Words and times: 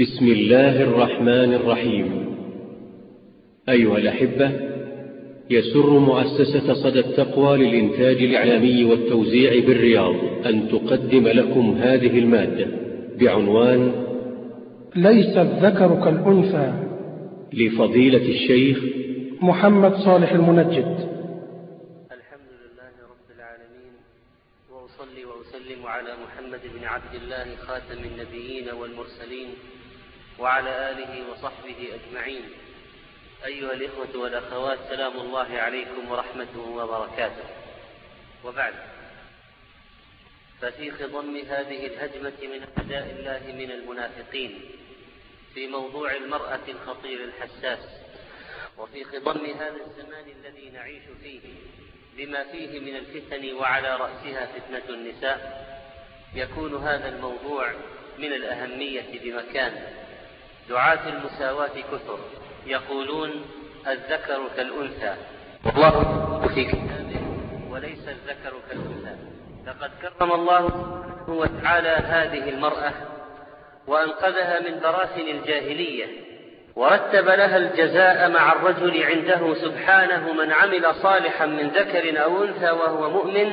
بسم 0.00 0.26
الله 0.26 0.82
الرحمن 0.82 1.54
الرحيم. 1.54 2.36
أيها 3.68 3.98
الأحبة 3.98 4.52
يسر 5.50 5.98
مؤسسة 5.98 6.74
صدى 6.74 7.00
التقوى 7.00 7.58
للإنتاج 7.58 8.16
الإعلامي 8.16 8.84
والتوزيع 8.84 9.66
بالرياض 9.66 10.14
أن 10.46 10.68
تقدم 10.68 11.28
لكم 11.28 11.74
هذه 11.74 12.18
المادة 12.18 12.66
بعنوان 13.20 13.92
ليس 14.96 15.36
الذكر 15.36 16.04
كالأنثى 16.04 16.72
لفضيلة 17.52 18.28
الشيخ 18.28 18.78
محمد 19.42 19.94
صالح 19.94 20.32
المنجد. 20.32 20.90
الحمد 22.18 22.50
لله 22.62 22.94
رب 23.12 23.28
العالمين 23.36 23.94
وأصلي 24.72 25.24
وأسلم 25.24 25.86
على 25.86 26.12
محمد 26.24 26.60
بن 26.78 26.84
عبد 26.84 27.14
الله 27.22 27.56
خاتم 27.56 28.00
النبيين 28.10 28.64
والمرسلين 28.80 29.48
وعلى 30.38 30.90
آله 30.90 31.30
وصحبه 31.30 31.88
أجمعين. 31.94 32.44
أيها 33.44 33.72
الإخوة 33.72 34.16
والأخوات 34.16 34.78
سلام 34.88 35.16
الله 35.20 35.58
عليكم 35.58 36.10
ورحمته 36.10 36.60
وبركاته. 36.60 37.44
وبعد 38.44 38.74
ففي 40.60 40.90
خضم 40.90 41.36
هذه 41.36 41.86
الهجمة 41.86 42.32
من 42.42 42.66
أعداء 42.78 43.16
الله 43.18 43.52
من 43.52 43.70
المنافقين 43.70 44.60
في 45.54 45.66
موضوع 45.66 46.12
المرأة 46.14 46.60
الخطير 46.68 47.24
الحساس 47.24 47.78
وفي 48.78 49.04
خضم 49.04 49.44
هذا 49.46 49.80
الزمان 49.86 50.24
الذي 50.40 50.70
نعيش 50.70 51.02
فيه 51.22 51.40
بما 52.16 52.44
فيه 52.44 52.80
من 52.80 52.96
الفتن 52.96 53.54
وعلى 53.54 53.96
رأسها 53.96 54.46
فتنة 54.46 54.94
النساء 54.94 55.64
يكون 56.34 56.74
هذا 56.74 57.08
الموضوع 57.08 57.72
من 58.18 58.32
الأهمية 58.32 59.20
بمكان 59.22 60.03
دعاة 60.68 61.08
المساواة 61.08 61.74
كثر. 61.92 62.18
يقولون 62.66 63.30
الذكر 63.88 64.40
كالأنثى. 64.56 65.14
والله 65.66 66.48
في 66.54 66.64
كتابه 66.64 67.20
وليس 67.70 68.08
الذكر 68.08 68.52
كالأنثى. 68.70 69.16
لقد 69.66 69.90
كرم 70.02 70.32
الله 70.32 70.68
سبحانه 70.68 71.38
وتعالى 71.38 71.88
هذه 71.88 72.48
المرأة 72.48 72.92
وأنقذها 73.86 74.60
من 74.60 74.80
براثن 74.80 75.28
الجاهلية 75.28 76.06
ورتب 76.76 77.28
لها 77.28 77.56
الجزاء 77.56 78.30
مع 78.30 78.52
الرجل 78.52 79.02
عنده 79.02 79.54
سبحانه 79.54 80.32
من 80.32 80.52
عمل 80.52 80.94
صالحا 81.02 81.46
من 81.46 81.68
ذكر 81.68 82.22
أو 82.24 82.44
أنثى 82.44 82.70
وهو 82.70 83.10
مؤمن 83.10 83.52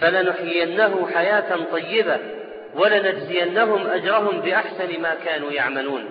فلنحيينه 0.00 1.08
حياة 1.14 1.56
طيبة 1.72 2.18
ولنجزينهم 2.74 3.86
أجرهم 3.86 4.40
بأحسن 4.40 5.00
ما 5.00 5.14
كانوا 5.14 5.50
يعملون. 5.50 6.04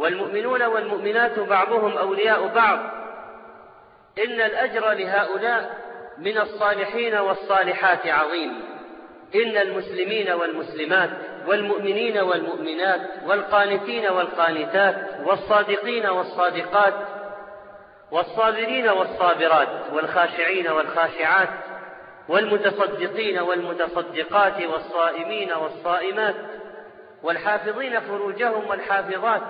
والمؤمنون 0.00 0.62
والمؤمنات 0.62 1.38
بعضهم 1.38 1.98
أولياء 1.98 2.46
بعض. 2.46 2.78
إن 4.24 4.40
الأجر 4.40 4.92
لهؤلاء 4.92 5.76
من 6.18 6.38
الصالحين 6.38 7.14
والصالحات 7.14 8.06
عظيم. 8.06 8.70
إن 9.34 9.56
المسلمين 9.56 10.30
والمسلمات 10.32 11.10
والمؤمنين 11.46 12.18
والمؤمنات 12.18 13.00
والقانتين 13.26 14.06
والقانتات 14.06 14.96
والصادقين 15.26 16.06
والصادقات 16.06 16.94
والصابرين 18.10 18.88
والصابرات 18.88 19.68
والخاشعين 19.92 20.68
والخاشعات 20.68 21.48
والمتصدقين 22.28 23.38
والمتصدقات 23.38 24.62
والصائمين 24.62 25.52
والصائمات 25.52 26.34
والحافظين 27.22 28.00
فروجهم 28.00 28.66
والحافظات 28.66 29.42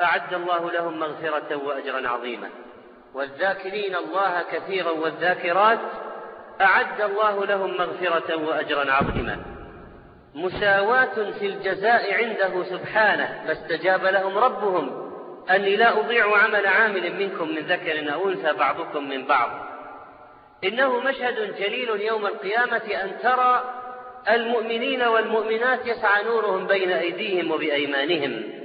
أعد 0.00 0.34
الله 0.34 0.70
لهم 0.70 0.98
مغفرة 0.98 1.56
وأجرا 1.56 2.08
عظيما. 2.08 2.48
والذاكرين 3.14 3.96
الله 3.96 4.42
كثيرا 4.52 4.90
والذاكرات 4.90 5.78
أعد 6.60 7.00
الله 7.00 7.46
لهم 7.46 7.76
مغفرة 7.76 8.36
وأجرا 8.36 8.92
عظيما. 8.92 9.38
مساواة 10.34 11.30
في 11.38 11.46
الجزاء 11.46 12.14
عنده 12.14 12.64
سبحانه 12.64 13.44
فاستجاب 13.46 14.04
لهم 14.04 14.38
ربهم 14.38 15.12
أني 15.50 15.76
لا 15.76 16.00
أضيع 16.00 16.36
عمل 16.36 16.66
عامل 16.66 17.12
منكم 17.14 17.48
من 17.48 17.58
ذكر 17.58 18.14
أو 18.14 18.28
أنثى 18.28 18.52
بعضكم 18.52 19.08
من 19.08 19.26
بعض. 19.26 19.50
إنه 20.64 21.00
مشهد 21.00 21.56
جليل 21.56 21.88
يوم 22.00 22.26
القيامة 22.26 22.82
أن 23.04 23.18
ترى 23.22 23.74
المؤمنين 24.30 25.02
والمؤمنات 25.02 25.86
يسعى 25.86 26.24
نورهم 26.24 26.66
بين 26.66 26.92
أيديهم 26.92 27.50
وبأيمانهم. 27.50 28.61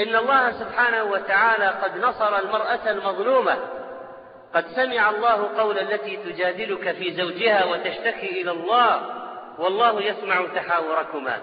إن 0.00 0.16
الله 0.16 0.52
سبحانه 0.52 1.04
وتعالى 1.04 1.66
قد 1.66 1.96
نصر 1.96 2.38
المرأة 2.38 2.90
المظلومة. 2.90 3.56
قد 4.54 4.66
سمع 4.66 5.10
الله 5.10 5.50
قول 5.58 5.78
التي 5.78 6.16
تجادلك 6.16 6.92
في 6.92 7.12
زوجها 7.12 7.64
وتشتكي 7.64 8.42
إلى 8.42 8.50
الله 8.50 9.02
والله 9.58 10.02
يسمع 10.02 10.46
تحاوركما. 10.54 11.38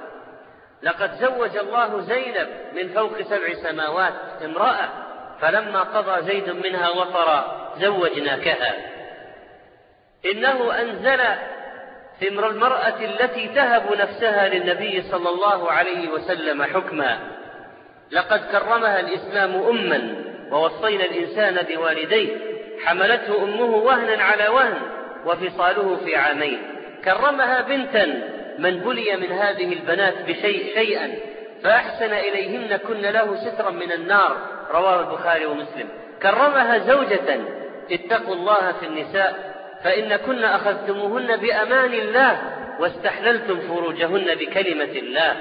لقد 0.84 1.12
زوج 1.12 1.58
الله 1.58 2.02
زينب 2.02 2.48
من 2.74 2.90
فوق 2.90 3.22
سبع 3.22 3.54
سماوات 3.54 4.14
امرأة 4.46 4.90
فلما 5.42 5.84
قضى 5.84 6.22
زيد 6.22 6.50
منها 6.50 6.90
وطرا 6.90 7.72
زوجناكها. 7.80 8.74
إنه 10.26 10.82
أنزل 10.82 11.22
في 12.20 12.28
المرأة 12.28 13.00
التي 13.00 13.48
تهب 13.48 13.94
نفسها 13.94 14.50
للنبي 14.50 15.02
صلى 15.02 15.30
الله 15.30 15.72
عليه 15.72 16.10
وسلم 16.10 16.64
حكما. 16.64 17.37
لقد 18.12 18.40
كرمها 18.52 19.00
الإسلام 19.00 19.56
أما 19.56 20.16
ووصينا 20.52 21.06
الإنسان 21.06 21.66
بوالديه. 21.70 22.38
حملته 22.86 23.44
أمه 23.44 23.76
وهنا 23.76 24.24
على 24.24 24.48
وهن 24.48 24.78
وفصاله 25.26 25.98
في 26.06 26.16
عامين. 26.16 26.62
كرمها 27.06 27.62
بنتا 27.62 28.06
من 28.60 28.80
بلي 28.80 29.16
من 29.16 29.32
هذه 29.32 29.74
البنات 29.74 30.14
بشيء 30.28 30.74
شيئا. 30.74 31.16
فأحسن 31.64 32.14
إليهن 32.14 32.78
كن 32.78 33.02
له 33.02 33.36
سترا 33.36 33.70
من 33.70 33.92
النار 33.92 34.38
رواه 34.72 35.00
البخاري 35.00 35.46
ومسلم. 35.46 35.90
كرمها 36.22 36.78
زوجة 36.78 37.40
اتقوا 37.92 38.36
الله 38.36 38.72
في 38.80 38.86
النساء 38.86 39.58
فإن 39.84 40.16
كن 40.16 40.44
أخذتموهن 40.44 41.38
بأمان 41.38 41.94
الله 41.94 42.42
واستحللتم 42.80 43.60
فروجهن 43.60 44.36
بكلمة 44.36 44.84
الله. 44.84 45.36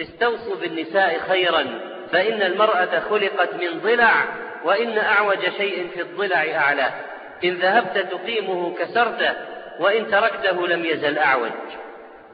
استوصوا 0.00 0.56
بالنساء 0.56 1.18
خيرا 1.18 1.66
فإن 2.12 2.42
المرأة 2.42 3.00
خلقت 3.00 3.54
من 3.54 3.80
ضلع 3.80 4.24
وإن 4.64 4.98
أعوج 4.98 5.48
شيء 5.58 5.88
في 5.94 6.00
الضلع 6.00 6.46
أعلاه 6.54 6.92
إن 7.44 7.54
ذهبت 7.54 7.98
تقيمه 7.98 8.76
كسرته 8.76 9.32
وإن 9.80 10.10
تركته 10.10 10.66
لم 10.66 10.84
يزل 10.84 11.18
أعوج. 11.18 11.50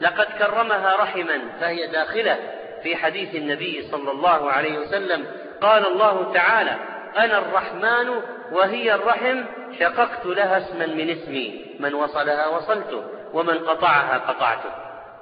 لقد 0.00 0.26
كرمها 0.38 0.97
رحما 1.00 1.41
فهي 1.60 1.87
داخلة. 1.87 2.38
في 2.82 2.97
حديث 2.97 3.34
النبي 3.34 3.82
صلى 3.91 4.10
الله 4.10 4.50
عليه 4.50 4.78
وسلم 4.78 5.26
قال 5.60 5.87
الله 5.87 6.32
تعالى 6.34 6.76
أنا 7.16 7.38
الرحمن 7.38 8.21
وهي 8.53 8.94
الرحم 8.94 9.44
شققت 9.81 10.26
لها 10.26 10.59
اسما 10.59 10.87
من 10.87 11.10
اسمي. 11.10 11.66
من 11.81 11.94
وصلها 11.94 12.49
وصلته 12.49 13.05
ومن 13.32 13.59
قطعها 13.59 14.19
قطعته 14.19 14.71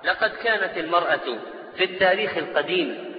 لقد 0.04 0.30
كانت 0.30 0.78
المرأة 0.78 1.38
في 1.76 1.84
التاريخ 1.84 2.38
القديم 2.38 3.14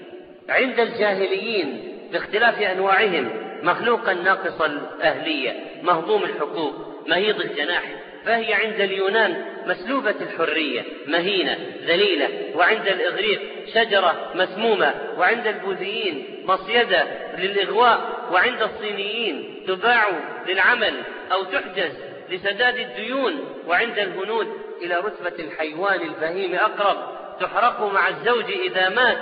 عند 0.49 0.79
الجاهليين 0.79 1.97
باختلاف 2.11 2.61
أنواعهم 2.61 3.29
مخلوقا 3.63 4.13
ناقص 4.13 4.61
الأهلية 4.61 5.53
مهضوم 5.83 6.23
الحقوق 6.23 6.73
مهيض 7.07 7.41
الجناح 7.41 7.83
فهي 8.25 8.53
عند 8.53 8.81
اليونان 8.81 9.45
مسلوبة 9.67 10.15
الحرية 10.21 10.83
مهينة 11.07 11.57
ذليلة 11.85 12.29
وعند 12.55 12.87
الإغريق 12.87 13.41
شجرة 13.73 14.31
مسمومة 14.35 14.93
وعند 15.17 15.47
البوذيين 15.47 16.43
مصيدة 16.45 17.03
للإغواء 17.37 18.27
وعند 18.31 18.61
الصينيين 18.61 19.63
تباع 19.67 20.05
للعمل 20.47 20.93
أو 21.31 21.43
تحجز 21.43 21.91
لسداد 22.29 22.77
الديون 22.77 23.33
وعند 23.67 23.99
الهنود 23.99 24.47
إلى 24.81 24.95
رتبة 24.95 25.43
الحيوان 25.43 26.01
البهيم 26.01 26.55
أقرب. 26.55 27.24
تحرق 27.39 27.81
مع 27.93 28.07
الزوج 28.07 28.51
إذا 28.51 28.89
مات. 28.89 29.17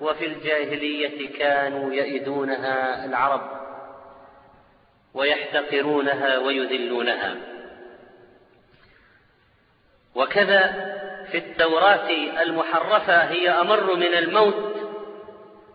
وفي 0.00 0.26
الجاهلية 0.26 1.38
كانوا 1.38 1.92
يئدونها 1.92 3.04
العرب 3.04 3.50
ويحتقرونها 5.14 6.38
ويذلونها. 6.38 7.36
وكذا 10.14 10.62
في 11.30 11.38
التوراة 11.38 12.10
المحرفة 12.42 13.16
هي 13.16 13.50
أمر 13.50 13.94
من 13.94 14.14
الموت 14.14 14.76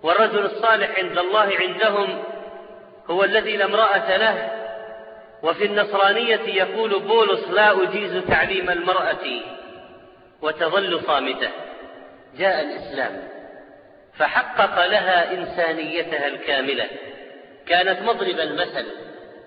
والرجل 0.03 0.45
الصالح 0.45 0.99
عند 0.99 1.17
الله 1.17 1.57
عندهم 1.59 2.23
هو 3.09 3.23
الذي 3.23 3.57
لا 3.57 3.65
امرأة 3.65 4.17
له. 4.17 4.51
وفي 5.43 5.65
النصرانية 5.65 6.41
يقول 6.41 6.99
بولس 6.99 7.47
لا 7.47 7.83
أجيز 7.83 8.23
تعليم 8.27 8.69
المرأة 8.69 9.25
وتظل 10.41 11.01
صامتة. 11.07 11.49
جاء 12.37 12.61
الإسلام 12.61 13.27
فحقق 14.13 14.85
لها 14.85 15.33
إنسانيتها 15.33 16.27
الكاملة. 16.27 16.87
كانت 17.67 18.01
مضرب 18.01 18.39
المثل 18.39 18.85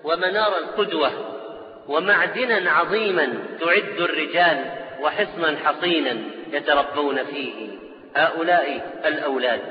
ومنار 0.03 0.57
القدوة 0.57 1.11
ومعدنا 1.87 2.71
عظيما 2.71 3.33
تعد 3.59 3.99
الرجال 3.99 4.71
وحصنا 5.01 5.57
حصينا 5.57 6.17
يتربون 6.51 7.23
فيه 7.23 7.69
هؤلاء 8.15 8.99
الأولاد. 9.05 9.61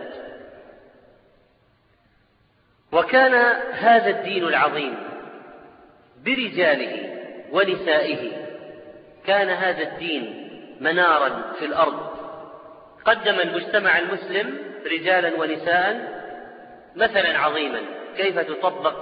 وكان 2.92 3.34
هذا 3.72 4.10
الدين 4.10 4.44
العظيم 4.44 4.94
برجاله 6.24 7.14
ونسائه. 7.52 8.30
كان 9.26 9.48
هذا 9.48 9.82
الدين 9.82 10.47
منارا 10.80 11.52
في 11.58 11.64
الأرض. 11.64 12.18
قدم 13.04 13.40
المجتمع 13.40 13.98
المسلم 13.98 14.58
رجالا 14.86 15.40
ونساء 15.40 16.18
مثلا 16.96 17.38
عظيما 17.38 17.80
كيف 18.16 18.38
تطبق 18.38 18.94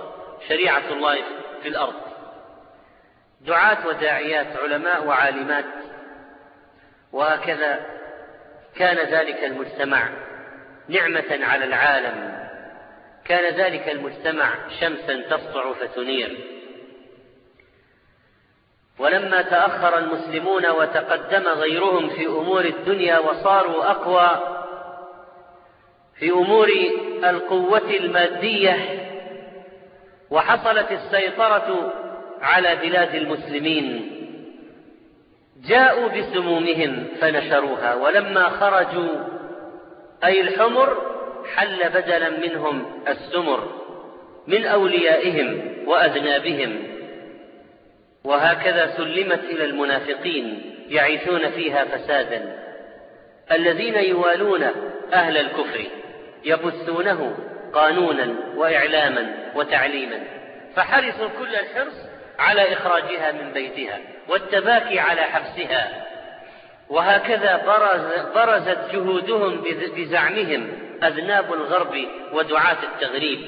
شريعة 0.49 0.93
الله 0.93 1.17
في 1.63 1.69
الأرض. 1.69 1.95
دعاة 3.41 3.87
وداعيات 3.87 4.57
علماء 4.57 5.07
وعالمات. 5.07 5.65
وهكذا 7.13 7.81
كان 8.77 8.97
ذلك 8.97 9.45
المجتمع 9.45 10.09
نعمة 10.89 11.47
على 11.47 11.65
العالم. 11.65 12.47
كان 13.25 13.55
ذلك 13.55 13.89
المجتمع 13.89 14.51
شمسا 14.81 15.23
تسطع 15.31 15.73
فتنير. 15.73 16.56
ولما 18.99 19.43
تأخر 19.43 19.99
المسلمون 19.99 20.71
وتقدم 20.71 21.49
غيرهم 21.49 22.09
في 22.09 22.27
أمور 22.27 22.65
الدنيا 22.65 23.19
وصاروا 23.19 23.91
أقوى 23.91 24.57
في 26.19 26.31
أمور 26.31 26.69
القوة 27.25 27.91
المادية 28.01 28.77
وحصلت 30.31 30.93
السيطرة 30.93 31.93
على 32.41 32.77
بلاد 32.77 33.15
المسلمين. 33.15 34.13
جاءوا 35.69 36.09
بسمومهم 36.09 37.07
فنشروها 37.21 37.95
ولما 37.95 38.49
خرجوا 38.49 39.15
أي 40.25 40.41
الحمر 40.41 40.97
حل 41.55 41.89
بدلا 41.89 42.31
منهم 42.31 43.03
السمر 43.09 43.69
من 44.47 44.65
أوليائهم 44.67 45.77
وأذنابهم. 45.87 46.96
وهكذا 48.27 48.87
سلمت 48.97 49.45
إلى 49.45 49.65
المنافقين 49.65 50.75
يعيشون 50.89 51.51
فيها 51.51 51.85
فسادا. 51.85 52.57
الذين 53.53 53.95
يوالون 53.95 54.63
أهل 55.13 55.37
الكفر 55.37 55.85
يبثونه 56.45 57.39
قانونا 57.73 58.35
وإعلاما 58.57 59.35
وتعليما. 59.55 60.19
فحرصوا 60.77 61.29
كل 61.39 61.57
الحرص 61.57 61.95
على 62.39 62.73
إخراجها 62.73 63.33
من 63.33 63.53
بيتها 63.53 63.99
والتباكي 64.29 64.99
على 64.99 65.23
حبسها. 65.23 66.07
وهكذا 66.89 67.63
برز 67.67 68.27
برزت 68.35 68.93
جهودهم 68.93 69.65
بزعمهم 69.97 70.69
أذناب 71.03 71.53
الغرب 71.53 71.97
ودعاة 72.33 72.77
التغريب. 72.83 73.39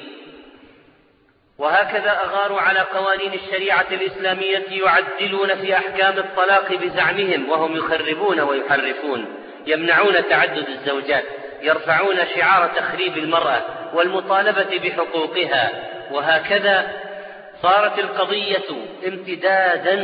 وهكذا 1.58 2.10
أغاروا 2.10 2.60
على 2.60 2.80
قوانين 2.80 3.32
الشريعة 3.34 3.86
الإسلامية 3.92 4.64
يعدلون 4.70 5.54
في 5.54 5.74
أحكام 5.76 6.18
الطلاق 6.18 6.74
بزعمهم 6.74 7.48
وهم 7.48 7.76
يخربون 7.76 8.40
ويحرفون 8.40 9.24
يمنعون 9.66 10.28
تعدد 10.28 10.68
الزوجات 10.68 11.24
يرفعون 11.62 12.16
شعار 12.36 12.68
تخريب 12.76 13.18
المرأة 13.18 13.62
والمطالبة 13.94 14.78
بحقوقها. 14.84 15.72
وهكذا 16.10 16.90
صارت 17.62 17.98
القضية 17.98 18.64
امتدادا 19.06 19.94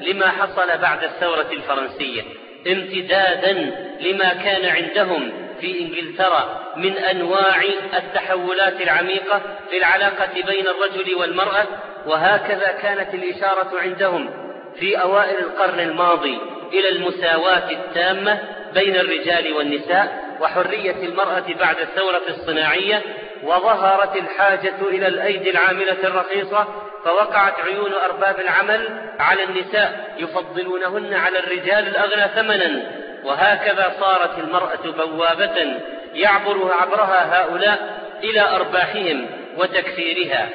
لما 0.00 0.28
حصل 0.28 0.78
بعد 0.78 1.04
الثورة 1.04 1.46
الفرنسية 1.52 2.22
امتدادا 2.66 3.52
لما 4.00 4.28
كان 4.34 4.64
عندهم 4.76 5.32
في 5.64 5.80
إنجلترا 5.80 6.72
من 6.76 6.98
أنواع 6.98 7.62
التحولات 7.94 8.80
العميقة 8.80 9.40
في 9.70 9.78
العلاقه 9.78 10.32
بين 10.46 10.66
الرجل 10.66 11.14
والمرأة 11.14 11.66
وهكذا 12.06 12.72
كانت 12.82 13.14
الإشارة 13.14 13.70
عندهم 13.80 14.30
في 14.78 15.00
أوائل 15.00 15.38
القرن 15.38 15.80
الماضي 15.80 16.38
إلى 16.72 16.88
المساواة 16.88 17.70
التامة 17.70 18.40
بين 18.74 18.96
الرجال 18.96 19.52
والنساء 19.52 20.36
وحرية 20.40 21.06
المرأة 21.06 21.44
بعد 21.60 21.76
الثورة 21.78 22.22
الصناعية 22.28 23.02
وظهرت 23.42 24.16
الحاجة 24.16 24.74
إلى 24.88 25.08
الأيدي 25.08 25.50
العاملة 25.50 25.98
الرخيصة 26.04 26.66
فوقعت 27.04 27.60
عيون 27.60 27.92
أرباب 27.92 28.40
العمل 28.40 28.88
على 29.18 29.44
النساء 29.44 30.14
يفضلونهن 30.18 31.14
على 31.14 31.38
الرجال 31.38 31.88
الأغنى 31.88 32.28
ثمنا. 32.34 33.03
وهكذا 33.24 33.92
صارت 34.00 34.38
المرأة 34.38 35.06
بوابة 35.06 35.80
يعبر 36.14 36.72
عبرها 36.80 37.42
هؤلاء 37.42 38.04
إلى 38.22 38.40
أرباحهم 38.40 39.26
وتكثيرها 39.58 40.48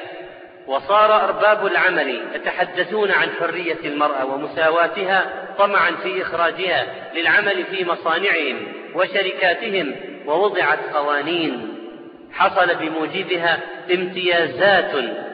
وصار 0.66 1.24
أرباب 1.24 1.66
العمل 1.66 2.20
يتحدثون 2.34 3.10
عن 3.10 3.28
حرية 3.40 3.78
المرأة 3.84 4.24
ومساواتها 4.24 5.26
طمعا 5.58 5.90
في 5.90 6.22
إخراجها 6.22 6.86
للعمل 7.14 7.64
في 7.64 7.84
مصانعهم 7.84 8.72
وشركاتهم 8.94 9.96
ووضعت 10.26 10.78
قوانين. 10.94 11.76
حصل 12.32 12.74
بموجبها 12.74 13.60
امتيازات 13.94 14.92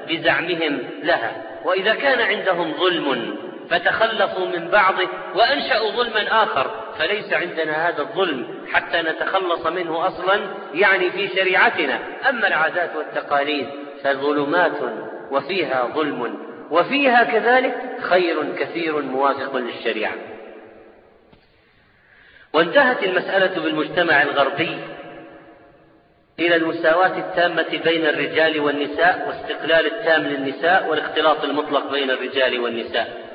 بزعمهم 0.09 0.79
لها. 1.03 1.43
وإذا 1.65 1.95
كان 1.95 2.21
عندهم 2.21 2.73
ظلم 2.73 3.37
فتخلصوا 3.71 4.47
من 4.47 4.69
بعضه 4.69 5.09
وأنشأوا 5.35 5.91
ظلما 5.91 6.43
آخر. 6.43 6.86
فليس 6.99 7.33
عندنا 7.33 7.89
هذا 7.89 8.03
الظلم 8.03 8.47
حتى 8.73 9.03
نتخلص 9.03 9.67
منه 9.67 10.07
أصلا 10.07 10.41
يعني 10.75 11.11
في 11.11 11.29
شريعتنا. 11.29 11.99
أما 12.29 12.49
العادات 12.49 12.97
والتقاليد 12.97 13.67
فظلمات 14.05 14.73
وفيها 15.31 15.91
ظلم 15.95 16.39
وفيها 16.71 17.25
كذلك 17.25 17.75
خير 18.01 18.57
كثير 18.59 19.03
موافق 19.03 19.57
للشريعة. 19.57 20.13
وانتهت 22.53 23.03
المسألة 23.03 23.63
بالمجتمع 23.63 24.23
الغربي 24.23 24.79
إلى 26.39 26.57
المساواة 26.57 27.19
التامة 27.19 27.81
بين 27.85 28.07
الرجال 28.07 28.61
والنساء 28.61 29.29
واستقلال 29.29 29.87
التام 29.87 30.23
للنساء 30.23 30.89
والاختلاط 30.89 31.45
المطلق 31.45 31.91
بين 31.93 32.11
الرجال 32.11 32.61
والنساء. 32.61 33.26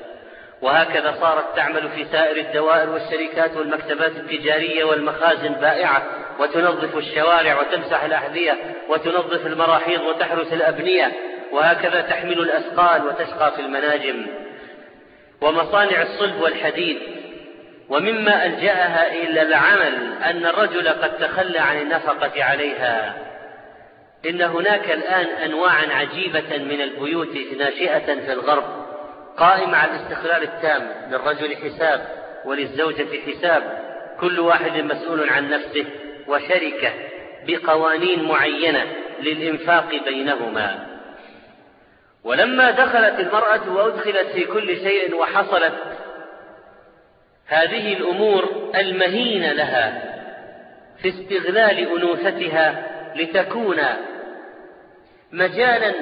وهكذا 0.61 1.15
صارت 1.21 1.55
تعمل 1.55 1.89
في 1.89 2.05
سائر 2.11 2.37
الدوائر 2.37 2.89
والشركات 2.89 3.57
والمكتبات 3.57 4.11
التجارية 4.11 4.83
والمخازن 4.83 5.53
بائعة 5.53 6.03
وتنظف 6.39 6.97
الشوارع 6.97 7.59
وتمسح 7.59 8.03
الأحذية 8.03 8.57
وتنظف 8.89 9.45
المراحيض 9.45 10.01
وتحرس 10.01 10.53
الأبنية 10.53 11.11
وهكذا 11.51 12.01
تحمل 12.01 12.39
الأثقال 12.39 13.07
وتشقى 13.07 13.51
في 13.51 13.61
المناجم. 13.61 14.27
ومصانع 15.41 16.01
الصلب 16.01 16.41
والحديد. 16.41 16.97
ومما 17.89 18.45
ألجأها 18.45 19.13
إلى 19.13 19.41
العمل 19.41 20.13
أن 20.23 20.45
الرجل 20.45 20.87
قد 20.89 21.17
تخلى 21.17 21.59
عن 21.59 21.77
النفقة 21.77 22.43
عليها. 22.43 23.17
إن 24.29 24.41
هناك 24.41 24.91
الآن 24.91 25.25
أنواعا 25.25 25.85
عجيبة 25.91 26.57
من 26.57 26.81
البيوت 26.81 27.37
ناشئة 27.57 28.05
في 28.05 28.33
الغرب. 28.33 28.80
قائمة 29.38 29.77
على 29.77 29.91
الاستقلال 29.91 30.43
التام 30.43 30.91
للرجل 31.11 31.55
حساب 31.55 32.07
وللزوجة 32.45 33.07
حساب 33.27 33.79
كل 34.19 34.39
واحد 34.39 34.77
مسؤول 34.77 35.29
عن 35.29 35.50
نفسه 35.50 35.85
وشركة 36.27 36.93
بقوانين 37.47 38.23
معينة 38.23 38.85
للإنفاق 39.21 39.89
بينهما. 40.05 40.88
ولما 42.23 42.71
دخلت 42.71 43.19
المرأة 43.19 43.73
وأدخلت 43.73 44.27
في 44.33 44.45
كل 44.45 44.77
شيء 44.77 45.15
وحصلت 45.15 45.73
هذه 47.47 47.93
الأمور 47.93 48.71
المهينة 48.75 49.51
لها 49.51 50.11
في 51.01 51.09
استغلال 51.09 51.97
أنوثتها 51.97 52.91
لتكون 53.15 53.77
مجالا 55.31 55.93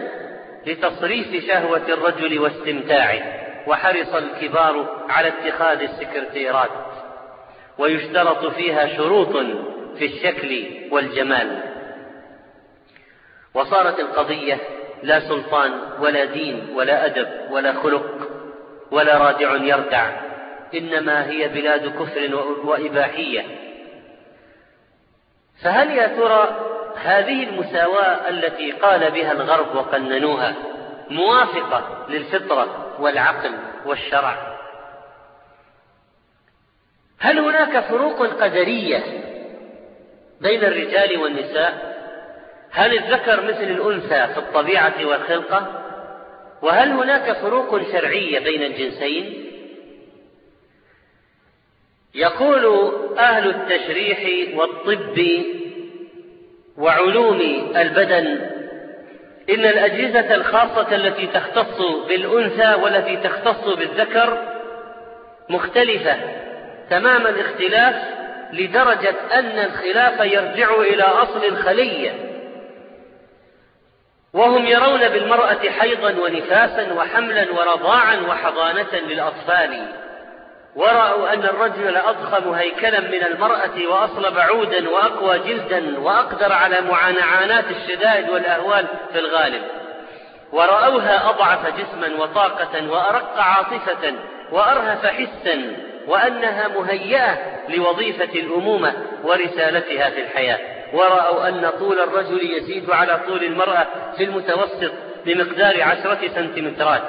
لتصريف 0.65 1.45
شهوة 1.47 1.87
الرجل 1.87 2.39
واستمتاعه 2.39 3.21
وحرص 3.67 4.13
الكبار 4.13 5.05
على 5.09 5.27
اتخاذ 5.27 5.81
السكرتيرات. 5.81 6.71
ويشترط 7.77 8.45
فيها 8.45 8.87
شروط 8.97 9.37
في 9.97 10.05
الشكل 10.05 10.65
والجمال. 10.91 11.63
وصارت 13.53 13.99
القضية 13.99 14.57
لا 15.03 15.19
سلطان 15.19 15.71
ولا 15.99 16.25
دين 16.25 16.69
ولا 16.75 17.05
أدب 17.05 17.51
ولا 17.51 17.73
خلق 17.73 18.29
ولا 18.91 19.17
رادع 19.17 19.55
يردع 19.55 20.09
إنما 20.75 21.29
هي 21.29 21.47
بلاد 21.47 21.87
كفر 21.87 22.35
وإباحية. 22.63 23.45
فهل 25.63 25.91
يا 25.91 26.07
ترى 26.07 26.68
هذه 26.97 27.43
المساواة 27.43 28.29
التي 28.29 28.71
قال 28.71 29.11
بها 29.11 29.31
الغرب 29.31 29.75
وقننوها 29.75 30.55
موافقة 31.09 32.05
للفطرة 32.09 32.95
والعقل 32.99 33.51
والشرع. 33.85 34.57
هل 37.19 37.39
هناك 37.39 37.79
فروق 37.79 38.25
قدرية 38.27 39.03
بين 40.41 40.63
الرجال 40.63 41.17
والنساء؟ 41.17 41.99
هل 42.71 42.97
الذكر 42.97 43.41
مثل 43.41 43.63
الأنثى 43.63 44.33
في 44.33 44.37
الطبيعة 44.37 45.05
والخلقة؟ 45.05 45.85
وهل 46.61 46.91
هناك 46.91 47.31
فروق 47.31 47.91
شرعية 47.91 48.39
بين 48.39 48.63
الجنسين؟ 48.63 49.45
يقول 52.15 52.93
أهل 53.17 53.49
التشريح 53.49 54.49
والطب 54.57 55.13
وعلوم 56.79 57.41
البدن. 57.75 58.49
إن 59.49 59.65
الأجهزة 59.65 60.35
الخاصة 60.35 60.95
التي 60.95 61.27
تختص 61.27 61.81
بالأنثى 62.07 62.73
والتي 62.83 63.17
تختص 63.17 63.67
بالذكر 63.67 64.37
مختلفة. 65.49 66.15
تمام 66.89 67.27
الاختلاف 67.27 67.95
لدرجة 68.53 69.15
أن 69.33 69.59
الخلاف 69.59 70.19
يرجع 70.19 70.75
إلى 70.81 71.03
أصل 71.03 71.45
الخلية 71.45 72.11
وهم 74.33 74.65
يرون 74.65 75.09
بالمرأة 75.09 75.69
حيضا 75.79 76.11
ونفاسا 76.11 76.93
وحملا 76.93 77.51
ورضاعا 77.51 78.15
وحضانة 78.15 78.99
للأطفال. 79.09 79.79
ورأوا 80.75 81.33
أن 81.33 81.43
الرجل 81.43 81.97
أضخم 81.97 82.49
هيكلا 82.49 82.99
من 82.99 83.23
المرأة 83.23 83.87
وأصلب 83.87 84.37
عودا 84.37 84.89
وأقوى 84.89 85.39
جلدا 85.39 85.99
وأقدر 85.99 86.51
على 86.53 86.81
معانعانات 86.81 87.65
الشدائد 87.71 88.29
والأهوال 88.29 88.85
في 89.13 89.19
الغالب. 89.19 89.61
ورأوها 90.51 91.29
أضعف 91.29 91.67
جسما 91.67 92.23
وطاقة 92.23 92.91
وأرق 92.91 93.39
عاطفة 93.39 94.13
وأرهف 94.51 95.05
حسا 95.05 95.75
وأنها 96.07 96.67
مهيئة 96.67 97.37
لوظيفة 97.69 98.39
الأمومة 98.39 98.93
ورسالتها 99.23 100.09
في 100.09 100.21
الحياة. 100.21 100.59
ورأوا 100.93 101.47
أن 101.47 101.69
طول 101.79 101.99
الرجل 101.99 102.39
يزيد 102.57 102.89
على 102.89 103.19
طول 103.27 103.43
المرأة 103.43 103.87
في 104.17 104.23
المتوسط 104.23 104.91
بمقدار 105.25 105.83
عشرة 105.83 106.19
سنتيمترات. 106.35 107.01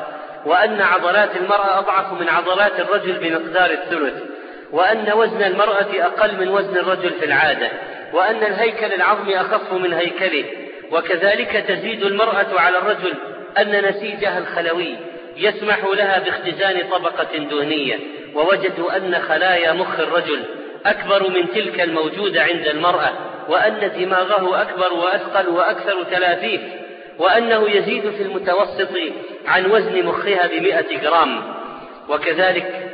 وأن 0.46 0.80
عضلات 0.80 1.36
المرأة 1.36 1.78
أضعف 1.78 2.12
من 2.12 2.28
عضلات 2.28 2.80
الرجل 2.80 3.12
بمقدار 3.12 3.70
الثلث 3.70 4.14
وأن 4.72 5.12
وزن 5.12 5.42
المرأة 5.42 5.88
أقل 5.94 6.36
من 6.40 6.48
وزن 6.48 6.76
الرجل 6.76 7.10
في 7.10 7.24
العادة 7.24 7.68
وأن 8.12 8.36
الهيكل 8.36 8.94
العظمي 8.94 9.40
أخف 9.40 9.72
من 9.72 9.92
هيكله 9.92 10.44
وكذلك 10.92 11.64
تزيد 11.68 12.02
المرأة 12.02 12.60
على 12.60 12.78
الرجل 12.78 13.14
أن 13.58 13.88
نسيجها 13.88 14.38
الخلوي 14.38 14.96
يسمح 15.36 15.84
لها 15.84 16.18
باختزان 16.18 16.88
طبقة 16.90 17.38
دهنية 17.38 17.98
ووجدوا 18.34 18.96
أن 18.96 19.14
خلايا 19.14 19.72
مخ 19.72 20.00
الرجل 20.00 20.44
أكبر 20.86 21.30
من 21.30 21.50
تلك 21.54 21.80
الموجودة 21.80 22.42
عند 22.42 22.66
المرأة 22.66 23.12
وأن 23.48 23.90
دماغه 23.98 24.62
أكبر 24.62 24.92
وأثقل 24.92 25.48
وأكثر 25.48 26.02
تلافيف 26.02 26.60
وأنه 27.20 27.70
يزيد 27.70 28.10
في 28.10 28.22
المتوسط 28.22 28.88
عن 29.46 29.66
وزن 29.66 30.06
مخها 30.06 30.46
بمئة 30.46 31.00
جرام. 31.02 31.42
وكذلك 32.08 32.90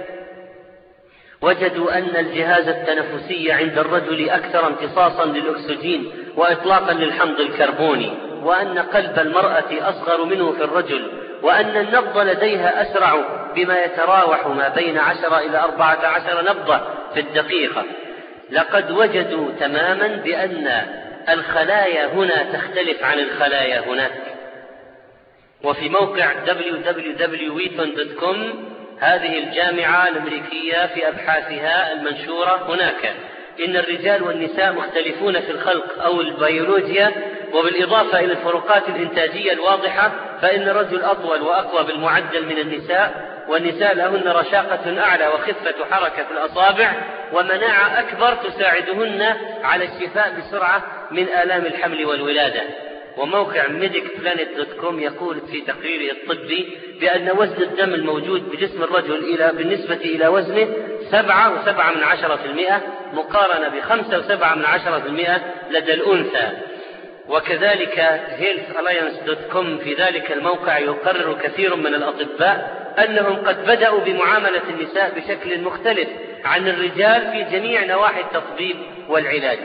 وجدوا 1.42 1.98
أن 1.98 2.16
الجهاز 2.16 2.68
التنفسي 2.68 3.52
عند 3.52 3.78
الرجل 3.78 4.30
أكثر 4.30 4.66
امتصاصا 4.66 5.24
للأكسجين 5.24 6.10
وإطلاقا 6.36 6.92
للحمض 6.92 7.40
الكربوني 7.40 8.12
وأن 8.42 8.78
قلب 8.78 9.18
المرأة 9.18 9.90
أصغر 9.90 10.24
منه 10.24 10.52
في 10.52 10.64
الرجل 10.64 11.10
وأن 11.42 11.76
النبض 11.76 12.18
لديها 12.18 12.82
أسرع 12.82 13.24
بما 13.54 13.84
يتراوح 13.84 14.46
ما 14.46 14.68
بين 14.68 14.98
عشر 14.98 15.38
إلى 15.38 15.58
أربعة 15.58 16.06
عشر 16.06 16.44
نبضة 16.50 16.80
في 17.14 17.20
الدقيقة. 17.20 17.84
لقد 18.50 18.90
وجدوا 18.90 19.50
تماما 19.60 20.06
بأن 20.24 20.86
الخلايا 21.28 22.06
هنا 22.06 22.42
تختلف 22.52 23.02
عن 23.04 23.18
الخلايا 23.18 23.80
هناك. 23.80 24.12
وفي 25.64 25.88
موقع 25.88 26.32
www.wheaton.com 26.46 28.36
هذه 29.00 29.38
الجامعة 29.38 30.08
الأمريكية 30.08 30.86
في 30.86 31.08
أبحاثها 31.08 31.92
المنشورة 31.92 32.74
هناك. 32.74 33.14
إن 33.64 33.76
الرجال 33.76 34.22
والنساء 34.22 34.72
مختلفون 34.72 35.40
في 35.40 35.50
الخلق 35.50 36.02
أو 36.04 36.20
البيولوجيا 36.20 37.12
وبالإضافة 37.54 38.18
إلى 38.18 38.32
الفروقات 38.32 38.88
الإنتاجية 38.88 39.52
الواضحة 39.52 40.12
فإن 40.42 40.68
الرجل 40.68 41.02
أطول 41.02 41.42
وأقوى 41.42 41.84
بالمعدل 41.84 42.46
من 42.46 42.58
النساء 42.58 43.35
والنساء 43.48 43.94
لهن 43.94 44.28
رشاقة 44.28 45.00
أعلى 45.00 45.28
وخفة 45.28 45.74
حركة 45.90 46.26
الأصابع 46.30 46.92
ومناعة 47.32 48.00
أكبر 48.00 48.34
تساعدهن 48.34 49.36
على 49.62 49.84
الشفاء 49.84 50.34
بسرعة 50.38 50.82
من 51.10 51.28
آلام 51.28 51.66
الحمل 51.66 52.06
والولادة. 52.06 52.62
وموقع 53.16 53.68
ميديك 53.68 54.18
بلانت 54.18 54.48
dot 54.56 54.72
com 54.72 55.00
يقول 55.00 55.40
في 55.40 55.60
تقريره 55.60 56.12
الطبي 56.12 56.78
بأن 57.00 57.30
وزن 57.30 57.62
الدم 57.62 57.94
الموجود 57.94 58.50
بجسم 58.50 58.82
الرجل 58.82 59.14
إلى 59.14 59.52
بالنسبة 59.52 59.94
إلى 59.94 60.28
وزنه 60.28 60.68
سبعة 61.10 61.54
وسبعة 61.54 61.90
من 61.90 62.02
عشرة 62.02 62.36
في 62.36 62.46
المئة 62.46 62.82
مقارنة 63.12 63.68
بخمسة 63.68 64.18
وسبعة 64.18 64.54
من 64.54 64.64
عشرة 64.64 64.98
في 64.98 65.06
المئة 65.06 65.40
لدى 65.70 65.94
الأنثى. 65.94 66.48
وكذلك 67.28 67.98
Health 68.28 68.78
Alliance 68.78 69.20
dot 69.26 69.38
com 69.52 69.78
في 69.78 69.94
ذلك 69.94 70.32
الموقع 70.32 70.78
يقرر 70.78 71.38
كثير 71.42 71.76
من 71.76 71.94
الأطباء 71.94 72.85
أنهم 72.98 73.36
قد 73.36 73.66
بدأوا 73.66 74.00
بمعاملة 74.00 74.62
النساء 74.70 75.12
بشكل 75.16 75.60
مختلف 75.60 76.08
عن 76.44 76.68
الرجال 76.68 77.30
في 77.32 77.58
جميع 77.58 77.84
نواحي 77.84 78.20
التطبيب 78.20 78.76
والعلاج. 79.08 79.58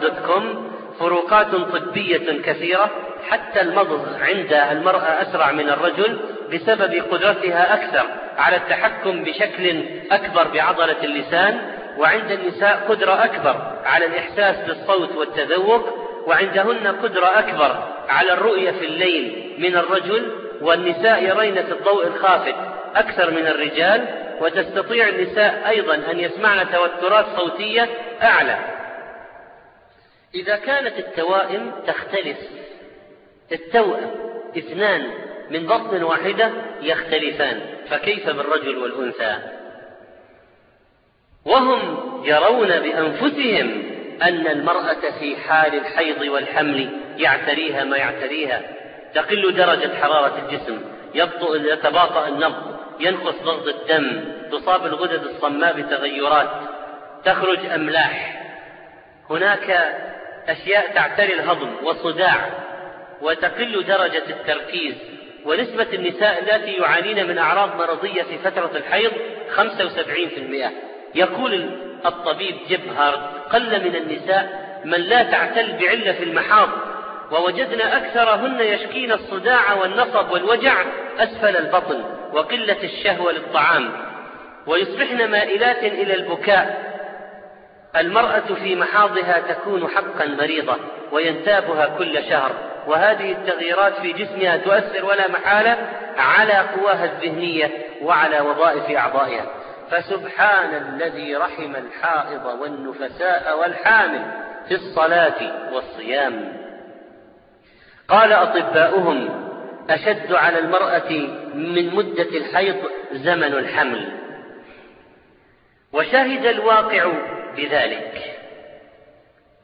dot 0.00 0.18
com 0.26 0.72
فروقات 0.98 1.46
طبية 1.54 2.42
كثيرة 2.42 2.90
حتى 3.30 3.60
المضغ 3.60 4.16
عند 4.20 4.52
المرأة 4.52 5.22
أسرع 5.22 5.52
من 5.52 5.68
الرجل 5.68 6.18
بسبب 6.52 6.94
قدرتها 7.10 7.74
أكثر 7.74 8.06
على 8.38 8.56
التحكم 8.56 9.24
بشكل 9.24 9.84
أكبر 10.10 10.48
بعضلة 10.54 11.04
اللسان 11.04 11.58
وعند 11.98 12.30
النساء 12.30 12.86
قدرة 12.88 13.24
أكبر 13.24 13.72
على 13.84 14.06
الإحساس 14.06 14.56
بالصوت 14.66 15.16
والتذوق 15.16 16.06
وعندهن 16.26 16.86
قدرة 16.86 17.38
أكبر 17.38 17.84
على 18.08 18.32
الرؤية 18.32 18.70
في 18.70 18.84
الليل 18.84 19.54
من 19.58 19.76
الرجل 19.76 20.45
والنساء 20.60 21.22
يرين 21.22 21.54
في 21.54 21.72
الضوء 21.72 22.06
الخافت 22.06 22.54
أكثر 22.96 23.30
من 23.30 23.46
الرجال 23.46 24.26
وتستطيع 24.40 25.08
النساء 25.08 25.68
أيضا 25.68 25.94
أن 25.94 26.20
يسمعن 26.20 26.66
توترات 26.70 27.26
صوتية 27.36 27.88
أعلى. 28.22 28.58
إذا 30.34 30.56
كانت 30.56 30.98
التوائم 30.98 31.72
تختلف 31.86 32.38
التوأم 33.52 34.10
اثنان 34.58 35.10
من 35.50 35.66
بطن 35.66 36.02
واحدة 36.02 36.50
يختلفان 36.82 37.60
فكيف 37.90 38.30
بالرجل 38.30 38.78
والأنثى؟ 38.78 39.38
وهم 41.44 42.00
يرون 42.24 42.68
بأنفسهم 42.68 43.82
أن 44.22 44.46
المرأة 44.46 45.10
في 45.20 45.36
حال 45.36 45.74
الحيض 45.74 46.22
والحمل 46.22 47.00
يعتريها 47.16 47.84
ما 47.84 47.96
يعتريها. 47.96 48.62
تقل 49.16 49.54
درجة 49.54 49.94
حرارة 50.02 50.38
الجسم 50.46 50.80
يبطئ 51.14 51.72
يتباطأ 51.72 52.28
النبض 52.28 52.76
ينقص 53.00 53.34
ضغط 53.44 53.68
الدم 53.68 54.24
تصاب 54.52 54.86
الغدد 54.86 55.24
الصماء 55.24 55.80
بتغيرات 55.80 56.50
تخرج 57.24 57.66
أملاح. 57.66 58.42
هناك 59.30 59.70
أشياء 60.48 60.94
تعتري 60.94 61.34
الهضم 61.34 61.70
والصداع 61.84 62.50
وتقل 63.22 63.84
درجة 63.84 64.24
التركيز. 64.30 64.94
ونسبة 65.44 65.86
النساء 65.92 66.42
التي 66.42 66.72
يعانين 66.72 67.26
من 67.26 67.38
أعراض 67.38 67.76
مرضية 67.76 68.22
في 68.22 68.38
فترة 68.38 68.70
الحيض 68.74 69.12
75% 69.56 70.72
يقول 71.14 71.70
الطبيب 72.06 72.56
جيبهارد 72.68 73.20
قل 73.52 73.84
من 73.84 73.96
النساء 73.96 74.66
من 74.84 75.00
لا 75.00 75.22
تعتل 75.22 75.76
بعلة 75.76 76.12
في 76.12 76.24
المحاض 76.24 76.68
ووجدنا 77.30 77.96
أكثرهن 77.96 78.60
يشكين 78.60 79.12
الصداع 79.12 79.72
والنصب 79.74 80.30
والوجع 80.30 80.84
أسفل 81.18 81.56
البطن 81.56 82.04
وقلة 82.32 82.82
الشهوة 82.82 83.32
للطعام. 83.32 83.92
ويصبحن 84.66 85.30
مائلات 85.30 85.78
إلى 85.82 86.14
البكاء. 86.14 86.96
المرأة 87.96 88.54
في 88.62 88.76
محاضها 88.76 89.38
تكون 89.48 89.88
حقا 89.88 90.26
مريضة 90.26 90.76
وينتابها 91.12 91.86
كل 91.98 92.24
شهر. 92.24 92.52
وهذه 92.86 93.32
التغييرات 93.32 94.00
في 94.00 94.12
جسمها 94.12 94.56
تؤثر 94.56 95.04
ولا 95.04 95.28
محالة 95.28 95.76
على 96.18 96.52
قواها 96.52 97.04
الذهنية 97.04 97.70
وعلى 98.02 98.40
وظائف 98.40 98.90
أعضائها. 98.90 99.46
فسبحان 99.90 100.74
الذي 100.74 101.36
رحم 101.36 101.76
الحائض 101.76 102.46
والنفساء 102.60 103.58
والحامل 103.60 104.22
في 104.68 104.74
الصلاة 104.74 105.72
والصيام. 105.72 106.65
قال 108.08 108.32
أطباؤهم 108.32 109.46
أشد 109.90 110.32
على 110.32 110.58
المرأة 110.58 111.10
من 111.54 111.94
مدة 111.94 112.22
الحيض 112.22 112.76
زمن 113.12 113.44
الحمل. 113.44 114.08
وشهد 115.92 116.46
الواقع 116.46 117.12
بذلك. 117.56 118.22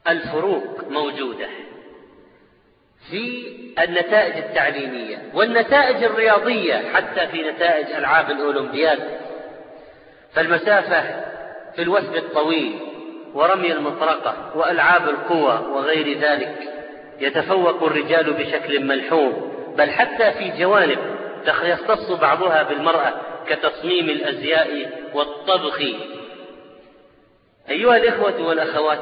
الفروق 0.09 0.85
موجودة. 0.91 1.47
في 3.11 3.53
النتائج 3.85 4.37
التعليمية 4.37 5.19
والنتائج 5.35 6.05
الرياضية 6.05 6.93
حتى 6.95 7.27
في 7.27 7.43
نتائج 7.51 7.87
ألعاب 7.87 8.31
الأولمبياد. 8.31 8.99
فالمسافة 10.35 11.03
في 11.77 11.83
الوثب 11.83 12.17
الطويل 12.17 12.79
ورمي 13.35 13.73
المطرقة 13.73 14.57
وألعاب 14.57 15.09
القوى 15.09 15.67
وغير 15.73 16.19
ذلك 16.19 16.72
يتفوق 17.23 17.83
الرجال 17.83 18.33
بشكل 18.33 18.85
ملحوظ 18.85 19.33
بل 19.77 19.91
حتى 19.91 20.31
في 20.31 20.59
جوانب 20.59 20.99
يختص 21.63 22.11
بعضها 22.11 22.63
بالمرأة 22.63 23.13
كتصميم 23.49 24.11
الأزياء 24.11 24.91
والطبخ. 25.15 25.81
أيها 27.71 27.97
الإخوة 27.97 28.49
والأخوات 28.49 29.01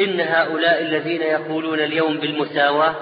إن 0.00 0.20
هؤلاء 0.20 0.82
الذين 0.82 1.22
يقولون 1.22 1.80
اليوم 1.80 2.16
بالمساواة 2.16 2.94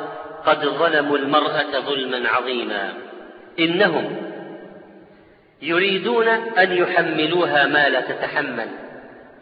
قد 0.46 0.66
ظلموا 0.66 1.18
المرأة 1.18 1.80
ظلما 1.80 2.28
عظيما. 2.28 2.92
إنهم 3.58 4.16
يريدون 5.62 6.28
أن 6.28 6.72
يحملوها 6.72 7.66
ما 7.66 7.88
لا 7.88 8.00
تتحمل. 8.00 8.68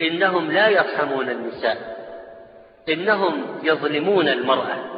إنهم 0.03 0.53
لا 0.53 0.69
يرحمون 0.69 1.31
النساء. 1.31 1.97
إنهم 2.89 3.59
يظلمون 3.63 4.29
المرأة. 4.29 4.92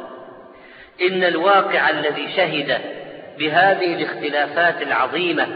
إن 1.01 1.23
الواقع 1.23 1.89
الذي 1.89 2.27
شهد 2.35 2.81
بهذه 3.39 3.93
الاختلافات 3.93 4.81
العظيمة 4.81 5.47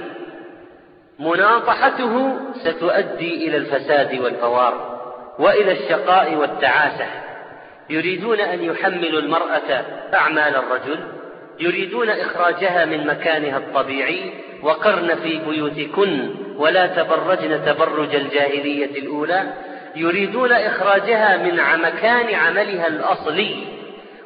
مناطحته 1.19 2.37
ستؤدي 2.55 3.47
إلى 3.47 3.57
الفساد 3.57 4.19
والفوار 4.19 4.99
وإلى 5.39 5.71
الشقاء 5.71 6.35
والتعاسة. 6.35 7.05
يريدون 7.89 8.39
أن 8.39 8.63
يحملوا 8.63 9.21
المرأة 9.21 9.85
أعمال 10.13 10.55
الرجل 10.55 10.99
يريدون 11.59 12.09
إخراجها 12.09 12.85
من 12.85 13.07
مكانها 13.07 13.57
الطبيعي 13.57 14.33
وقرن 14.61 15.15
في 15.15 15.37
بيوتكن 15.37 16.29
ولا 16.57 16.87
تبرجن 16.87 17.65
تبرج 17.65 18.15
الجاهلية 18.15 18.99
الأولى 18.99 19.53
يريدون 19.95 20.51
إخراجها 20.51 21.37
من 21.37 21.81
مكان 21.81 22.35
عملها 22.35 22.87
الأصلي. 22.87 23.78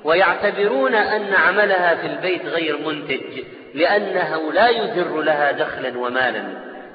ويعتبرون 0.04 0.96
أن 0.96 1.34
عملها 1.34 1.96
في 1.96 2.08
البيت 2.08 2.46
غير 2.46 2.78
منتج 2.78 3.44
لأنه 3.74 4.52
لا 4.52 4.70
يدر 4.70 5.22
لها 5.22 5.52
دخلا 5.52 6.00
ومالا. 6.00 6.44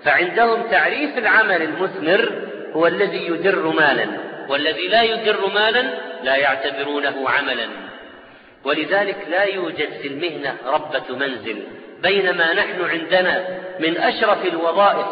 فعندهم 0.04 0.62
تعريف 0.70 1.18
العمل 1.18 1.62
المثمر 1.62 2.32
هو 2.72 2.86
الذي 2.86 3.26
يدر 3.26 3.66
مالا 3.66 4.06
والذي 4.48 4.88
لا 4.88 5.02
يدر 5.02 5.46
مالا 5.46 5.84
لا 6.22 6.36
يعتبرونه 6.36 7.28
عملا. 7.28 7.66
ولذلك 8.64 9.16
لا 9.30 9.44
يوجد 9.44 9.88
في 10.02 10.08
المهنة 10.08 10.56
ربة 10.66 11.16
منزل 11.16 11.62
بينما 12.02 12.54
نحن 12.54 12.84
عندنا 12.84 13.44
من 13.80 13.98
أشرف 13.98 14.46
الوظائف 14.46 15.06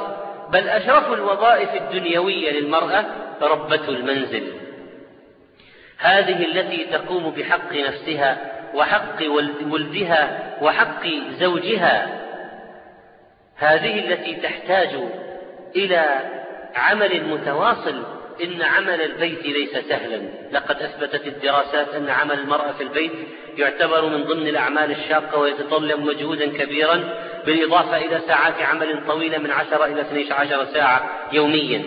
بل 0.52 0.68
أشرف 0.68 1.12
الوظائف 1.12 1.68
الدنيوية 1.74 2.60
للمرأة 2.60 3.04
ربة 3.42 3.88
المنزل. 3.88 4.65
هذه 5.98 6.44
التي 6.44 6.84
تقوم 6.84 7.30
بحق 7.30 7.72
نفسها 7.72 8.52
وحق 8.74 9.22
ولدها 9.70 10.56
وحق 10.62 11.06
زوجها. 11.38 12.22
هذه 13.56 13.98
التي 13.98 14.34
تحتاج 14.34 14.90
إلى 15.76 16.04
عمل 16.74 17.24
متواصل 17.28 18.02
إن 18.42 18.62
عمل 18.62 19.00
البيت 19.00 19.46
ليس 19.46 19.86
سهلا. 19.88 20.22
لقد 20.52 20.82
أثبتت 20.82 21.26
الدراسات 21.26 21.94
أن 21.94 22.10
عمل 22.10 22.38
المرأة 22.38 22.72
في 22.72 22.82
البيت 22.82 23.12
يعتبر 23.58 24.08
من 24.08 24.24
ضمن 24.24 24.48
الأعمال 24.48 24.90
الشاقة 24.90 25.38
ويتطلب 25.38 26.00
مجهودا 26.00 26.46
كبيرا 26.46 27.14
بالإضافة 27.46 27.96
إلى 27.96 28.20
ساعات 28.26 28.62
عمل 28.62 29.06
طويلة 29.06 29.38
من 29.38 29.50
عشرة 29.50 29.84
إلى 29.84 30.00
12 30.00 30.66
ساعة 30.74 31.28
يوميا 31.32 31.82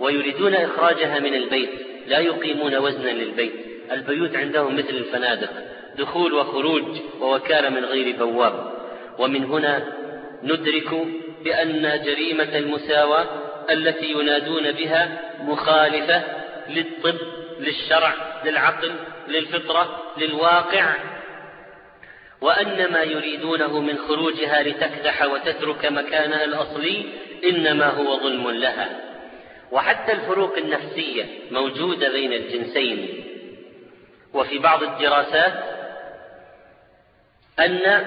ويريدون 0.00 0.54
إخراجها 0.54 1.18
من 1.18 1.34
البيت. 1.34 1.87
لا 2.08 2.18
يقيمون 2.18 2.76
وزنا 2.76 3.10
للبيت. 3.10 3.52
البيوت 3.92 4.36
عندهم 4.36 4.76
مثل 4.76 4.90
الفنادق 4.90 5.50
دخول 5.98 6.34
وخروج 6.34 6.84
ووكالة 7.20 7.68
من 7.68 7.84
غير 7.84 8.16
بواب. 8.16 8.72
ومن 9.18 9.44
هنا 9.44 9.92
ندرك 10.42 11.06
بأن 11.44 12.02
جريمة 12.04 12.58
المساواة 12.58 13.26
التي 13.70 14.10
ينادون 14.10 14.72
بها 14.72 15.20
مخالفة 15.40 16.22
للطب 16.68 17.18
للشرع 17.60 18.14
للعقل 18.44 18.92
للفطرة 19.28 20.02
للواقع. 20.18 20.94
وأن 22.40 22.92
ما 22.92 23.02
يريدونه 23.02 23.80
من 23.80 23.98
خروجها 23.98 24.62
لتكدح 24.62 25.22
وتترك 25.22 25.86
مكانها 25.86 26.44
الأصلي 26.44 27.04
إنما 27.44 27.86
هو 27.86 28.20
ظلم 28.20 28.50
لها. 28.50 29.07
وحتى 29.72 30.12
الفروق 30.12 30.56
النفسية 30.56 31.24
موجودة 31.50 32.12
بين 32.12 32.32
الجنسين. 32.32 33.24
وفي 34.34 34.58
بعض 34.58 34.82
الدراسات 34.82 35.52
أن 37.58 38.04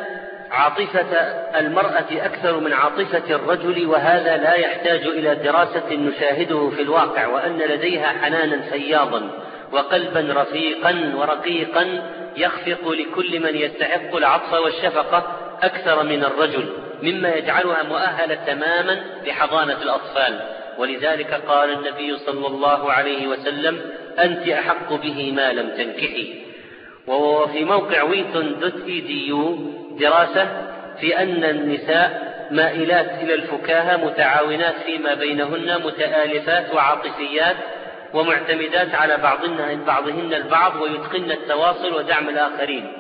عاطفة 0.52 1.18
المرأة 1.60 2.06
أكثر 2.12 2.60
من 2.60 2.74
عاطفة 2.74 3.36
الرجل 3.36 3.88
وهذا 3.88 4.38
لا 4.38 4.54
يحتاج 4.54 5.02
إلى 5.08 5.36
دراسة 5.36 5.96
نشاهده 5.96 6.70
في 6.70 6.82
الواقع 6.82 7.28
وأن 7.28 7.58
لديها 7.58 8.08
حنانا 8.08 8.62
فياضا 8.62 9.32
وقلبا 9.72 10.42
رفيقا 10.42 11.14
ورقيقا 11.16 12.04
يخفق 12.38 12.90
لكل 12.90 13.40
من 13.40 13.56
يستحق 13.56 14.16
العطف 14.16 14.54
والشفقة 14.54 15.38
أكثر 15.62 16.04
من 16.04 16.24
الرجل 16.24 16.74
مما 17.04 17.30
يجعلها 17.30 17.84
مؤهلة 17.84 18.36
تماما 18.36 19.04
لحضانة 19.26 19.82
الأطفال. 19.82 20.61
ولذلك 20.82 21.34
قال 21.34 21.70
النبي 21.70 22.18
صلى 22.18 22.48
الله 22.48 22.92
عليه 22.92 23.28
وسلم 23.28 23.82
أنت 24.20 24.48
أحق 24.50 24.94
به 24.94 25.32
ما 25.32 25.54
لم 25.54 25.70
تنكحي. 25.70 26.34
وفي 27.08 27.64
موقع 27.66 28.04
ويتون 28.04 28.60
دوت 28.60 28.86
إي 28.88 29.02
دي 29.02 29.28
يو 29.28 29.58
دراسة 30.00 30.48
في 31.00 31.18
أن 31.18 31.44
النساء 31.44 32.32
مائلات 32.52 33.12
إلى 33.24 33.34
الفكاهة 33.34 33.98
متعاونات 33.98 34.76
فيما 34.86 35.14
بينهن 35.14 35.82
متآلفات 35.86 36.74
وعاطفيات 36.74 37.56
ومعتمدات 38.14 38.96
على 38.96 39.18
بعضهن 39.18 39.84
بعضهن 39.88 40.34
البعض 40.34 40.82
ويتقن 40.82 41.32
التواصل 41.32 41.94
ودعم 41.94 42.30
الآخرين. 42.30 42.94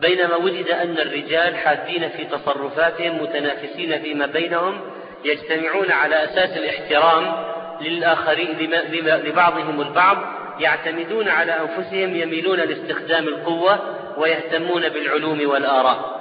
بينما 0.00 0.36
وجد 0.36 0.68
أن 0.68 0.98
الرجال 0.98 1.56
حادين 1.56 2.08
في 2.08 2.24
تصرفاتهم 2.24 3.22
متنافسين 3.22 4.02
فيما 4.02 4.26
بينهم 4.26 4.80
يجتمعون 5.24 5.92
على 5.92 6.24
أساس 6.24 6.56
الاحترام 6.56 7.50
للآخرين 7.80 8.70
لبعضهم 9.04 9.80
البعض 9.80 10.16
يعتمدون 10.60 11.28
على 11.28 11.52
أنفسهم 11.52 12.16
يميلون 12.16 12.58
لاستخدام 12.58 13.28
القوة 13.28 13.78
ويهتمون 14.18 14.88
بالعلوم 14.88 15.48
والآراء. 15.50 16.20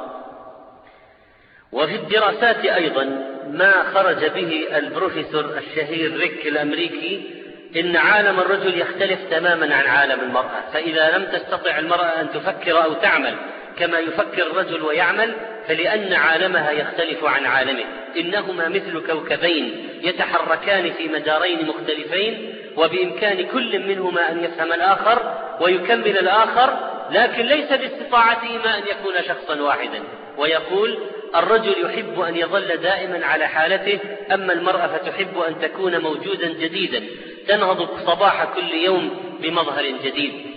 وفي 1.71 1.95
الدراسات 1.95 2.65
أيضا 2.65 3.03
ما 3.47 3.73
خرج 3.93 4.25
به 4.25 4.77
البروفيسور 4.77 5.57
الشهير 5.57 6.17
ريك 6.17 6.47
الأمريكي 6.47 7.39
إن 7.75 7.95
عالم 7.95 8.39
الرجل 8.39 8.81
يختلف 8.81 9.19
تماما 9.31 9.75
عن 9.75 9.85
عالم 9.85 10.19
المرأة 10.19 10.61
فإذا 10.73 11.17
لم 11.17 11.25
تستطع 11.25 11.79
المرأة 11.79 12.21
أن 12.21 12.29
تفكر 12.29 12.83
أو 12.83 12.93
تعمل 12.93 13.35
كما 13.79 13.99
يفكر 13.99 14.47
الرجل 14.47 14.81
ويعمل 14.81 15.35
فلأن 15.67 16.13
عالمها 16.13 16.71
يختلف 16.71 17.25
عن 17.25 17.45
عالمه. 17.45 17.83
إنهما 18.17 18.69
مثل 18.69 19.07
كوكبين 19.07 19.89
يتحركان 20.01 20.93
في 20.93 21.07
مدارين 21.07 21.67
مختلفين 21.67 22.55
وبإمكان 22.77 23.45
كل 23.45 23.79
منهما 23.79 24.31
أن 24.31 24.43
يفهم 24.43 24.73
الآخر 24.73 25.37
ويكمل 25.61 26.17
الآخر 26.17 26.89
لكن 27.11 27.45
ليس 27.45 27.69
باستطاعتهما 27.69 28.77
أن 28.77 28.83
يكون 28.87 29.13
شخصا 29.27 29.61
واحدا. 29.61 30.03
ويقول 30.37 30.97
الرجل 31.35 31.75
يحب 31.85 32.19
أن 32.19 32.35
يظل 32.35 32.77
دائما 32.77 33.25
على 33.25 33.47
حالته 33.47 33.99
أما 34.33 34.53
المرأة 34.53 34.87
فتحب 34.87 35.39
أن 35.47 35.59
تكون 35.61 35.97
موجودا 35.97 36.47
جديدا. 36.47 37.03
تنهض 37.47 37.99
صباح 38.05 38.43
كل 38.43 38.73
يوم 38.73 39.17
بمظهر 39.41 39.85
جديد. 40.03 40.48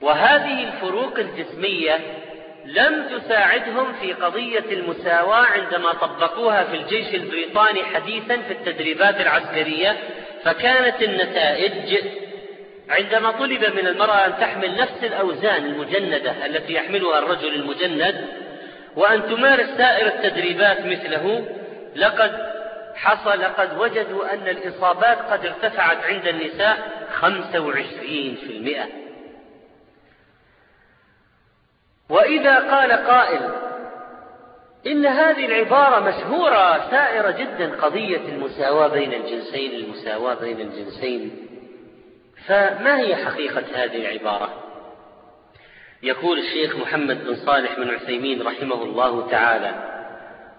وهذه 0.00 0.64
الفروق 0.64 1.18
الجسمية 1.18 1.98
لم 2.64 3.06
تساعدهم 3.18 3.92
في 3.92 4.12
قضية 4.12 4.64
المساواة 4.70 5.46
عندما 5.46 5.92
طبقوها 5.92 6.64
في 6.64 6.76
الجيش 6.76 7.14
البريطاني 7.14 7.84
حديثا 7.84 8.36
في 8.36 8.52
التدريبات 8.52 9.20
العسكرية 9.20 9.96
فكانت 10.44 11.02
النتائج 11.02 12.04
عندما 12.88 13.30
طلب 13.30 13.64
من 13.74 13.86
المرأة 13.86 14.26
أن 14.26 14.32
تحمل 14.40 14.76
نفس 14.76 15.04
الأوزان 15.04 15.64
المجندة 15.64 16.46
التي 16.46 16.72
يحملها 16.72 17.18
الرجل 17.18 17.54
المجند 17.54 18.26
وأن 18.96 19.22
تمارس 19.22 19.66
سائر 19.76 20.06
التدريبات 20.06 20.86
مثله 20.86 21.48
لقد 21.96 22.32
حصل 22.94 23.40
لقد 23.40 23.78
وجدوا 23.78 24.34
أن 24.34 24.48
الإصابات 24.48 25.18
قد 25.18 25.46
ارتفعت 25.46 26.04
عند 26.04 26.28
النساء 26.28 26.78
25% 27.20 29.07
وإذا 32.10 32.58
قال 32.58 32.92
قائل 32.92 33.40
إن 34.86 35.06
هذه 35.06 35.44
العبارة 35.46 36.00
مشهورة 36.00 36.90
سائرة 36.90 37.30
جدا 37.30 37.76
قضية 37.82 38.28
المساواة 38.28 38.88
بين 38.88 39.12
الجنسين 39.12 39.74
المساواة 39.74 40.34
بين 40.34 40.60
الجنسين. 40.60 41.48
فما 42.46 43.00
هي 43.00 43.16
حقيقة 43.16 43.64
هذه 43.74 43.96
العبارة؟ 43.96 44.48
يقول 46.02 46.38
الشيخ 46.38 46.76
محمد 46.76 47.24
بن 47.24 47.34
صالح 47.34 47.76
بن 47.76 47.90
عثيمين 47.90 48.42
رحمه 48.42 48.82
الله 48.82 49.30
تعالى 49.30 49.70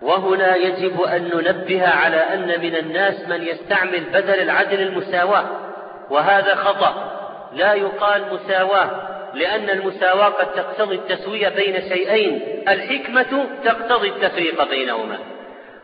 وهنا 0.02 0.56
يجب 0.56 1.02
أن 1.02 1.24
ننبه 1.24 1.88
على 1.88 2.18
أن 2.18 2.62
من 2.62 2.76
الناس 2.76 3.30
من 3.30 3.44
يستعمل 3.44 4.04
بدل 4.04 4.42
العدل 4.42 4.82
المساواة 4.82 5.46
وهذا 6.10 6.56
خطأ. 6.56 7.20
لا 7.54 7.74
يقال 7.74 8.34
مساواة 8.34 9.19
لأن 9.34 9.70
المساواة 9.70 10.30
قد 10.30 10.54
تقتضي 10.54 10.96
التسوية 10.96 11.50
بين 11.50 11.82
شيئين 11.90 12.64
الحكمة 12.68 13.48
تقتضي 13.66 14.08
التفريق 14.08 14.70
بينهما. 14.70 15.20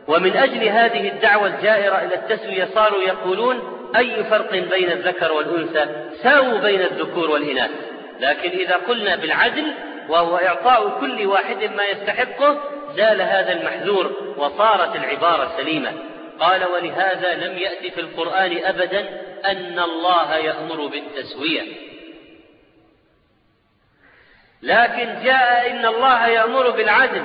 ومن 0.08 0.36
أجل 0.36 0.68
هذه 0.68 1.08
الدعوة 1.08 1.46
الجائرة 1.46 1.94
إلى 1.96 2.14
التسوية 2.14 2.68
صاروا 2.74 3.02
يقولون 3.02 3.60
أي 3.96 4.24
فرق 4.24 4.50
بين 4.50 4.90
الذكر 4.90 5.32
والأنثى؟ 5.32 5.86
ساووا 6.22 6.58
بين 6.58 6.80
الذكور 6.80 7.30
والإناث. 7.30 7.70
لكن 8.20 8.50
إذا 8.50 8.74
قلنا 8.74 9.16
بالعدل 9.16 9.72
وهو 10.08 10.36
إعطاء 10.36 11.00
كل 11.00 11.26
واحد 11.26 11.70
ما 11.76 11.84
يستحقه 11.84 12.58
زال 12.96 13.22
هذا 13.22 13.52
المحذور 13.52 14.12
وصارت 14.36 14.96
العبارة 14.96 15.52
سليمة. 15.56 15.92
قال 16.40 16.60
ولهذا 16.64 17.34
لم 17.34 17.58
يأت 17.58 17.92
في 17.94 18.00
القرآن 18.00 18.58
أبدا 18.64 19.00
أن 19.44 19.78
الله 19.78 20.36
يأمر 20.36 20.86
بالتسوية. 20.86 21.85
لكن 24.66 25.22
جاء 25.24 25.70
إن 25.70 25.86
الله 25.86 26.26
يأمر 26.26 26.70
بالعدل. 26.70 27.22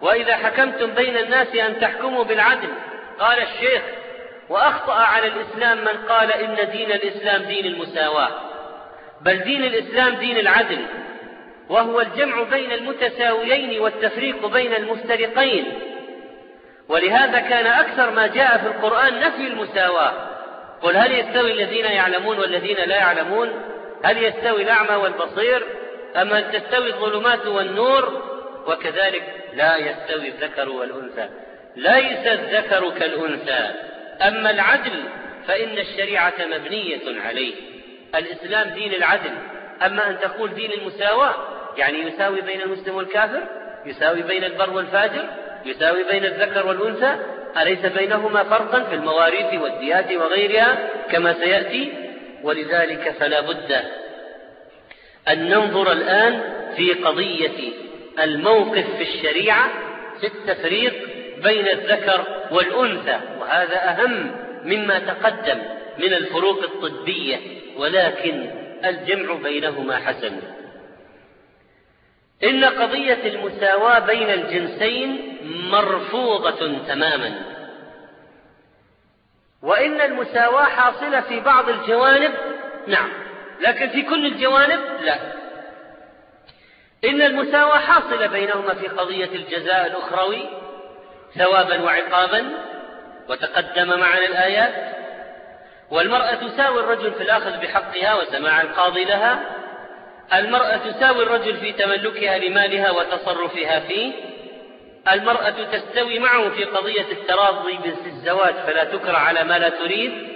وإذا 0.00 0.36
حكمتم 0.36 0.90
بين 0.90 1.16
الناس 1.16 1.56
أن 1.56 1.80
تحكموا 1.80 2.24
بالعدل 2.24 2.68
قال 3.18 3.38
الشيخ 3.42 3.82
وأخطأ 4.48 4.94
على 4.94 5.26
الإسلام 5.26 5.78
من 5.78 6.08
قال 6.08 6.32
إن 6.32 6.70
دين 6.70 6.92
الإسلام 6.92 7.42
دين 7.42 7.66
المساواة. 7.66 8.28
بل 9.20 9.38
دين 9.38 9.64
الإسلام 9.64 10.14
دين 10.14 10.38
العدل 10.38 10.86
وهو 11.68 12.00
الجمع 12.00 12.42
بين 12.42 12.72
المتساويين 12.72 13.80
والتفريق 13.80 14.46
بين 14.46 14.74
المفترقين. 14.74 15.64
ولهذا 16.88 17.40
كان 17.40 17.66
أكثر 17.66 18.10
ما 18.10 18.26
جاء 18.26 18.58
في 18.58 18.66
القرآن 18.66 19.20
نفي 19.20 19.46
المساواة. 19.46 20.12
قل 20.82 20.96
هل 20.96 21.12
يستوي 21.12 21.52
الذين 21.52 21.84
يعلمون 21.84 22.38
والذين 22.38 22.76
لا 22.76 22.96
يعلمون؟ 22.96 23.62
هل 24.04 24.22
يستوي 24.22 24.62
الأعمى 24.62 24.94
والبصير؟ 24.96 25.66
أم 26.22 26.32
هل 26.32 26.52
تستوي 26.52 26.88
الظلمات 26.88 27.46
والنور 27.46 28.22
وكذلك 28.66 29.22
لا 29.54 29.76
يستوي 29.76 30.28
الذكر 30.28 30.68
والأنثى. 30.68 31.28
ليس 31.76 32.26
الذكر 32.26 32.90
كالأنثى. 32.90 33.70
أما 34.22 34.50
العدل 34.50 35.02
فإن 35.46 35.78
الشريعة 35.78 36.34
مبنية 36.40 37.20
عليه. 37.20 37.54
الإسلام 38.14 38.74
دين 38.74 38.94
العدل. 38.94 39.32
أما 39.86 40.10
أن 40.10 40.18
تقول 40.20 40.54
دين 40.54 40.72
المساواة 40.72 41.34
يعني 41.76 41.98
يساوي 41.98 42.40
بين 42.40 42.60
المسلم 42.60 42.94
والكافر 42.94 43.42
يساوي 43.86 44.22
بين 44.22 44.44
البر 44.44 44.70
والفاجر 44.70 45.24
يساوي 45.64 46.04
بين 46.04 46.24
الذكر 46.24 46.66
والأنثى 46.66 47.16
أليس 47.62 47.86
بينهما 47.86 48.44
فرقا 48.44 48.84
في 48.84 48.94
المواريث 48.94 49.62
والديات 49.62 50.12
وغيرها 50.12 50.78
كما 51.10 51.32
سيأتي؟ 51.32 51.92
ولذلك 52.42 53.14
فلا 53.20 53.40
بد 53.40 53.82
أن 55.32 55.48
ننظر 55.48 55.92
الآن 55.92 56.42
في 56.76 56.92
قضية 56.92 57.72
الموقف 58.18 58.86
في 58.96 59.02
الشريعة 59.02 59.70
في 60.20 60.26
التفريق 60.26 61.08
بين 61.42 61.68
الذكر 61.68 62.24
والأنثى 62.50 63.20
وهذا 63.40 63.88
أهم 63.90 64.36
مما 64.64 64.98
تقدم 64.98 65.58
من 65.98 66.12
الفروق 66.12 66.62
الطبية 66.62 67.36
ولكن 67.76 68.50
الجمع 68.84 69.34
بينهما 69.34 69.96
حسن. 69.96 70.40
إن 72.44 72.64
قضية 72.64 73.18
المساواة 73.24 73.98
بين 73.98 74.30
الجنسين 74.30 75.36
مرفوضة 75.70 76.78
تماما. 76.88 77.42
وإن 79.62 80.00
المساواة 80.00 80.64
حاصلة 80.64 81.20
في 81.20 81.40
بعض 81.40 81.68
الجوانب 81.68 82.32
نعم. 82.86 83.27
لكن 83.60 83.88
في 83.88 84.02
كل 84.02 84.26
الجوانب 84.26 84.80
لا. 85.00 85.18
إن 87.04 87.22
المساواة 87.22 87.78
حاصلة 87.78 88.26
بينهما 88.26 88.74
في 88.74 88.86
قضية 88.88 89.24
الجزاء 89.34 89.86
الأخروي 89.86 90.48
ثوابا 91.38 91.82
وعقابا 91.82 92.50
وتقدم 93.28 93.88
معنا 93.88 94.26
الآيات 94.26 94.74
والمرأة 95.90 96.34
تساوي 96.34 96.80
الرجل 96.80 97.12
في 97.12 97.22
الأخذ 97.22 97.60
بحقها 97.60 98.14
وسماع 98.14 98.60
القاضي 98.60 99.04
لها 99.04 99.40
المرأة 100.34 100.76
تساوي 100.76 101.22
الرجل 101.22 101.56
في 101.56 101.72
تملكها 101.72 102.38
لمالها 102.38 102.90
وتصرفها 102.90 103.80
فيه 103.80 104.12
المرأة 105.12 105.50
تستوي 105.50 106.18
معه 106.18 106.50
في 106.50 106.64
قضية 106.64 107.12
التراضي 107.12 107.78
بالزواج 108.04 108.54
فلا 108.54 108.84
تكره 108.84 109.18
على 109.18 109.44
ما 109.44 109.58
لا 109.58 109.68
تريد 109.68 110.27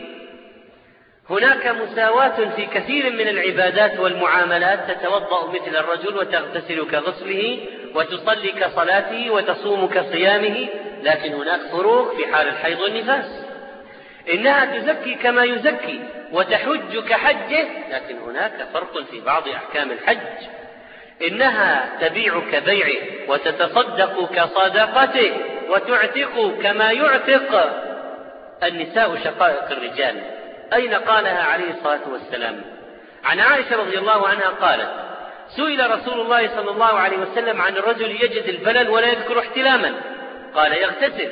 هناك 1.33 1.66
مساواة 1.66 2.55
في 2.57 2.66
كثير 2.66 3.12
من 3.12 3.29
العبادات 3.29 3.99
والمعاملات 3.99 4.90
تتوضأ 4.90 5.49
مثل 5.49 5.77
الرجل 5.77 6.16
وتغتسل 6.16 6.90
كغسله 6.90 7.59
وتصلي 7.95 8.53
كصلاته 8.53 9.31
وتصوم 9.31 9.87
كصيامه 9.87 10.66
لكن 11.03 11.33
هناك 11.33 11.61
فروق 11.61 12.16
في 12.16 12.27
حال 12.27 12.49
الحيض 12.49 12.81
والنفاس. 12.81 13.45
إنها 14.33 14.79
تزكي 14.79 15.14
كما 15.14 15.45
يزكي 15.45 16.01
وتحج 16.33 16.99
كحجه 17.09 17.68
لكن 17.90 18.18
هناك 18.18 18.66
فرق 18.75 19.05
في 19.11 19.21
بعض 19.21 19.49
أحكام 19.49 19.90
الحج. 19.90 20.47
إنها 21.29 21.99
تبيع 22.01 22.40
كبيعه 22.53 23.03
وتتصدق 23.29 24.31
كصدقته 24.35 25.33
وتعتق 25.68 26.59
كما 26.62 26.92
يعتق 26.92 27.73
النساء 28.62 29.16
شقائق 29.25 29.71
الرجال. 29.71 30.41
أين 30.74 30.94
قالها 30.94 31.42
عليه 31.42 31.70
الصلاة 31.70 32.00
والسلام؟ 32.12 32.62
عن 33.24 33.40
عائشة 33.40 33.76
رضي 33.76 33.98
الله 33.98 34.28
عنها 34.28 34.48
قالت 34.48 34.90
سئل 35.56 35.90
رسول 35.90 36.20
الله 36.20 36.48
صلى 36.48 36.70
الله 36.70 36.85
عليه 36.98 37.16
وسلم 37.16 37.61
عن 37.61 37.76
الرجل 37.76 38.11
يجد 38.11 38.48
البلل 38.48 38.88
ولا 38.88 39.06
يذكر 39.06 39.38
احتلاما. 39.38 39.94
قال 40.54 40.72
يغتسل. 40.72 41.30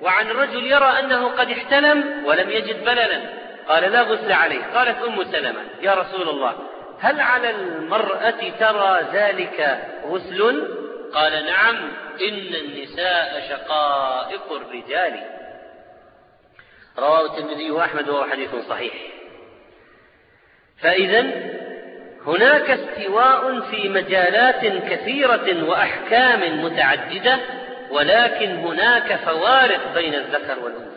وعن 0.00 0.30
الرجل 0.30 0.66
يرى 0.66 0.98
أنه 0.98 1.28
قد 1.28 1.50
احتلم 1.50 2.24
ولم 2.26 2.50
يجد 2.50 2.84
بللا 2.84 3.20
قال 3.68 3.92
لا 3.92 4.02
غسل 4.02 4.32
عليه. 4.32 4.64
قالت 4.74 5.02
أم 5.02 5.24
سلمة 5.24 5.60
يا 5.82 5.94
رسول 5.94 6.28
الله 6.28 6.54
هل 7.00 7.20
على 7.20 7.50
المرأة 7.50 8.50
ترى 8.60 9.00
ذلك 9.12 9.78
غسل؟ 10.04 10.68
قال 11.14 11.46
نعم 11.46 11.76
إن 12.28 12.54
النساء 12.54 13.42
شقائق 13.48 14.52
الرجال. 14.52 15.41
رواه 16.98 17.26
الترمذي 17.26 17.70
وأحمد 17.70 18.08
وهو 18.08 18.24
حديث 18.24 18.54
صحيح. 18.68 18.94
فإذا 20.82 21.20
هناك 22.26 22.70
استواء 22.70 23.60
في 23.60 23.88
مجالات 23.88 24.60
كثيرة 24.90 25.68
وأحكام 25.68 26.64
متعددة 26.64 27.38
ولكن 27.90 28.50
هناك 28.50 29.16
فوارق 29.16 29.94
بين 29.94 30.14
الذكر 30.14 30.58
والأنثى. 30.58 30.92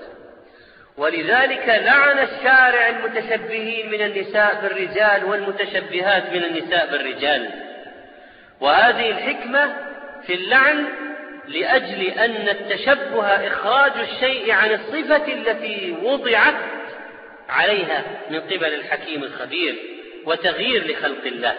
ولذلك 0.97 1.67
لعن 1.67 2.19
الشارع 2.19 2.89
المتشبهين 2.89 3.91
من 3.91 4.01
النساء 4.01 4.61
بالرجال 4.61 5.25
والمتشبهات 5.25 6.33
من 6.33 6.43
النساء 6.43 6.91
بالرجال. 6.91 7.49
وهذه 8.61 9.09
الحكمة 9.09 9.75
في 10.27 10.33
اللعن 10.33 10.85
لأجل 11.47 12.01
أن 12.01 12.49
التشبه 12.49 13.25
إخراج 13.25 13.91
الشيء 13.99 14.51
عن 14.51 14.71
الصفة 14.71 15.33
التي 15.33 15.95
وضعت 16.03 16.55
عليها 17.49 18.03
من 18.29 18.39
قبل 18.39 18.73
الحكيم 18.73 19.23
الخبير 19.23 19.75
وتغيير 20.25 20.91
لخلق 20.91 21.25
الله. 21.25 21.55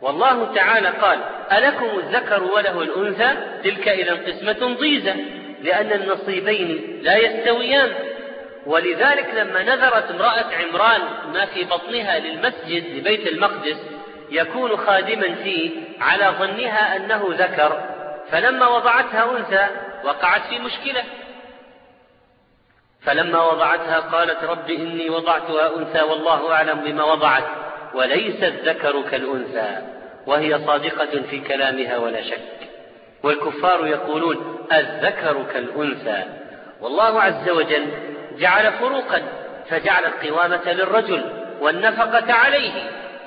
والله 0.00 0.54
تعالى 0.54 0.88
قال 0.88 1.18
ألكم 1.52 1.98
الذكر 1.98 2.42
وله 2.42 2.82
الأنثى؟ 2.82 3.36
تلك 3.64 3.88
إذا 3.88 4.14
قسمة 4.14 4.74
ضيزة 4.74 5.16
لأن 5.62 5.92
النصيبين 5.92 7.00
لا 7.02 7.16
يستويان. 7.16 7.92
ولذلك 8.66 9.28
لما 9.36 9.62
نذرت 9.62 10.10
امرأة 10.10 10.46
عمران 10.54 11.00
ما 11.32 11.44
في 11.46 11.64
بطنها 11.64 12.18
للمسجد 12.18 12.96
لبيت 12.96 13.26
المقدس 13.26 13.76
يكون 14.30 14.76
خادما 14.76 15.34
فيه 15.34 15.70
على 16.00 16.34
ظنها 16.38 16.96
أنه 16.96 17.26
ذكر. 17.30 17.89
فلما 18.32 18.68
وضعتها 18.68 19.38
أنثى 19.38 19.66
وقعت 20.04 20.42
في 20.42 20.58
مشكلة. 20.58 21.02
فلما 23.02 23.42
وضعتها 23.42 24.00
قالت 24.00 24.44
رب 24.44 24.70
إني 24.70 25.10
وضعتها 25.10 25.76
أنثى 25.76 26.02
والله 26.02 26.52
أعلم 26.52 26.80
بما 26.80 27.04
وضعت 27.04 27.44
وليس 27.94 28.42
الذكر 28.42 29.02
كالأنثى 29.10 29.78
وهي 30.26 30.58
صادقة 30.66 31.22
في 31.30 31.40
كلامها 31.40 31.96
ولا 31.96 32.22
شك. 32.22 32.68
والكفار 33.22 33.86
يقولون 33.86 34.66
الذكر 34.72 35.44
كالأنثى. 35.52 36.24
والله 36.80 37.22
عز 37.22 37.50
وجل 37.50 37.86
جعل 38.38 38.72
فروقا 38.72 39.22
فجعل 39.70 40.04
القوامة 40.04 40.72
للرجل 40.72 41.24
والنفقة 41.60 42.32
عليه. 42.32 42.72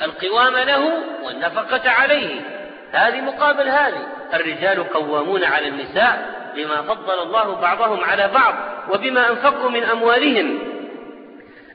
القوام 0.02 0.58
له 0.58 0.94
والنفقة 1.24 1.89
عليه. 1.89 2.42
هذه 2.94 3.22
مقابل 3.22 3.70
هذه. 3.70 4.08
الرجال 4.34 4.84
قوامون 4.90 5.44
على 5.44 5.68
النساء 5.68 6.44
بما 6.56 6.82
فضل 6.82 7.20
الله 7.24 7.56
بعضهم 7.56 8.04
على 8.04 8.28
بعض 8.28 8.56
وبما 8.94 9.30
أنفقوا 9.30 9.70
من 9.70 9.84
أموالهم. 9.84 10.60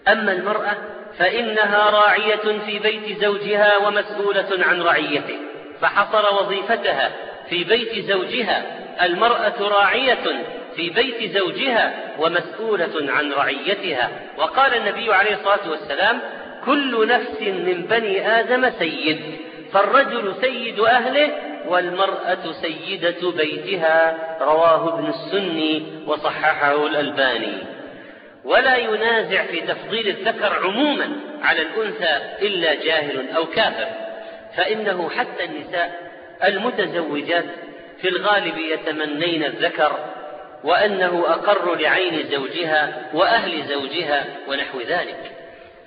أما 0.08 0.32
المرأة 0.32 0.76
فإنها 1.18 1.90
راعية 1.90 2.58
في 2.66 2.78
بيت 2.78 3.18
زوجها 3.18 3.76
ومسؤولة 3.76 4.48
عن 4.58 4.82
رعيته 4.82 5.36
فحصر 5.80 6.34
وظيفتها 6.34 7.10
في 7.48 7.64
بيت 7.64 8.04
زوجها. 8.04 8.62
المرأة 9.02 9.54
راعية 9.60 10.44
في 10.76 10.90
بيت 10.90 11.36
زوجها 11.38 11.94
ومسؤولة 12.18 13.12
عن 13.12 13.32
رعيتها. 13.32 14.10
وقال 14.36 14.74
النبي 14.74 15.14
عليه 15.14 15.34
الصلاة 15.34 15.70
والسلام 15.70 16.20
كل 16.64 17.08
نفس 17.08 17.40
من 17.40 17.86
بني 17.90 18.40
آدم 18.40 18.70
سيد. 18.78 19.47
فالرجل 19.72 20.34
سيد 20.40 20.80
أهله 20.80 21.30
والمرأة 21.68 22.52
سيدة 22.62 23.30
بيتها 23.30 24.16
رواه 24.40 24.94
ابن 24.94 25.06
السني 25.06 26.02
وصححه 26.06 26.86
الألباني. 26.86 27.58
ولا 28.44 28.76
ينازع 28.76 29.46
في 29.46 29.60
تفضيل 29.60 30.08
الذكر 30.08 30.64
عموما 30.64 31.10
على 31.42 31.62
الأنثى 31.62 32.46
إلا 32.46 32.74
جاهل 32.74 33.30
أو 33.36 33.46
كافر 33.46 33.88
فإنه 34.56 35.10
حتى 35.10 35.44
النساء 35.44 36.12
المتزوجات 36.44 37.44
في 38.00 38.08
الغالب 38.08 38.58
يتمنين 38.58 39.44
الذكر 39.44 39.98
وأنه 40.64 41.24
أقر 41.28 41.74
لعين 41.74 42.28
زوجها 42.30 43.10
وأهل 43.14 43.64
زوجها 43.68 44.24
ونحو 44.48 44.80
ذلك. 44.80 45.32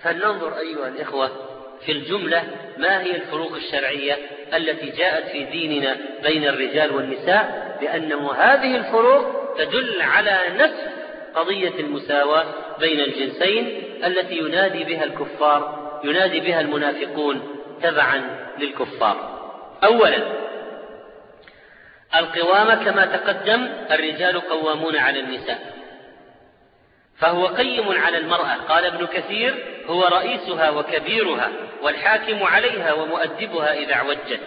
فلننظر 0.04 0.58
أيها 0.58 0.88
الإخوة 0.88 1.51
في 1.86 1.92
الجملة 1.92 2.44
ما 2.78 3.02
هي 3.02 3.16
الفروق 3.16 3.56
الشرعية 3.56 4.18
التي 4.54 4.90
جاءت 4.90 5.28
في 5.32 5.44
ديننا 5.44 5.98
بين 6.24 6.48
الرجال 6.48 6.96
والنساء؟ 6.96 7.78
لأن 7.82 8.14
هذه 8.14 8.76
الفروق 8.76 9.56
تدل 9.58 10.02
على 10.02 10.40
نفس 10.58 11.02
قضية 11.36 11.80
المساواة 11.80 12.46
بين 12.80 13.00
الجنسين 13.00 13.84
التي 14.06 14.38
ينادي 14.38 14.84
بها 14.84 15.04
الكفار 15.04 15.82
ينادي 16.04 16.40
بها 16.40 16.62
المنافقون 16.62 17.58
تبعا 17.84 18.22
للكفار. 18.60 19.42
أولا 19.84 20.24
القوامة 22.16 22.84
كما 22.84 23.06
تقدم 23.06 23.70
الرجال 23.92 24.42
قوامون 24.42 24.96
على 24.96 25.20
النساء. 25.20 25.74
فهو 27.18 27.48
قيم 27.48 27.92
على 27.92 28.18
المرأة. 28.18 28.54
قال 28.70 28.86
ابن 28.86 29.06
كثير 29.06 29.56
هو 29.92 30.04
رئيسها 30.04 30.70
وكبيرها 30.70 31.52
والحاكم 31.82 32.44
عليها 32.44 32.94
ومؤدبها 32.94 33.74
إذا 33.74 33.94
اعوجت. 33.94 34.40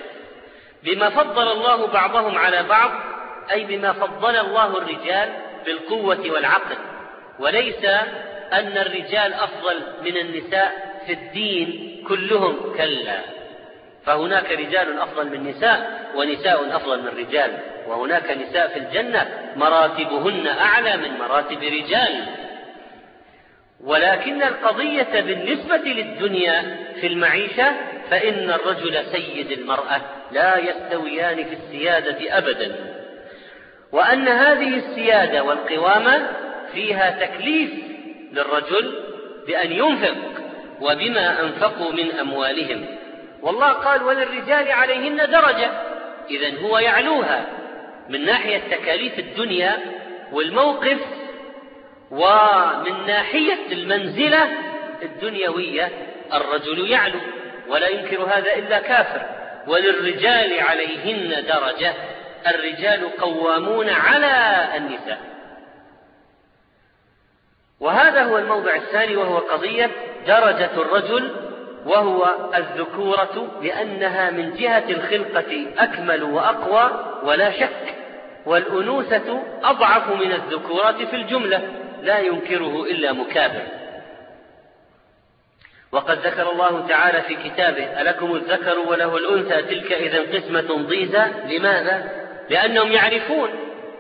بما 0.83 1.11
فضل 1.11 1.53
الله 1.53 1.87
بعضهم 1.87 2.39
على 2.39 2.63
بعض 2.63 2.91
أي 3.53 3.65
بما 3.65 3.93
فضل 3.93 4.37
الله 4.37 4.79
الرجال 4.79 5.33
بالقوة 5.67 6.31
والعقل. 6.31 6.77
وليس 7.39 7.85
أن 8.53 8.79
الرجال 8.79 9.35
أفضل 9.35 9.83
من 10.05 10.17
النساء 10.17 11.01
في 11.07 11.13
الدين 11.13 12.05
كلهم 12.09 12.75
كلا. 12.77 13.21
فهناك 14.07 14.53
رجال 14.53 14.99
أفضل 14.99 15.27
من 15.27 15.51
نساء 15.51 16.11
ونساء 16.17 16.77
أفضل 16.77 17.03
من 17.03 17.19
رجال 17.19 17.59
وهناك 17.87 18.31
نساء 18.31 18.69
في 18.69 18.79
الجنة 18.79 19.53
مراتبهن 19.57 20.47
أعلى 20.47 20.97
من 20.97 21.19
مراتب 21.19 21.63
رجال. 21.63 22.25
ولكن 23.81 24.43
القضية 24.43 25.21
بالنسبة 25.21 25.77
للدنيا 25.77 26.77
في 27.01 27.07
المعيشة 27.07 27.73
فإن 28.11 28.51
الرجل 28.51 29.05
سيد 29.13 29.53
المرأة 29.53 30.01
لا 30.33 30.59
يستويان 30.59 31.37
في 31.37 31.55
السيادة 31.55 32.39
أبدا. 32.39 32.77
وأن 33.93 34.29
هذه 34.29 34.77
السيادة 34.77 35.45
والقوامة 35.45 36.27
فيها 36.73 37.27
تكليف 37.27 37.71
للرجل 38.33 38.95
بأن 39.47 39.73
ينفق 39.73 40.17
وبما 40.81 41.41
أنفقوا 41.43 41.93
من 41.93 42.11
أموالهم. 42.11 42.87
والله 43.43 43.69
قال 43.69 44.03
وللرجال 44.03 44.73
عليهن 44.73 45.17
درجة. 45.17 45.71
إذا 46.31 46.61
هو 46.61 46.79
يعلوها 46.79 47.47
من 48.09 48.25
ناحية 48.25 48.59
تكاليف 48.71 49.19
الدنيا 49.19 49.77
والموقف 50.33 50.99
ومن 52.15 53.07
ناحية 53.07 53.73
المنزلة 53.73 54.49
الدنيوية 55.03 55.91
الرجل 56.33 56.91
يعلو 56.91 57.21
ولا 57.69 57.89
ينكر 57.89 58.23
هذا 58.23 58.55
إلا 58.57 58.79
كافر. 58.79 59.23
وللرجال 59.67 60.61
عليهن 60.61 61.45
درجة 61.45 61.95
الرجال 62.47 63.17
قوامون 63.17 63.89
على 63.89 64.65
النساء. 64.77 65.19
وهذا 67.81 68.23
هو 68.23 68.39
الموضع 68.39 68.75
الثاني 68.75 69.17
وهو 69.17 69.39
قضية 69.39 69.91
درجة 70.27 70.71
الرجل 70.77 71.31
وهو 71.87 72.31
الذكورة 72.55 73.61
لأنها 73.63 74.31
من 74.31 74.55
جهة 74.55 74.85
الخلقة 74.89 75.67
أكمل 75.79 76.23
وأقوى 76.23 77.15
ولا 77.23 77.51
شك 77.51 77.95
والأنوثة 78.47 79.43
أضعف 79.63 80.09
من 80.09 80.33
الذكورة 80.33 81.05
في 81.11 81.17
الجملة. 81.17 81.84
لا 82.05 82.19
ينكره 82.19 82.85
إلا 82.85 83.13
مكابر. 83.13 83.63
وقد 85.93 86.19
ذكر 86.19 86.53
الله 86.53 86.87
تعالى 86.87 87.23
في 87.23 87.35
كتابه 87.35 88.01
ألكم 88.01 88.35
الذكر 88.35 88.79
وله 88.79 89.17
الأنثى 89.17 89.63
تلك 89.63 89.93
إذا 89.93 90.39
قسمة 90.39 90.87
ضيزى. 90.87 91.25
لماذا؟ 91.47 92.11
لأنهم 92.51 92.93
يعرفون 92.93 93.51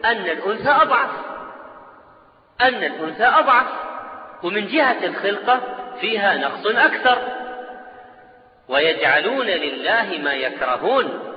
أن 0.04 0.24
الأنثى 0.24 0.70
أضعف. 0.70 1.10
أن 2.60 2.84
الأنثى 2.84 3.24
أضعف. 3.24 3.66
ومن 4.42 4.66
جهة 4.66 5.04
الخلقة 5.04 5.60
فيها 6.00 6.36
نقص 6.36 6.66
أكثر. 6.66 7.18
ويجعلون 8.68 9.46
لله 9.46 10.20
ما 10.22 10.32
يكرهون. 10.32 11.34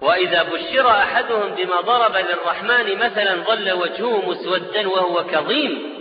وإذا 0.00 0.42
بشر 0.42 0.90
أحدهم 0.90 1.54
بما 1.54 1.80
ضرب 1.80 2.16
للرحمن 2.16 2.96
مثلا 2.98 3.34
ظل 3.34 3.72
وجهه 3.72 4.30
مسودا 4.30 4.88
وهو 4.88 5.24
كظيم. 5.24 5.96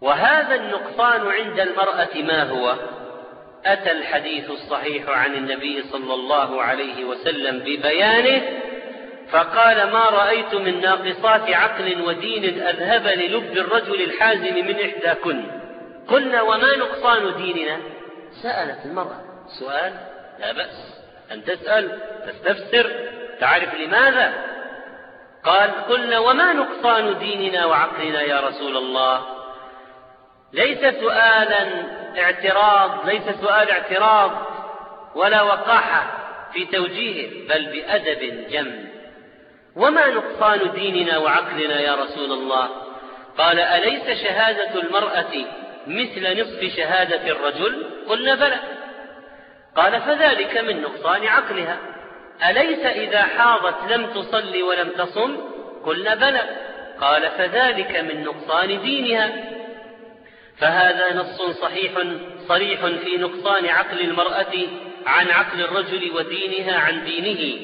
وهذا 0.00 0.54
النقصان 0.54 1.26
عند 1.26 1.60
المرأة 1.60 2.14
ما 2.14 2.42
هو؟ 2.50 2.74
أتى 3.64 3.92
الحديث 3.92 4.50
الصحيح 4.50 5.08
عن 5.08 5.34
النبي 5.34 5.82
صلى 5.82 6.14
الله 6.14 6.62
عليه 6.62 7.04
وسلم 7.04 7.58
ببيانه 7.58 8.42
فقال 9.30 9.90
ما 9.90 10.04
رأيت 10.08 10.54
من 10.54 10.80
ناقصات 10.80 11.50
عقل 11.50 12.02
ودين 12.02 12.60
أذهب 12.62 13.06
للب 13.06 13.58
الرجل 13.58 14.02
الحازم 14.02 14.54
من 14.54 14.76
إحداكن. 14.80 15.44
قلنا 16.08 16.42
وما 16.42 16.76
نقصان 16.76 17.36
ديننا؟ 17.36 17.78
سألت 18.42 18.86
المرأة. 18.86 19.20
سؤال 19.60 19.92
لا 20.40 20.52
بأس. 20.52 20.97
أن 21.32 21.44
تسأل 21.44 22.00
تستفسر 22.26 22.90
تعرف 23.40 23.74
لماذا؟ 23.74 24.34
قال 25.44 25.70
قلنا 25.70 26.18
وما 26.18 26.52
نقصان 26.52 27.18
ديننا 27.18 27.66
وعقلنا 27.66 28.22
يا 28.22 28.40
رسول 28.40 28.76
الله؟ 28.76 29.26
ليس 30.52 30.80
سؤالا 30.80 31.68
اعتراض 32.18 33.08
ليس 33.08 33.22
سؤال 33.40 33.70
اعتراض 33.70 34.30
ولا 35.14 35.42
وقاحة 35.42 36.06
في 36.52 36.64
توجيهه 36.64 37.48
بل 37.48 37.66
بأدب 37.66 38.48
جم. 38.50 38.88
وما 39.76 40.06
نقصان 40.08 40.72
ديننا 40.72 41.18
وعقلنا 41.18 41.80
يا 41.80 41.94
رسول 41.94 42.32
الله؟ 42.32 42.68
قال 43.38 43.60
أليس 43.60 44.22
شهادة 44.22 44.80
المرأة 44.80 45.32
مثل 45.86 46.40
نصف 46.40 46.76
شهادة 46.76 47.30
الرجل؟ 47.32 47.86
قلنا 48.08 48.34
بلى. 48.34 48.77
قال 49.78 50.00
فذلك 50.00 50.58
من 50.58 50.82
نقصان 50.82 51.26
عقلها. 51.26 51.78
أليس 52.50 52.86
إذا 52.86 53.22
حاضت 53.22 53.92
لم 53.92 54.06
تصلي 54.06 54.62
ولم 54.62 54.88
تصم؟ 54.88 55.36
قلنا 55.84 56.14
بلى. 56.14 56.40
قال 57.00 57.22
فذلك 57.22 57.96
من 57.96 58.24
نقصان 58.24 58.82
دينها. 58.82 59.30
فهذا 60.58 61.14
نص 61.14 61.42
صحيح 61.42 61.92
صريح 62.48 62.86
في 62.86 63.16
نقصان 63.16 63.66
عقل 63.66 64.00
المرأة 64.00 64.54
عن 65.06 65.30
عقل 65.30 65.60
الرجل 65.60 66.10
ودينها 66.14 66.78
عن 66.78 67.04
دينه. 67.04 67.60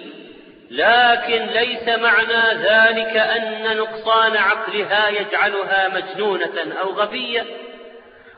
لكن 0.70 1.46
ليس 1.46 1.88
معنى 1.88 2.55
ذلك 2.55 3.16
أن 3.16 3.77
نقصان 3.77 4.37
عقلها 4.37 5.09
يجعلها 5.09 5.88
مجنونة 5.88 6.74
أو 6.83 6.92
غبية. 6.92 7.63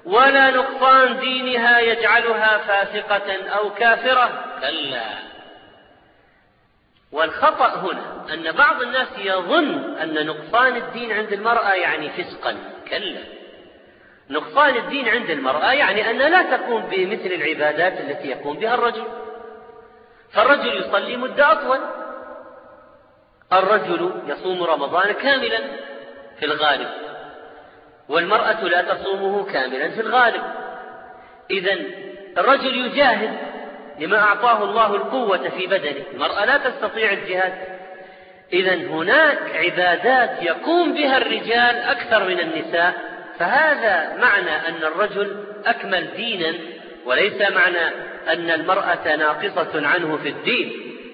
ولا 0.06 0.50
نقصان 0.50 1.20
دينها 1.20 1.78
يجعلها 1.80 2.58
فاسقة 2.58 3.48
أو 3.58 3.70
كافرة. 3.74 4.44
كلا. 4.60 5.04
والخطأ 7.12 7.66
هنا 7.66 8.34
أن 8.34 8.52
بعض 8.52 8.82
الناس 8.82 9.08
يظن 9.18 9.96
أن 9.98 10.26
نقصان 10.26 10.76
الدين 10.76 11.12
عند 11.12 11.32
المرأة 11.32 11.72
يعني 11.72 12.10
فسقا. 12.10 12.56
كلا. 12.88 13.20
نقصان 14.30 14.76
الدين 14.76 15.08
عند 15.08 15.30
المرأة 15.30 15.72
يعني 15.72 16.10
أن 16.10 16.18
لا 16.18 16.56
تقوم 16.56 16.82
بمثل 16.82 17.32
العبادات 17.34 18.00
التي 18.00 18.28
يقوم 18.28 18.58
بها 18.58 18.74
الرجل. 18.74 19.04
فالرجل 20.32 20.76
يصلي 20.76 21.16
مدة 21.16 21.52
أطول. 21.52 21.78
الرجل 23.52 24.22
يصوم 24.26 24.62
رمضان 24.62 25.12
كاملا 25.12 25.60
في 26.38 26.44
الغالب. 26.44 27.05
والمرأة 28.08 28.64
لا 28.64 28.82
تصومه 28.82 29.52
كاملا 29.52 29.88
في 29.90 30.00
الغالب. 30.00 30.42
إذا 31.50 31.76
الرجل 32.38 32.86
يجاهد 32.86 33.36
لما 34.00 34.18
أعطاه 34.18 34.64
الله 34.64 34.94
القوة 34.94 35.48
في 35.48 35.66
بدنه. 35.66 36.04
المرأة 36.14 36.44
لا 36.44 36.56
تستطيع 36.56 37.12
الجهاد. 37.12 37.52
إذا 38.52 38.74
هناك 38.74 39.38
عبادات 39.54 40.42
يقوم 40.42 40.94
بها 40.94 41.16
الرجال 41.18 41.76
أكثر 41.76 42.28
من 42.28 42.40
النساء. 42.40 42.94
فهذا 43.38 44.16
معنى 44.16 44.50
أن 44.50 44.82
الرجل 44.82 45.44
أكمل 45.66 46.08
دينا 46.16 46.54
وليس 47.04 47.40
معنى 47.40 47.86
أن 48.28 48.50
المرأة 48.50 49.16
ناقصة 49.16 49.86
عنه 49.86 50.16
في 50.16 50.28
الدين. 50.28 50.72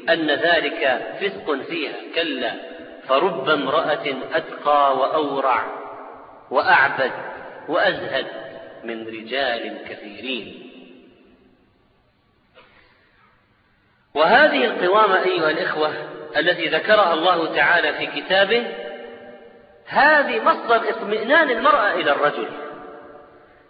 أن 0.09 0.31
ذلك 0.31 1.00
فسق 1.20 1.62
فيها. 1.68 1.94
كلا 2.14 2.52
فرب 3.09 3.48
امرأة 3.48 4.07
أتقى 4.35 4.96
وأورع. 4.98 5.82
وأعبد 6.53 7.12
وأزهد 7.69 8.27
من 8.85 9.07
رجال 9.07 9.79
كثيرين. 9.88 10.71
وهذه 14.15 14.65
القوامة 14.65 15.25
أيها 15.25 15.51
الإخوة 15.51 15.93
التي 16.37 16.69
ذكرها 16.69 17.15
الله 17.15 17.57
تعالى 17.57 17.93
في 17.93 18.21
كتابه 18.21 18.67
هذه 19.87 20.43
مصدر 20.45 20.91
اطمئنان 20.91 21.51
المرأة 21.51 21.93
إلى 21.95 22.12
الرجل. 22.12 22.49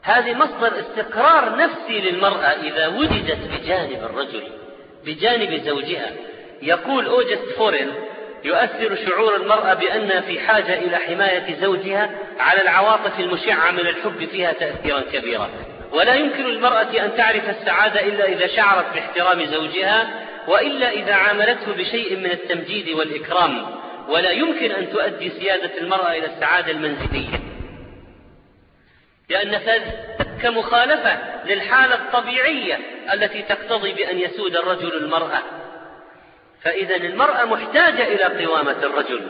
هذه 0.03 0.35
مصدر 0.35 0.81
استقرار 0.81 1.57
نفسي 1.57 2.01
للمرأة 2.01 2.49
إذا 2.49 2.87
وجدت 2.87 3.39
بجانب 3.53 4.05
الرجل 4.05 4.49
بجانب 5.05 5.63
زوجها. 5.65 6.11
يقول 6.63 7.07
أوجست 7.07 7.49
فورل 7.57 8.12
يؤثر 8.45 8.97
شعور 9.07 9.37
المرأة 9.37 9.75
بأنها 9.75 10.21
في 10.21 10.41
حاجة 10.41 10.79
إلى 10.79 10.97
حماية 10.97 11.57
زوجها 11.61 12.11
على 12.39 12.63
العواطف 12.63 13.21
المشعة 13.21 13.71
من 13.71 13.81
الحب 13.81 14.25
فيها 14.25 14.53
تأثيرا 14.53 15.01
كبيرا. 15.01 15.51
ولا 15.93 16.15
يمكن 16.15 16.45
للمرأة 16.45 17.05
أن 17.05 17.17
تعرف 17.17 17.49
السعادة 17.49 18.01
إلا 18.01 18.25
إذا 18.25 18.47
شعرت 18.47 18.95
باحترام 18.95 19.45
زوجها 19.45 20.11
وإلا 20.49 20.91
إذا 20.91 21.15
عاملته 21.15 21.73
بشيء 21.73 22.17
من 22.17 22.31
التمجيد 22.31 22.89
والإكرام. 22.89 23.67
ولا 24.09 24.31
يمكن 24.31 24.71
أن 24.71 24.93
تؤدي 24.93 25.31
سيادة 25.31 25.79
المرأة 25.79 26.13
إلى 26.13 26.27
السعادة 26.27 26.71
المنزلية. 26.71 27.41
لأن 29.29 29.51
ذلك 29.51 30.47
مخالفة 30.47 31.19
للحالة 31.45 31.95
الطبيعية 31.95 32.79
التي 33.13 33.43
تقتضي 33.43 33.93
بأن 33.93 34.19
يسود 34.19 34.57
الرجل 34.57 34.97
المرأة. 34.97 35.62
فإذا 36.65 36.97
المرأة 36.97 37.45
محتاجة 37.45 38.03
إلى 38.03 38.45
قوامة 38.45 38.77
الرجل. 38.83 39.21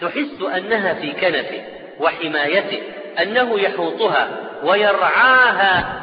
تحس 0.00 0.42
أنها 0.56 0.94
في 0.94 1.12
كنفه 1.12 1.64
وحمايته 2.00 2.82
أنه 3.22 3.60
يحوطها 3.60 4.28
ويرعاها. 4.62 6.02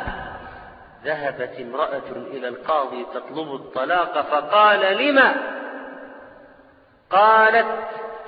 ذهبت 1.05 1.51
امرأة 1.59 2.27
إلى 2.33 2.47
القاضي 2.47 3.05
تطلب 3.13 3.55
الطلاق 3.55 4.21
فقال 4.21 4.97
لما 4.97 5.35
قالت 7.09 7.65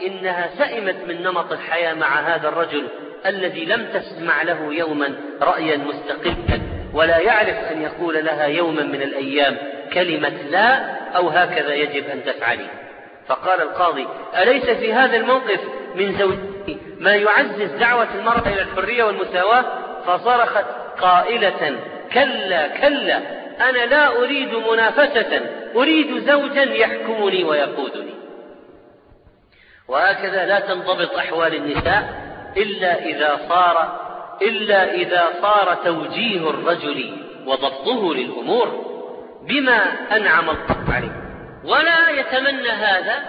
إنها 0.02 0.50
سئمت 0.58 0.96
من 1.08 1.24
نمط 1.24 1.52
الحياة 1.52 1.94
مع 1.94 2.20
هذا 2.20 2.48
الرجل 2.48 2.88
الذي 3.26 3.66
لم 3.66 3.88
تسمع 3.94 4.44
له 4.44 4.74
يوما 4.74 5.16
رأيا 5.42 5.78
مستقلا 5.78 6.62
ولا 6.94 7.18
يعرف 7.18 7.58
أن 7.72 7.82
يقول 7.82 8.26
لها 8.26 8.46
يوما 8.46 8.84
من 8.84 9.02
الأيام. 9.02 9.58
كلمة 9.96 10.30
لا 10.50 10.96
أو 11.18 11.30
هكذا 11.30 11.74
يجب 11.74 12.10
أن 12.10 12.24
تفعلي. 12.24 12.68
فقال 13.28 13.62
القاضي 13.62 14.08
أليس 14.42 14.66
في 14.66 14.94
هذا 14.94 15.18
الموقف 15.18 15.60
من 15.96 16.18
زوجتي 16.18 16.78
ما 17.00 17.16
يعزز 17.16 17.72
دعوة 17.80 18.08
المرأة 18.16 18.48
إلى 18.48 18.62
الحرية 18.62 19.04
والمساواة؟ 19.04 19.66
فصرخت 20.08 20.66
قائلة 21.02 21.78
كلا 22.14 22.68
كلا 22.68 23.18
أنا 23.70 23.86
لا 23.86 24.18
أريد 24.18 24.56
منافسة 24.56 25.42
أريد 25.76 26.32
زوجا 26.32 26.64
يحكمني 26.64 27.44
ويقودني. 27.44 28.16
وهكذا 29.88 30.46
لا 30.46 30.60
تنضبط 30.60 31.16
أحوال 31.16 31.56
النساء 31.56 32.26
إلا 32.58 33.06
إذا 33.06 33.40
صار 33.50 34.00
إلا 34.42 34.94
إذا 34.94 35.24
صار 35.42 35.78
توجيه 35.86 36.50
الرجل 36.50 37.18
وضبطه 37.46 38.14
للأمور. 38.14 38.95
بما 39.48 39.82
أنعم 40.16 40.50
الله 40.50 40.94
عليه 40.94 41.12
ولا 41.64 42.10
يتمنى 42.10 42.70
هذا 42.70 43.24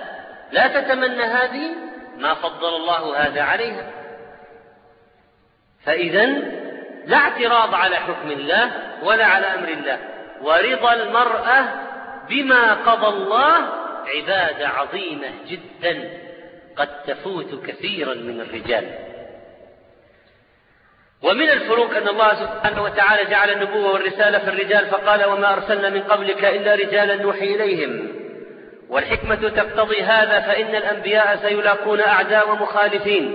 لا 0.53 0.69
تتمنى 0.69 1.23
هذه 1.23 1.71
ما 2.19 2.35
فضل 2.35 2.77
الله 2.77 3.17
هذا 3.17 3.43
عليها. 3.43 3.91
فإذا 5.85 6.27
لا 7.07 7.17
اعتراض 7.17 7.75
على 7.75 7.97
حكم 7.97 8.31
الله 8.31 8.71
ولا 9.03 9.27
على 9.27 9.47
أمر 9.47 9.69
الله. 9.69 9.99
ورضا 10.43 10.93
المرأة 10.93 11.65
بما 12.29 12.75
قضى 12.75 13.07
الله 13.07 13.55
عبادة 14.07 14.69
عظيمة 14.69 15.29
جدا. 15.49 16.11
قد 16.77 17.03
تفوت 17.03 17.67
كثيرا 17.67 18.15
من 18.15 18.41
الرجال. 18.41 19.06
ومن 21.27 21.51
الفروق 21.51 21.97
أن 21.97 22.09
الله 22.09 22.35
سبحانه 22.35 22.83
وتعالى 22.83 23.31
جعل 23.31 23.51
النبوة 23.51 23.93
والرسالة 23.93 24.39
في 24.39 24.49
الرجال 24.49 24.87
فقال 24.87 25.25
وما 25.25 25.53
أرسلنا 25.53 25.91
من 25.91 26.03
قبلك 26.03 26.45
إلا 26.45 26.75
رجالا 26.75 27.17
نوحي 27.17 27.55
إليهم. 27.55 28.09
والحكمة 28.89 29.49
تقتضي 29.49 30.03
هذا 30.03 30.41
فإن 30.41 30.75
الأنبياء 30.75 31.37
سيلاقون 31.43 32.01
أعداء 32.01 32.51
ومخالفين 32.51 33.35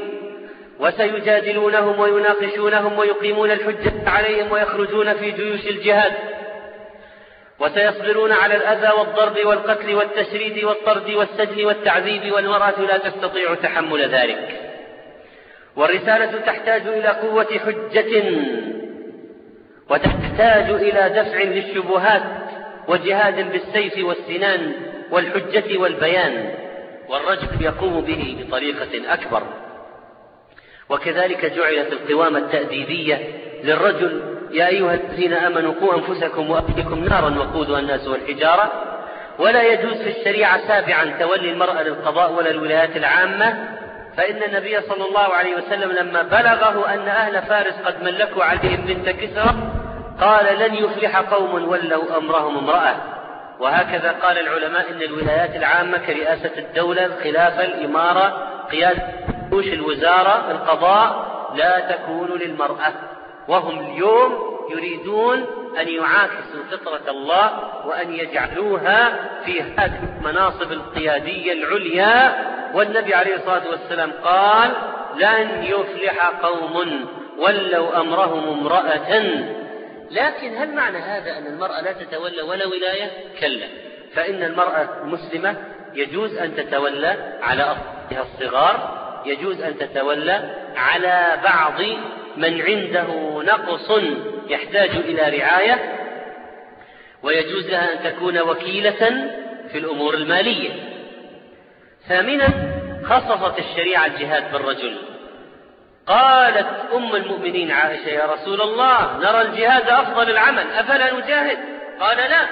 وسيجادلونهم 0.79 1.99
ويناقشونهم 1.99 2.99
ويقيمون 2.99 3.51
الحجة 3.51 4.09
عليهم 4.09 4.51
ويخرجون 4.51 5.13
في 5.13 5.31
جيوش 5.31 5.67
الجهاد 5.67 6.13
وسيصبرون 7.59 8.31
على 8.31 8.55
الأذى 8.55 8.89
والضرب 8.99 9.45
والقتل 9.45 9.95
والتشريد 9.95 10.63
والطرد 10.63 11.09
والسجن 11.09 11.65
والتعذيب 11.65 12.33
والمرأة 12.33 12.81
لا 12.81 12.97
تستطيع 12.97 13.55
تحمل 13.55 14.09
ذلك. 14.09 14.70
والرسالة 15.75 16.39
تحتاج 16.45 16.87
إلى 16.87 17.07
قوة 17.07 17.47
حجة 17.65 18.23
وتحتاج 19.89 20.69
إلى 20.69 21.21
دفع 21.21 21.41
للشبهات 21.43 22.23
وجهاد 22.87 23.51
بالسيف 23.51 24.05
والسنان 24.05 24.71
والحجة 25.11 25.77
والبيان 25.77 26.53
والرجل 27.09 27.61
يقوم 27.61 28.01
به 28.01 28.37
بطريقة 28.39 29.13
أكبر. 29.13 29.43
وكذلك 30.89 31.45
جعلت 31.45 31.93
القوامة 31.93 32.39
التأديبية 32.39 33.19
للرجل 33.63 34.21
يا 34.51 34.67
أيها 34.67 34.93
الذين 34.93 35.33
آمنوا 35.33 35.73
قوا 35.73 35.95
أنفسكم 35.95 36.49
وأهلكم 36.49 37.03
نارا 37.03 37.39
وقودها 37.39 37.79
الناس 37.79 38.07
والحجارة. 38.07 38.71
ولا 39.39 39.63
يجوز 39.63 40.01
في 40.01 40.19
الشريعة 40.19 40.67
سابعا 40.67 41.13
تولي 41.19 41.51
المرأة 41.51 41.83
للقضاء 41.83 42.33
ولا 42.33 42.49
الولايات 42.51 42.97
العامة 42.97 43.67
فإن 44.17 44.43
النبي 44.43 44.81
صلى 44.81 45.05
الله 45.05 45.33
عليه 45.33 45.55
وسلم 45.55 45.91
لما 45.91 46.21
بلغه 46.21 46.93
أن 46.93 47.07
أهل 47.07 47.41
فارس 47.41 47.73
قد 47.85 48.03
ملكوا 48.03 48.43
عليهم 48.43 48.81
بنت 48.81 49.09
كسرى 49.09 49.55
قال 50.21 50.59
لن 50.59 50.75
يفلح 50.75 51.17
قوم 51.19 51.53
ولوا 51.69 52.17
أمرهم 52.17 52.57
امرأة. 52.57 52.95
وهكذا 53.59 54.11
قال 54.11 54.39
العلماء 54.39 54.91
إن 54.91 55.01
الولايات 55.01 55.55
العامة 55.55 55.97
كرئاسة 55.97 56.51
الدولة 56.57 57.05
الخلافة 57.05 57.65
الإمارة 57.65 58.47
قيادة 58.71 59.03
جيوش 59.49 59.67
الوزارة 59.67 60.51
القضاء 60.51 61.31
لا 61.55 61.79
تكون 61.79 62.39
للمرأة. 62.39 62.93
وهم 63.47 63.79
اليوم 63.79 64.59
يريدون 64.71 65.60
أن 65.79 65.87
يعاكسوا 65.87 66.63
فطرة 66.71 67.11
الله 67.11 67.51
وأن 67.85 68.13
يجعلوها 68.13 69.29
في 69.45 69.61
هذه 69.61 69.99
المناصب 70.17 70.71
القيادية 70.71 71.53
العليا. 71.53 72.51
والنبي 72.73 73.13
عليه 73.13 73.35
الصلاة 73.35 73.69
والسلام 73.69 74.11
قال 74.23 74.71
لن 75.15 75.63
يفلح 75.63 76.27
قوم 76.43 77.05
ولوا 77.37 78.01
أمرهم 78.01 78.59
امرأة. 78.59 79.21
لكن 80.11 80.57
هل 80.57 80.75
معنى 80.75 80.97
هذا 80.97 81.37
أن 81.37 81.47
المرأة 81.47 81.81
لا 81.81 81.91
تتولى 81.91 82.41
ولا 82.41 82.65
ولاية؟ 82.65 83.11
كلا. 83.39 83.67
فإن 84.15 84.43
المرأة 84.43 84.89
المسلمة 85.03 85.55
يجوز 85.93 86.37
أن 86.37 86.55
تتولى 86.55 87.39
على 87.41 87.63
أطفالها 87.63 88.21
الصغار 88.21 89.01
يجوز 89.25 89.61
أن 89.61 89.77
تتولى 89.77 90.55
على 90.75 91.37
بعض 91.43 91.81
من 92.37 92.61
عنده 92.61 93.07
نقص 93.43 93.91
يحتاج 94.47 94.89
إلى 94.89 95.37
رعاية 95.37 95.97
ويجوز 97.23 97.69
لها 97.69 97.93
أن 97.93 98.13
تكون 98.13 98.39
وكيلة 98.39 99.29
في 99.71 99.77
الأمور 99.77 100.13
المالية. 100.13 100.69
ثامنا 102.07 102.47
خصصت 103.05 103.59
الشريعة 103.59 104.05
الجهاد 104.05 104.51
بالرجل. 104.51 104.97
قالت 106.07 106.67
أم 106.93 107.15
المؤمنين 107.15 107.71
عائشة 107.71 108.09
يا 108.09 108.25
رسول 108.25 108.61
الله 108.61 109.17
نرى 109.17 109.41
الجهاد 109.41 109.89
أفضل 109.89 110.29
العمل 110.29 110.71
أفلا 110.71 111.13
نجاهد؟ 111.13 111.57
قال 111.99 112.17
لا 112.17 112.47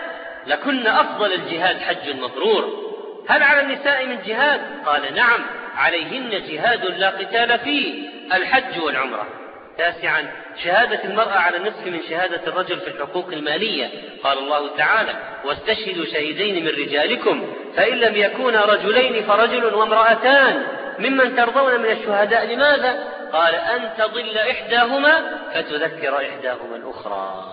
لكن 0.48 0.88
أفضل 0.88 1.34
الجهاد 1.34 1.80
حج 1.80 2.16
مبرور. 2.16 2.90
هل 3.28 3.44
على 3.44 3.62
النساء 3.62 4.06
من 4.06 4.18
جهاد؟ 4.26 4.62
قال 4.86 5.16
نعم 5.16 5.40
عليهن 5.76 6.30
جهاد 6.30 6.86
لا 6.86 7.10
قتال 7.10 7.60
فيه 7.60 8.10
الحج 8.34 8.84
والعمرة. 8.84 9.39
تاسعا 9.80 10.32
شهادة 10.64 11.04
المرأة 11.04 11.40
على 11.40 11.58
النصف 11.58 11.86
من 11.86 12.00
شهادة 12.10 12.42
الرجل 12.48 12.80
في 12.80 12.88
الحقوق 12.88 13.28
المالية. 13.28 13.90
قال 14.24 14.38
الله 14.38 14.78
تعالى 14.78 15.16
واستشهدوا 15.46 16.06
شهيدين 16.06 16.66
من 16.66 16.72
رجالكم 16.72 17.54
فإن 17.76 17.98
لم 17.98 18.16
يكونا 18.16 18.66
رجلين 18.66 19.24
فرجل 19.24 19.74
وامرأتان. 19.74 20.64
ممن 21.00 21.36
ترضون 21.36 21.80
من 21.80 21.92
الشهداء 21.92 22.46
لماذا؟ 22.46 23.04
قال 23.34 23.56
أن 23.56 23.90
تضل 23.98 24.38
إحداهما 24.38 25.40
فتذكر 25.54 26.18
إحداهما 26.18 26.76
الأخرى. 26.76 27.44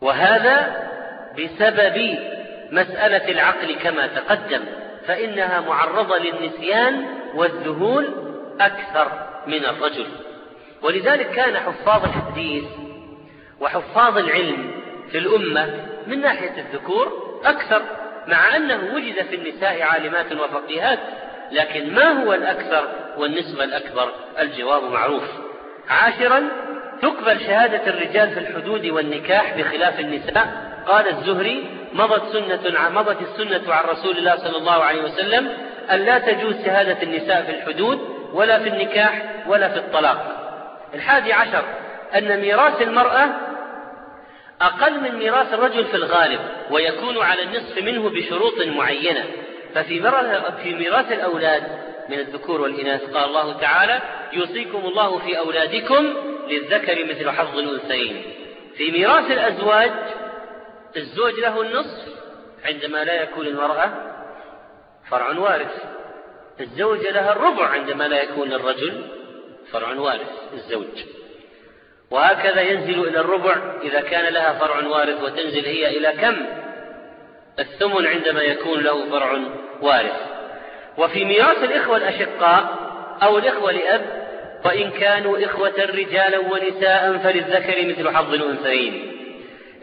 وهذا 0.00 0.86
بسبب 1.38 2.18
مسألة 2.70 3.28
العقل 3.28 3.74
كما 3.74 4.06
تقدم 4.06 4.64
فإنها 5.06 5.60
معرضة 5.60 6.18
للنسيان 6.18 7.06
والذهول 7.34 8.14
أكثر. 8.60 9.27
من 9.46 9.64
الرجل. 9.64 10.06
ولذلك 10.82 11.30
كان 11.30 11.56
حفاظ 11.56 12.04
الحديث 12.04 12.64
وحفاظ 13.60 14.18
العلم 14.18 14.70
في 15.10 15.18
الأمة 15.18 15.86
من 16.06 16.20
ناحية 16.20 16.54
الذكور 16.58 17.38
أكثر 17.44 17.82
مع 18.26 18.56
أنه 18.56 18.94
وجد 18.94 19.22
في 19.22 19.36
النساء 19.36 19.82
عالمات 19.82 20.32
وفقيهات 20.32 20.98
لكن 21.52 21.94
ما 21.94 22.24
هو 22.24 22.34
الأكثر 22.34 22.88
والنسبة 23.16 23.64
الأكبر؟ 23.64 24.12
الجواب 24.40 24.82
معروف. 24.82 25.24
عاشرا 25.88 26.48
تقبل 27.02 27.40
شهادة 27.40 27.86
الرجال 27.86 28.30
في 28.30 28.40
الحدود 28.40 28.86
والنكاح 28.86 29.58
بخلاف 29.58 30.00
النساء. 30.00 30.68
قال 30.86 31.08
الزهري 31.08 31.66
مضت 31.92 32.32
سنة 32.32 32.88
مضت 32.88 33.16
السنة 33.22 33.74
عن 33.74 33.84
رسول 33.84 34.18
الله 34.18 34.36
صلى 34.36 34.56
الله 34.56 34.84
عليه 34.84 35.02
وسلم 35.02 35.48
أن 35.90 35.98
لا 35.98 36.18
تجوز 36.18 36.64
شهادة 36.64 37.02
النساء 37.02 37.42
في 37.42 37.50
الحدود 37.50 38.17
ولا 38.32 38.58
في 38.58 38.68
النكاح 38.68 39.44
ولا 39.46 39.68
في 39.68 39.76
الطلاق. 39.78 40.34
الحادي 40.94 41.32
عشر 41.32 41.64
أن 42.14 42.40
ميراث 42.40 42.82
المرأة 42.82 43.28
أقل 44.60 45.00
من 45.00 45.16
ميراث 45.16 45.54
الرجل 45.54 45.84
في 45.84 45.94
الغالب 45.94 46.40
ويكون 46.70 47.18
على 47.18 47.42
النصف 47.42 47.78
منه 47.82 48.10
بشروط 48.10 48.66
معينة. 48.66 49.24
ففي 49.74 50.12
في 50.62 50.74
ميراث 50.74 51.12
الأولاد 51.12 51.62
من 52.08 52.18
الذكور 52.18 52.60
والإناث 52.60 53.04
قال 53.04 53.24
الله 53.24 53.60
تعالى 53.60 54.00
يوصيكم 54.32 54.78
الله 54.78 55.18
في 55.18 55.38
أولادكم 55.38 56.14
للذكر 56.48 57.04
مثل 57.04 57.30
حظ 57.30 57.58
الأنثيين. 57.58 58.22
في 58.76 58.90
ميراث 58.90 59.30
الأزواج 59.30 59.92
الزوج 60.96 61.40
له 61.40 61.62
النصف 61.62 62.08
عندما 62.64 63.04
لا 63.04 63.22
يكون 63.22 63.46
المرأة 63.46 63.90
فرع 65.10 65.38
وارث. 65.38 65.84
الزوجة 66.60 67.10
لها 67.10 67.32
الربع 67.32 67.66
عندما 67.66 68.04
لا 68.04 68.22
يكون 68.22 68.52
الرجل 68.52 69.02
فرع 69.72 69.94
وارث 69.94 70.30
الزوج. 70.54 71.04
وهكذا 72.10 72.60
ينزل 72.60 73.08
إلى 73.08 73.20
الربع 73.20 73.56
إذا 73.82 74.00
كان 74.00 74.32
لها 74.32 74.52
فرع 74.52 74.86
وارث 74.86 75.22
وتنزل 75.22 75.64
هي 75.64 75.98
إلى 75.98 76.12
كم؟ 76.12 76.36
الثمن 77.58 78.06
عندما 78.06 78.42
يكون 78.42 78.80
له 78.80 79.10
فرع 79.10 79.38
وارث. 79.80 80.20
وفي 80.98 81.24
ميراث 81.24 81.64
الإخوة 81.64 81.96
الأشقاء 81.96 82.88
أو 83.22 83.38
الإخوة 83.38 83.72
لأب 83.72 84.28
وإن 84.64 84.90
كانوا 84.90 85.44
إخوة 85.44 85.74
رجالا 85.78 86.38
ونساء 86.38 87.18
فللذكر 87.18 87.86
مثل 87.86 88.16
حظ 88.16 88.34
الأنثيين. 88.34 89.12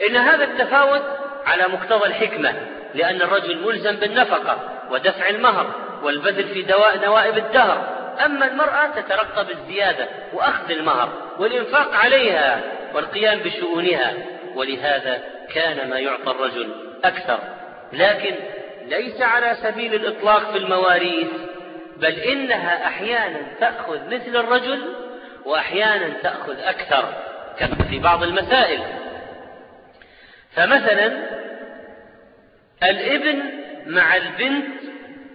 إن 0.07 0.15
هذا 0.15 0.43
التفاوت 0.43 1.03
على 1.45 1.63
مقتضى 1.67 2.07
الحكمة 2.07 2.55
لأن 2.95 3.21
الرجل 3.21 3.57
ملزم 3.65 3.95
بالنفقة 3.95 4.57
ودفع 4.91 5.29
المهر. 5.29 5.84
والبذل 6.03 6.43
في 6.53 6.61
دواء 6.61 6.97
نوائب 7.05 7.37
الدهر. 7.37 7.95
أما 8.25 8.47
المرأة 8.47 8.87
تترقب 8.87 9.51
الزيادة 9.51 10.07
وأخذ 10.33 10.71
المهر 10.71 11.09
والإنفاق 11.39 11.95
عليها 11.95 12.61
والقيام 12.93 13.39
بشؤونها 13.39 14.13
ولهذا 14.55 15.23
كان 15.53 15.89
ما 15.89 15.99
يعطى 15.99 16.31
الرجل 16.31 16.69
أكثر. 17.03 17.39
لكن 17.93 18.35
ليس 18.87 19.21
على 19.21 19.57
سبيل 19.63 19.95
الإطلاق 19.95 20.51
في 20.51 20.57
المواريث 20.57 21.27
بل 21.97 22.13
إنها 22.13 22.87
أحيانا 22.87 23.39
تأخذ 23.59 24.05
مثل 24.05 24.35
الرجل 24.35 24.81
وأحيانا 25.45 26.09
تأخذ 26.23 26.59
أكثر 26.59 27.13
كما 27.59 27.75
في 27.89 27.99
بعض 27.99 28.23
المسائل. 28.23 28.79
فمثلا 30.55 31.11
الإبن 32.83 33.43
مع 33.85 34.15
البنت 34.15 34.65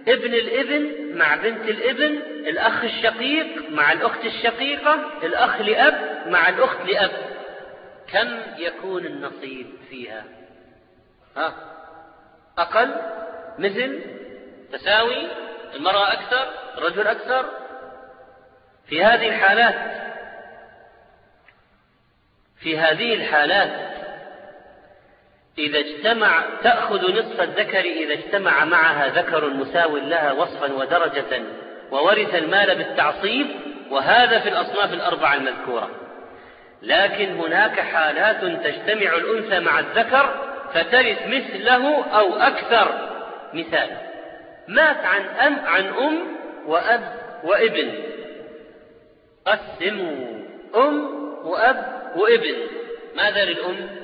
ابن 0.07 0.33
الابن 0.33 1.15
مع 1.17 1.35
بنت 1.35 1.69
الابن 1.69 2.15
الأخ 2.47 2.83
الشقيق 2.83 3.69
مع 3.69 3.91
الأخت 3.91 4.25
الشقيقة 4.25 4.99
الأخ 5.23 5.61
لأب 5.61 6.27
مع 6.27 6.49
الأخت 6.49 6.85
لأب. 6.85 7.11
كم 8.07 8.41
يكون 8.57 9.05
النصيب 9.05 9.67
فيها؟ 9.89 10.23
ها؟ 11.37 11.53
أقل؟ 12.57 12.95
مثل 13.59 13.99
تساوي؟ 14.71 15.27
المرأة 15.75 16.13
أكثر؟ 16.13 16.47
الرجل 16.77 17.07
أكثر؟ 17.07 17.45
في 18.87 19.03
هذه 19.03 19.27
الحالات 19.27 20.01
في 22.59 22.77
هذه 22.77 23.13
الحالات 23.13 23.90
إذا 25.57 25.79
اجتمع 25.79 26.43
تأخذ 26.63 27.11
نصف 27.11 27.41
الذكر 27.41 27.79
إذا 27.79 28.13
اجتمع 28.13 28.65
معها 28.65 29.07
ذكر 29.07 29.49
مساو 29.49 29.97
لها 29.97 30.31
وصفا 30.31 30.73
ودرجة 30.73 31.41
وورث 31.91 32.35
المال 32.35 32.75
بالتعصيب 32.75 33.47
وهذا 33.89 34.39
في 34.39 34.49
الأصناف 34.49 34.93
الأربعة 34.93 35.35
المذكورة. 35.35 35.89
لكن 36.81 37.35
هناك 37.35 37.79
حالات 37.79 38.41
تجتمع 38.63 39.15
الأنثى 39.15 39.59
مع 39.59 39.79
الذكر 39.79 40.51
فترث 40.73 41.27
مثله 41.27 42.05
أو 42.05 42.35
أكثر. 42.35 43.09
مثال 43.53 43.89
مات 44.67 45.05
عن 45.05 45.21
أم 45.21 45.59
عن 45.65 45.85
أم 45.85 46.19
وأب 46.67 47.13
وابن. 47.43 47.93
قسموا 49.45 50.27
أم 50.75 51.05
وأب 51.43 52.11
وابن. 52.15 52.55
ماذا 53.15 53.45
للأم؟ 53.45 54.01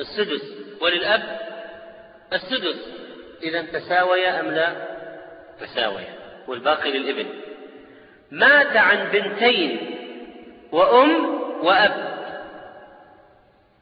السدس. 0.00 0.42
وللأب؟ 0.80 1.40
السدس. 2.32 2.88
إذا 3.42 3.62
تساويا 3.62 4.40
أم 4.40 4.50
لا؟ 4.50 4.96
تساويا. 5.60 6.14
والباقي 6.48 6.90
للإبن. 6.90 7.26
مات 8.30 8.76
عن 8.76 9.08
بنتين 9.12 9.98
وأم 10.72 11.24
وأب. 11.64 12.14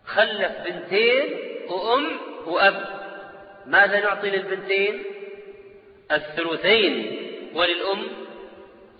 خلف 0.04 0.52
بنتين 0.64 1.36
وأم 1.68 2.18
وأب. 2.46 2.84
ماذا 3.66 4.00
نعطي 4.00 4.30
للبنتين؟ 4.30 5.02
الثلثين. 6.12 7.18
وللأم؟ 7.54 8.06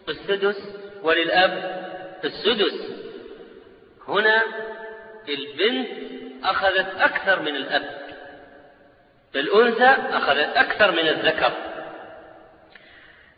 السدس. 0.08 0.76
وللأب؟ 1.02 1.82
السدس. 2.24 3.02
هنا 4.08 4.42
البنت 5.28 5.88
أخذت 6.44 7.00
أكثر 7.00 7.42
من 7.42 7.56
الأب. 7.56 8.02
الأنثى 9.34 10.16
أخذت 10.16 10.56
أكثر 10.56 10.90
من 10.90 11.08
الذكر. 11.08 11.52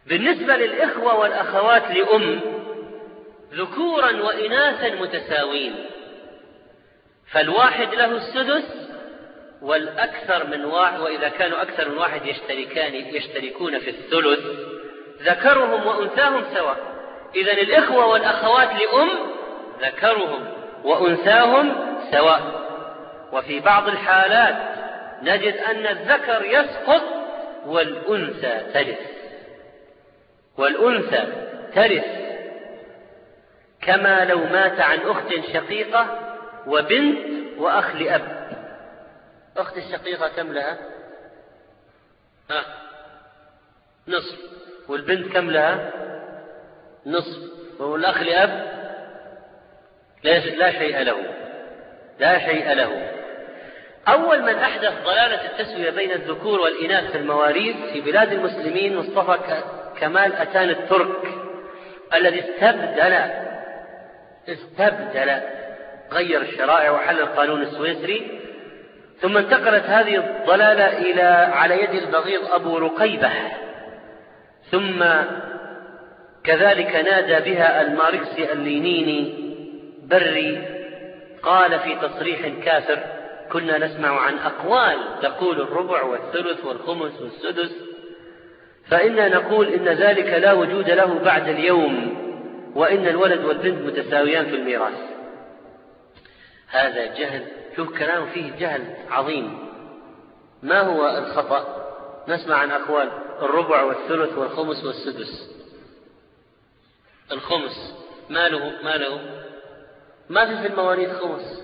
بالنسبة 0.06 0.56
للإخوة 0.56 1.18
والأخوات 1.18 1.90
لأم 1.90 2.40
ذكورا 3.52 4.22
وإناثا 4.22 4.94
متساوين. 4.94 5.86
فالواحد 7.30 7.94
له 7.94 8.16
السدس 8.16 8.88
والأكثر 9.62 10.46
من 10.46 10.64
واحد 10.64 11.00
وإذا 11.00 11.28
كانوا 11.28 11.62
أكثر 11.62 11.88
من 11.88 11.98
واحد 11.98 12.26
يشتركان 12.26 12.94
يشتركون 12.94 13.78
في 13.78 13.90
الثلث. 13.90 14.40
ذكرهم 15.22 15.86
وأنثاهم 15.86 16.44
سواء. 16.54 16.76
إذا 17.34 17.52
الإخوة 17.52 18.06
والأخوات 18.06 18.68
لأم 18.68 19.10
ذكرهم 19.80 20.48
وأنثاهم 20.84 21.96
سواء. 22.12 22.63
وفي 23.34 23.60
بعض 23.60 23.88
الحالات 23.88 24.56
نجد 25.22 25.56
أن 25.56 25.86
الذكر 25.86 26.44
يسقط 26.44 27.02
والأنثى 27.66 28.60
ترث. 28.74 28.98
والأنثى 30.58 31.26
ترث. 31.74 32.04
كما 33.82 34.24
لو 34.24 34.38
مات 34.38 34.80
عن 34.80 34.98
أخت 34.98 35.28
شقيقة 35.52 36.18
وبنت 36.66 37.18
وأخ 37.58 37.94
لأب. 37.96 38.50
أخت 39.56 39.76
الشقيقة 39.76 40.28
كم 40.28 40.52
لها؟ 40.52 40.78
ها؟ 42.50 42.64
نصف. 44.08 44.38
والبنت 44.88 45.32
كم 45.32 45.50
لها؟ 45.50 45.90
نصف. 47.06 47.38
والأخ 47.80 48.22
لأب؟ 48.22 48.74
لا 50.22 50.70
شيء 50.70 51.02
له. 51.02 51.16
لا 52.18 52.38
شيء 52.38 52.72
له. 52.72 53.23
أول 54.08 54.42
من 54.42 54.54
أحدث 54.54 54.92
ضلالة 55.04 55.40
التسوية 55.44 55.90
بين 55.90 56.10
الذكور 56.10 56.60
والإناث 56.60 57.10
في 57.10 57.18
المواريث 57.18 57.76
في 57.92 58.00
بلاد 58.00 58.32
المسلمين 58.32 58.96
مصطفى 58.96 59.38
كمال 60.00 60.32
أتاتورك 60.36 61.28
الذي 62.14 62.40
استبدل 62.40 63.16
استبدل 64.48 65.40
غير 66.12 66.40
الشرائع 66.40 66.90
وحل 66.90 67.20
القانون 67.20 67.62
السويسري 67.62 68.40
ثم 69.20 69.36
انتقلت 69.36 69.84
هذه 69.84 70.16
الضلالة 70.16 70.98
إلى 70.98 71.22
على 71.54 71.82
يد 71.82 71.90
البغيض 71.90 72.44
بورقيبة 72.52 73.30
ثم 74.70 75.04
كذلك 76.44 76.96
نادى 76.96 77.50
بها 77.50 77.80
الماركسي 77.82 78.52
اللينيني 78.52 79.44
بري 80.02 80.62
قال 81.42 81.80
في 81.80 81.94
تصريح 81.94 82.48
كافر 82.64 83.13
كنا 83.52 83.78
نسمع 83.78 84.20
عن 84.20 84.38
أقوال 84.38 84.98
تقول 85.22 85.60
الربع 85.60 86.02
والثلث 86.02 86.64
والخمس 86.64 87.20
والسدس 87.20 87.72
فإنا 88.88 89.28
نقول 89.28 89.68
إن 89.68 89.88
ذلك 89.88 90.26
لا 90.26 90.52
وجود 90.52 90.90
له 90.90 91.18
بعد 91.18 91.48
اليوم 91.48 92.24
وإن 92.74 93.06
الولد 93.06 93.44
والبنت 93.44 93.82
متساويان 93.82 94.44
في 94.44 94.56
الميراث. 94.56 94.98
هذا 96.68 97.06
جهل 97.06 97.46
شوف 97.76 97.98
كلام 97.98 98.26
فيه 98.26 98.52
جهل 98.58 98.96
عظيم. 99.10 99.58
ما 100.62 100.80
هو 100.80 101.18
الخطأ؟ 101.18 101.84
نسمع 102.28 102.56
عن 102.56 102.70
أقوال 102.70 103.10
الربع 103.42 103.82
والثلث 103.82 104.38
والخمس 104.38 104.84
والسدس. 104.84 105.50
الخمس 107.32 107.94
ما 108.30 108.48
له 108.48 108.72
ما 108.84 108.96
له؟ 108.96 109.20
ما 110.28 110.46
في 110.46 110.62
في 110.62 110.66
المواريث 110.66 111.12
خمس. 111.12 111.62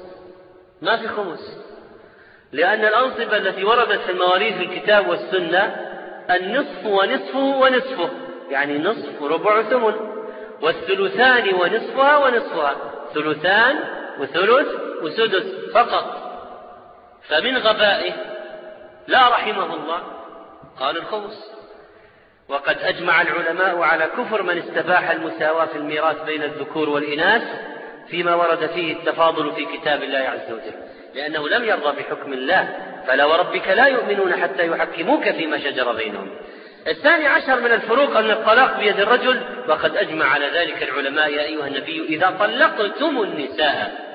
ما 0.83 0.97
في 0.97 1.09
خمس. 1.09 1.57
لأن 2.53 2.85
الأنصبة 2.85 3.37
التي 3.37 3.65
وردت 3.65 4.01
في 4.01 4.13
المواريث 4.13 4.55
في 4.55 4.63
الكتاب 4.63 5.09
والسنة 5.09 5.77
النصف 6.31 6.87
ونصفه 6.87 7.39
ونصفه 7.39 8.11
يعني 8.51 8.79
نصف 8.79 9.23
وربع 9.23 9.63
ثمن 9.63 9.95
والثلثان 10.63 11.55
ونصفها 11.55 12.17
ونصفها 12.17 12.77
ثلثان 13.15 13.79
وثلث 14.21 14.69
وسدس 15.03 15.73
فقط. 15.75 16.31
فمن 17.29 17.59
غبائه 17.59 18.13
لا 19.09 19.29
رحمه 19.29 19.75
الله 19.75 20.03
قال 20.81 20.97
الخمس 20.97 21.51
وقد 22.49 22.77
أجمع 22.83 23.23
العلماء 23.23 23.79
على 23.79 24.07
كفر 24.07 24.43
من 24.43 24.59
استباح 24.59 25.11
المساواة 25.11 25.67
في 25.67 25.79
الميراث 25.79 26.25
بين 26.25 26.43
الذكور 26.43 26.89
والإناث 26.89 27.43
فيما 28.09 28.35
ورد 28.35 28.67
فيه 28.67 28.93
التفاضل 28.93 29.53
في 29.53 29.65
كتاب 29.65 30.03
الله 30.03 30.19
عز 30.19 30.53
وجل. 30.53 30.90
لأنه 31.15 31.49
لم 31.49 31.65
يرضى 31.65 32.03
بحكم 32.03 32.33
الله. 32.33 32.69
فلا 33.07 33.25
وربك 33.25 33.69
لا 33.69 33.87
يؤمنون 33.87 34.43
حتى 34.43 34.67
يحكموك 34.67 35.31
فيما 35.31 35.59
شجر 35.59 35.93
بينهم. 35.93 36.31
الثاني 36.89 37.27
عشر 37.27 37.61
من 37.61 37.73
الفروق 37.73 38.17
أن 38.17 38.31
الطلاق 38.31 38.79
بيد 38.79 39.01
الرجل. 39.01 39.43
وقد 39.69 39.97
أجمع 39.97 40.27
على 40.27 40.47
ذلك 40.47 40.83
العلماء 40.83 41.33
يا 41.33 41.43
أيها 41.43 41.67
النبي 41.67 42.05
إذا 42.09 42.37
طلقتم 42.41 43.23
النساء. 43.23 44.11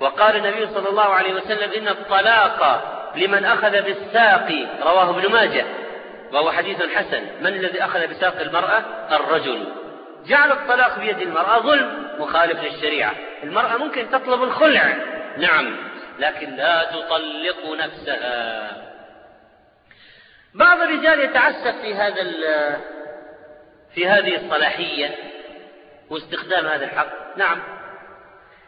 وقال 0.00 0.36
النبي 0.36 0.66
صلى 0.74 0.88
الله 0.88 1.14
عليه 1.14 1.34
وسلم 1.34 1.70
إن 1.76 1.88
الطلاق 1.88 2.84
لمن 3.16 3.44
أخذ 3.44 3.70
بالساق 3.70 4.66
رواه 4.82 5.10
ابن 5.10 5.32
ماجه. 5.32 5.64
وهو 6.32 6.50
حديث 6.50 6.82
حسن. 6.82 7.22
من 7.40 7.46
الذي 7.46 7.84
أخذ 7.84 8.06
بساق 8.06 8.40
المرأة؟ 8.40 8.82
الرجل. 9.12 9.64
جعل 10.26 10.52
الطلاق 10.52 10.98
بيد 10.98 11.20
المرأة 11.20 11.58
ظلم 11.58 12.08
مخالف 12.18 12.64
للشريعة. 12.64 13.12
المرأة 13.44 13.76
ممكن 13.76 14.10
تطلب 14.10 14.42
الخلع. 14.42 14.96
نعم. 15.38 15.87
لكن 16.18 16.56
لا 16.56 16.84
تطلق 16.84 17.74
نفسها. 17.78 18.70
بعض 20.54 20.80
الرجال 20.80 21.20
يتعسف 21.20 21.80
في 21.80 21.94
هذا 21.94 22.22
في 23.94 24.08
هذه 24.08 24.36
الصلاحية 24.36 25.14
واستخدام 26.10 26.66
هذا 26.66 26.84
الحق. 26.84 27.36
نعم. 27.36 27.62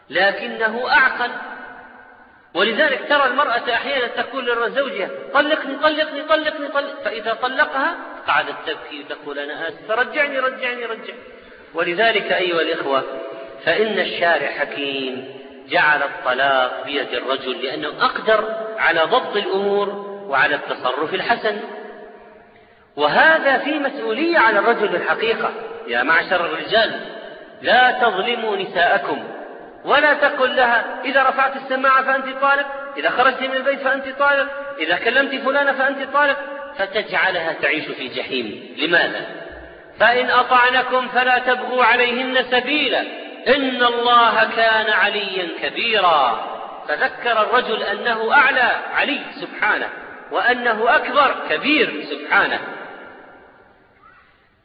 لكنه 0.09 0.89
أعقل. 0.89 1.31
ولذلك 2.53 3.09
ترى 3.09 3.25
المرأة 3.25 3.73
أحيانا 3.73 4.07
تقول 4.07 4.45
لزوجها 4.45 5.09
طلقني 5.33 5.75
طلقني 5.75 6.21
طلقني 6.21 6.67
طلق. 6.67 7.01
فإذا 7.03 7.33
طلقها 7.33 7.95
قعدت 8.27 8.55
تبكي 8.65 8.99
وتقول 8.99 9.39
أنا 9.39 9.67
آسف 9.67 9.91
رجعني 9.91 10.39
رجعني 10.39 10.85
رجعني 10.85 11.19
ولذلك 11.73 12.31
أيها 12.31 12.61
الإخوة 12.61 13.03
فإن 13.65 13.99
الشارع 13.99 14.51
حكيم. 14.51 15.41
جعل 15.69 16.03
الطلاق 16.03 16.85
بيد 16.85 17.13
الرجل 17.13 17.61
لأنه 17.63 17.87
أقدر 17.87 18.55
على 18.77 19.01
ضبط 19.01 19.35
الأمور 19.35 19.89
وعلى 20.27 20.55
التصرف 20.55 21.13
الحسن. 21.13 21.57
وهذا 22.95 23.57
في 23.57 23.79
مسؤولية 23.79 24.39
على 24.39 24.59
الرجل 24.59 24.87
بالحقيقة 24.87 25.51
يا 25.87 26.03
معشر 26.03 26.45
الرجال 26.45 26.99
لا 27.61 27.91
تظلموا 27.91 28.57
نساءكم 28.57 29.23
ولا 29.85 30.13
تقل 30.13 30.55
لها 30.55 30.85
إذا 31.05 31.23
رفعت 31.23 31.55
السماعة 31.55 32.03
فأنت 32.03 32.25
طالق 32.41 32.65
إذا 32.97 33.09
خرجت 33.09 33.41
من 33.41 33.55
البيت 33.55 33.79
فأنت 33.79 34.05
طالق 34.19 34.47
إذا 34.79 34.95
كلمت 34.95 35.35
فلانة 35.35 35.71
فأنت 35.71 36.13
طالق. 36.13 36.37
فتجعلها 36.77 37.53
تعيش 37.53 37.85
في 37.85 38.07
جحيم. 38.07 38.75
لماذا؟ 38.77 39.25
فإن 39.99 40.31
أطعنكم 40.31 41.07
فلا 41.07 41.37
تبغوا 41.37 41.83
عليهن 41.83 42.43
سبيلا. 42.51 43.05
إن 43.47 43.83
الله 43.83 44.49
كان 44.55 44.89
عليا 44.89 45.47
كبيرا. 45.61 46.51
فذكر 46.87 47.41
الرجل 47.41 47.83
أنه 47.83 48.33
أعلى 48.33 48.71
علي 48.93 49.19
سبحانه 49.41 49.89
وأنه 50.31 50.95
أكبر 50.95 51.35
كبير 51.49 52.05
سبحانه. 52.09 52.59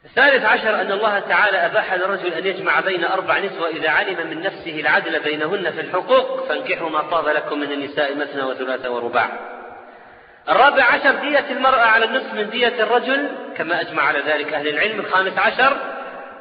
الثالث 0.05 0.45
عشر 0.45 0.81
أن 0.81 0.91
الله 0.91 1.19
تعالى 1.19 1.57
أباح 1.57 1.93
للرجل 1.93 2.33
أن 2.33 2.45
يجمع 2.45 2.79
بين 2.79 3.05
أربع 3.05 3.39
نسوة 3.39 3.67
إذا 3.67 3.89
علم 3.89 4.27
من 4.29 4.41
نفسه 4.41 4.79
العدل 4.79 5.19
بينهن 5.19 5.71
في 5.71 5.81
الحقوق 5.81 6.47
فانكحوا 6.47 6.89
ما 6.89 7.01
طاب 7.01 7.27
لكم 7.27 7.59
من 7.59 7.71
النساء 7.71 8.15
مثنى 8.15 8.43
وثلاث 8.43 8.85
ورباع. 8.85 9.29
الرابع 10.49 10.83
عشر 10.83 11.11
دية 11.11 11.45
المرأة 11.51 11.85
على 11.85 12.05
النصف 12.05 12.33
من 12.33 12.49
دية 12.49 12.83
الرجل 12.83 13.29
كما 13.57 13.81
أجمع 13.81 14.03
على 14.03 14.19
ذلك 14.19 14.53
أهل 14.53 14.67
العلم. 14.67 14.99
الخامس 14.99 15.37
عشر 15.37 15.77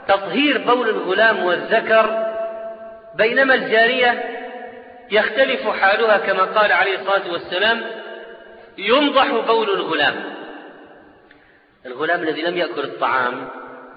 تطهير 0.08 0.58
بول 0.58 0.88
الغلام 0.88 1.44
والذكر 1.44 2.25
بينما 3.16 3.54
الجارية 3.54 4.24
يختلف 5.10 5.68
حالها 5.68 6.18
كما 6.18 6.44
قال 6.44 6.72
عليه 6.72 6.94
الصلاة 6.98 7.32
والسلام 7.32 7.82
ينضح 8.78 9.30
بول 9.30 9.70
الغلام. 9.70 10.14
الغلام 11.86 12.22
الذي 12.22 12.42
لم 12.42 12.56
يأكل 12.56 12.80
الطعام 12.80 13.48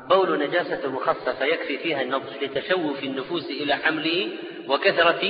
بول 0.10 0.40
نجاسة 0.40 0.92
مخصصة 0.92 1.46
يكفي 1.46 1.78
فيها 1.78 2.02
النضح 2.02 2.42
لتشوف 2.42 3.04
النفوس 3.04 3.46
إلى 3.46 3.76
حمله 3.76 4.30
وكثرة 4.68 5.22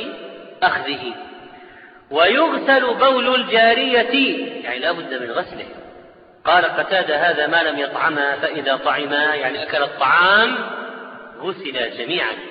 أخذه. 0.64 1.14
ويغسل 2.12 2.94
بول 2.94 3.36
الجارية 3.36 4.38
يعني 4.64 4.80
لا 4.80 4.92
بد 4.92 5.14
من 5.14 5.32
غسله. 5.32 5.66
قال 6.46 6.66
قتادة 6.66 7.18
هذا 7.18 7.48
ما 7.48 7.64
لم 7.64 7.80
يطعما 7.80 8.36
فإذا 8.36 8.76
طعما 8.76 9.36
يعني 9.36 9.64
أكل 9.64 9.84
الطعام 9.84 10.56
غسل 11.42 11.98
جميعا. 11.98 12.49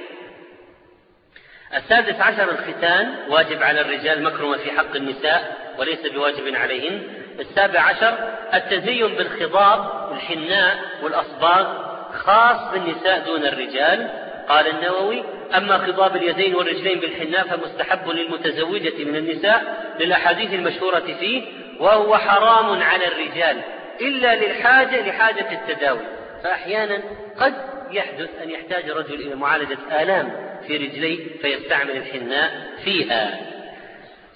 السادس 1.77 2.21
عشر 2.21 2.51
الختان 2.51 3.15
واجب 3.29 3.63
على 3.63 3.81
الرجال 3.81 4.23
مكرمة 4.23 4.57
في 4.57 4.71
حق 4.71 4.97
النساء 4.97 5.57
وليس 5.79 6.07
بواجب 6.15 6.55
عليهن. 6.55 7.03
السابع 7.41 7.81
عشر 7.81 8.15
التزين 8.55 9.09
بالخضاب 9.09 10.11
والحناء 10.11 10.77
والأصباغ 11.03 11.89
خاص 12.13 12.73
بالنساء 12.73 13.25
دون 13.27 13.45
الرجال. 13.45 14.11
قال 14.49 14.67
النووي 14.67 15.25
أما 15.57 15.79
خضاب 15.79 16.17
اليدين 16.17 16.55
والرجلين 16.55 17.01
بالحناء 17.01 17.47
فمستحب 17.47 18.09
للمتزوجة 18.09 19.05
من 19.05 19.17
النساء 19.17 19.63
للأحاديث 20.01 20.53
المشهورة 20.55 21.17
فيه 21.21 21.43
وهو 21.81 22.17
حرام 22.17 22.83
على 22.83 23.07
الرجال 23.07 23.61
إلا 24.01 24.35
للحاجة 24.35 25.09
لحاجة 25.09 25.47
التداوي. 25.53 26.01
فأحيانا 26.45 27.03
قد 27.41 27.55
يحدث 27.91 28.29
أن 28.43 28.51
يحتاج 28.51 28.91
الرجل 28.91 29.15
إلى 29.15 29.35
معالجة 29.35 29.79
آلام 30.03 30.48
في 30.67 30.77
رجليه 30.77 31.39
فيستعمل 31.43 31.91
الحناء 31.91 32.73
فيها. 32.85 33.41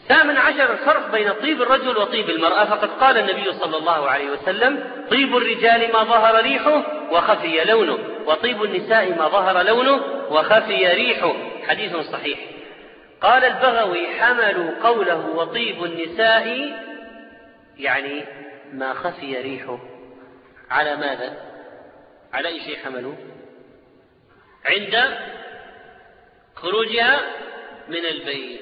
ثامن 0.09 0.37
عشر 0.37 0.73
الفرق 0.73 1.13
بين 1.13 1.33
طيب 1.33 1.63
الرجل 1.63 1.99
وطيب 1.99 2.31
المرأة. 2.31 2.65
فقد 2.65 2.89
قال 2.89 3.19
النبي 3.19 3.53
صلى 3.53 3.77
الله 3.77 4.11
عليه 4.11 4.31
وسلم 4.31 4.85
طيب 5.11 5.37
الرجال 5.37 5.93
ما 5.93 6.05
ظهر 6.05 6.43
ريحه 6.43 7.09
وخفي 7.13 7.65
لونه 7.65 7.99
وطيب 8.27 8.63
النساء 8.63 9.19
ما 9.19 9.29
ظهر 9.29 9.63
لونه 9.63 10.03
وخفي 10.31 10.87
ريحه. 10.87 11.35
حديث 11.69 11.97
صحيح. 11.97 12.39
قال 13.21 13.45
البغوي 13.45 14.07
حملوا 14.07 14.71
قوله 14.83 15.27
وطيب 15.27 15.85
النساء 15.85 16.73
يعني 17.79 18.25
ما 18.73 18.95
خفي 18.95 19.41
ريحه. 19.41 19.79
على 20.71 20.97
ماذا؟ 20.97 21.37
على 22.33 22.49
أي 22.49 22.61
شيء 22.61 22.77
حملوا 22.85 23.15
عند 24.65 25.17
خروجها 26.63 27.21
من 27.89 28.07
البيت. 28.07 28.61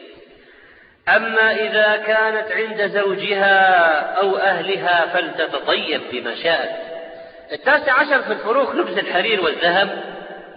أما 1.08 1.52
إذا 1.52 1.96
كانت 2.06 2.52
عند 2.52 2.86
زوجها 2.86 4.00
أو 4.20 4.36
أهلها 4.36 5.06
فلتتطيب 5.06 6.00
بما 6.12 6.34
شاءت. 6.34 6.70
التاسع 7.52 7.92
عشر 7.92 8.22
في 8.22 8.32
الفروق 8.32 8.74
لبس 8.74 8.98
الحرير 8.98 9.44
والذهب. 9.44 10.04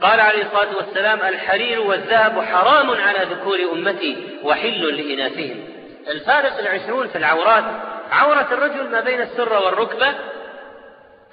قال 0.01 0.19
عليه 0.19 0.43
الصلاة 0.43 0.75
والسلام 0.75 1.19
الحرير 1.21 1.81
والذهب 1.81 2.41
حرام 2.41 2.91
على 2.91 3.19
ذكور 3.31 3.59
أمتي 3.73 4.39
وحل 4.43 4.95
لإناثهم. 4.95 5.67
الفارق 6.07 6.59
العشرون 6.59 7.07
في 7.07 7.17
العورات. 7.17 7.63
عورة 8.11 8.47
الرجل 8.51 8.89
ما 8.89 8.99
بين 8.99 9.21
السرة 9.21 9.65
والركبة 9.65 10.13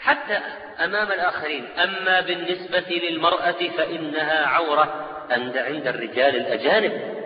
حتى 0.01 0.39
أمام 0.85 1.13
الآخرين. 1.13 1.69
أما 1.83 2.21
بالنسبة 2.21 3.01
للمرأة 3.09 3.69
فإنها 3.77 4.47
عورة 4.47 5.07
عند 5.31 5.57
عند 5.59 5.87
الرجال 5.87 6.37
الأجانب. 6.37 7.21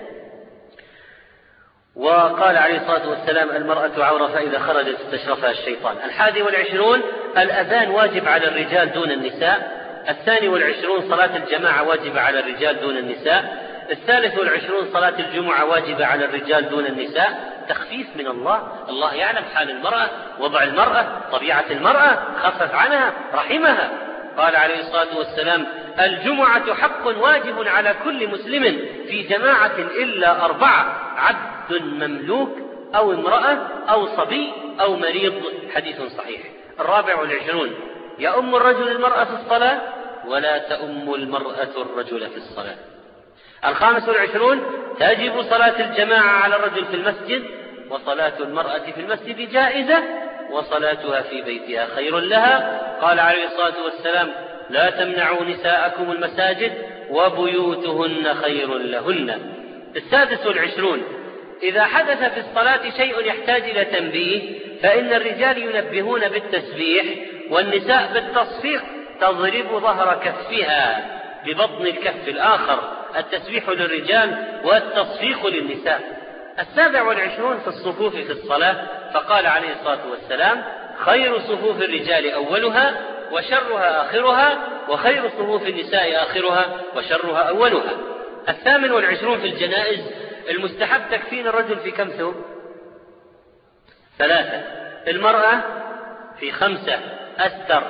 وقال 1.97 2.57
عليه 2.57 2.77
الصلاة 2.77 3.09
والسلام 3.09 3.51
المرأة 3.51 4.05
عورة 4.05 4.27
فإذا 4.27 4.59
خرجت 4.59 5.01
استشرفها 5.01 5.51
الشيطان. 5.51 5.97
الحادي 6.05 6.43
والعشرون 6.43 7.03
الأذان 7.39 7.91
واجب 7.91 8.29
على 8.29 8.49
الرجال 8.49 8.93
دون 8.93 9.11
النساء. 9.11 9.85
الثاني 10.09 10.49
والعشرون 10.49 11.09
صلاة 11.11 11.37
الجماعة 11.37 11.83
واجبة 11.83 12.21
على 12.21 12.41
الرجال 12.41 12.81
دون 12.81 12.97
النساء. 12.97 13.74
الثالث 13.91 14.39
والعشرون 14.39 14.93
صلاة 14.93 15.19
الجمعة 15.19 15.65
واجبة 15.65 16.07
على 16.07 16.25
الرجال 16.25 16.69
دون 16.69 16.87
النساء 16.87 17.55
تخفيف 17.69 18.07
من 18.17 18.27
الله. 18.27 18.85
الله 18.89 19.15
يعلم 19.15 19.45
حال 19.55 19.71
المرأة 19.71 20.09
وضع 20.39 20.63
المرأة 20.63 21.07
طبيعة 21.33 21.65
المرأة 21.71 22.19
خفف 22.43 22.75
عنها 22.75 23.13
رحمها. 23.35 23.91
قال 24.37 24.57
عليه 24.57 24.81
الصلاة 24.81 25.19
والسلام 25.19 25.67
الجمعة 26.01 26.75
حق 26.75 27.07
واجب 27.07 27.69
على 27.69 27.95
كل 28.05 28.29
مسلم 28.29 28.63
في 29.09 29.23
جماعة 29.23 29.79
إلا 29.79 30.45
أربعة 30.45 31.01
عبد 31.17 31.83
مملوك 31.83 32.59
أو 32.95 33.13
امرأة 33.13 33.59
أو 33.89 34.07
صبي 34.07 34.53
أو 34.81 34.97
مريض. 34.97 35.43
حديث 35.75 36.03
صحيح. 36.03 36.41
الرابع 36.81 37.21
والعشرون 37.21 37.75
يؤم 38.19 38.55
الرجل 38.55 38.89
المرأة 38.89 39.25
في 39.25 39.43
الصلاة 39.43 39.81
ولا 40.27 40.59
تؤم 40.59 41.15
المرأة 41.15 41.69
الرجل 41.77 42.31
في 42.31 42.37
الصلاة. 42.37 42.77
الخامس 43.67 44.09
والعشرون 44.09 44.63
تجب 45.01 45.43
صلاة 45.43 45.81
الجماعة 45.81 46.43
على 46.43 46.57
الرجل 46.57 46.85
في 46.85 46.95
المسجد 46.95 47.43
وصلاة 47.91 48.33
المرأة 48.41 48.79
في 48.95 49.01
المسجد 49.01 49.51
جائزة 49.51 50.03
وصلاتها 50.51 51.23
في 51.23 51.43
بيتها 51.43 51.87
خير 51.87 52.19
لها. 52.19 52.81
قال 53.03 53.21
عليه 53.21 53.47
الصلاة 53.47 53.85
والسلام 53.85 54.31
لا 54.71 54.91
تمنعوا 54.91 55.45
نساءكم 55.45 56.13
المساجد 56.13 56.73
وبيوتهن 57.11 58.35
خير 58.35 58.79
لهن. 58.79 59.41
السادس 59.97 60.47
والعشرون 60.47 61.03
إذا 61.63 61.85
حدث 61.85 62.33
في 62.33 62.41
الصلاة 62.41 62.91
شيء 62.97 63.27
يحتاج 63.27 63.63
إلى 63.63 63.85
تنبيه 63.85 64.59
فإن 64.83 65.13
الرجال 65.13 65.59
ينبهون 65.59 66.29
بالتسبيح 66.29 67.05
والنساء 67.51 68.11
بالتصفيق 68.15 68.83
تضرب 69.21 69.81
ظهر 69.81 70.21
كفها 70.25 71.05
ببطن 71.47 71.87
الكف 71.87 72.29
الآخر. 72.29 72.94
التسبيح 73.17 73.69
للرجال 73.69 74.61
والتصفيق 74.65 75.47
للنساء. 75.47 76.01
السابع 76.59 77.03
والعشرون 77.03 77.59
في 77.59 77.69
الصفوف 77.69 78.17
في 78.17 78.33
الصلاة 78.33 78.87
فقال 79.15 79.47
عليه 79.47 79.73
الصلاة 79.73 80.11
والسلام 80.11 80.65
خير 80.99 81.39
صفوف 81.39 81.83
الرجال 81.83 82.31
أولها 82.31 83.01
وشرها 83.33 84.03
آخرها 84.03 84.59
وخير 84.89 85.29
صفوف 85.29 85.67
النساء 85.67 86.23
آخرها 86.23 86.81
وشرها 86.97 87.39
أولها. 87.39 87.93
الثامن 88.49 88.93
والعشرون 88.93 89.39
في 89.39 89.47
الجنائز 89.47 90.01
المستحب 90.51 91.01
تكفين 91.11 91.47
الرجل 91.47 91.77
في 91.77 91.91
كم 91.91 92.09
ثوب؟ 92.09 92.35
ثلاثة. 94.19 94.63
المرأة 95.09 95.61
في 96.41 96.53
خمسة 96.53 96.99
أستر. 97.39 97.83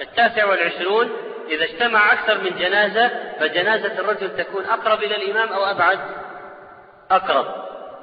التاسع 0.00 0.44
والعشرون 0.44 1.10
إذا 1.50 1.64
اجتمع 1.64 2.12
أكثر 2.12 2.38
من 2.38 2.50
جنازة 2.58 3.10
فجنازة 3.40 3.98
الرجل 3.98 4.36
تكون 4.36 4.64
أقرب 4.64 5.02
إلى 5.02 5.16
الإمام 5.16 5.48
أو 5.48 5.64
أبعد؟ 5.64 5.98
أقرب. 7.10 7.46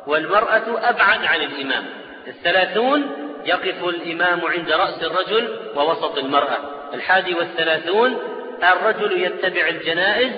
والمرأة 0.08 0.89
أبعد 0.89 1.26
عن 1.26 1.41
الإمام. 1.41 1.86
الثلاثون 2.28 3.12
يقف 3.46 3.84
الإمام 3.84 4.41
عند 4.46 4.72
رأس 4.72 5.04
الرجل 5.04 5.60
ووسط 5.76 6.18
المرأة. 6.18 6.58
الحادي 6.94 7.34
والثلاثون 7.34 8.18
الرجل 8.64 9.22
يتبع 9.22 9.68
الجنائز 9.68 10.32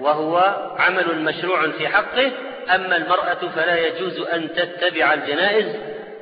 وهو 0.00 0.56
عمل 0.78 1.22
مشروع 1.22 1.68
في 1.68 1.88
حقه 1.88 2.30
أما 2.74 2.96
المرأة 2.96 3.48
فلا 3.56 3.86
يجوز 3.86 4.20
أن 4.20 4.48
تتبع 4.54 5.14
الجنائز 5.14 5.76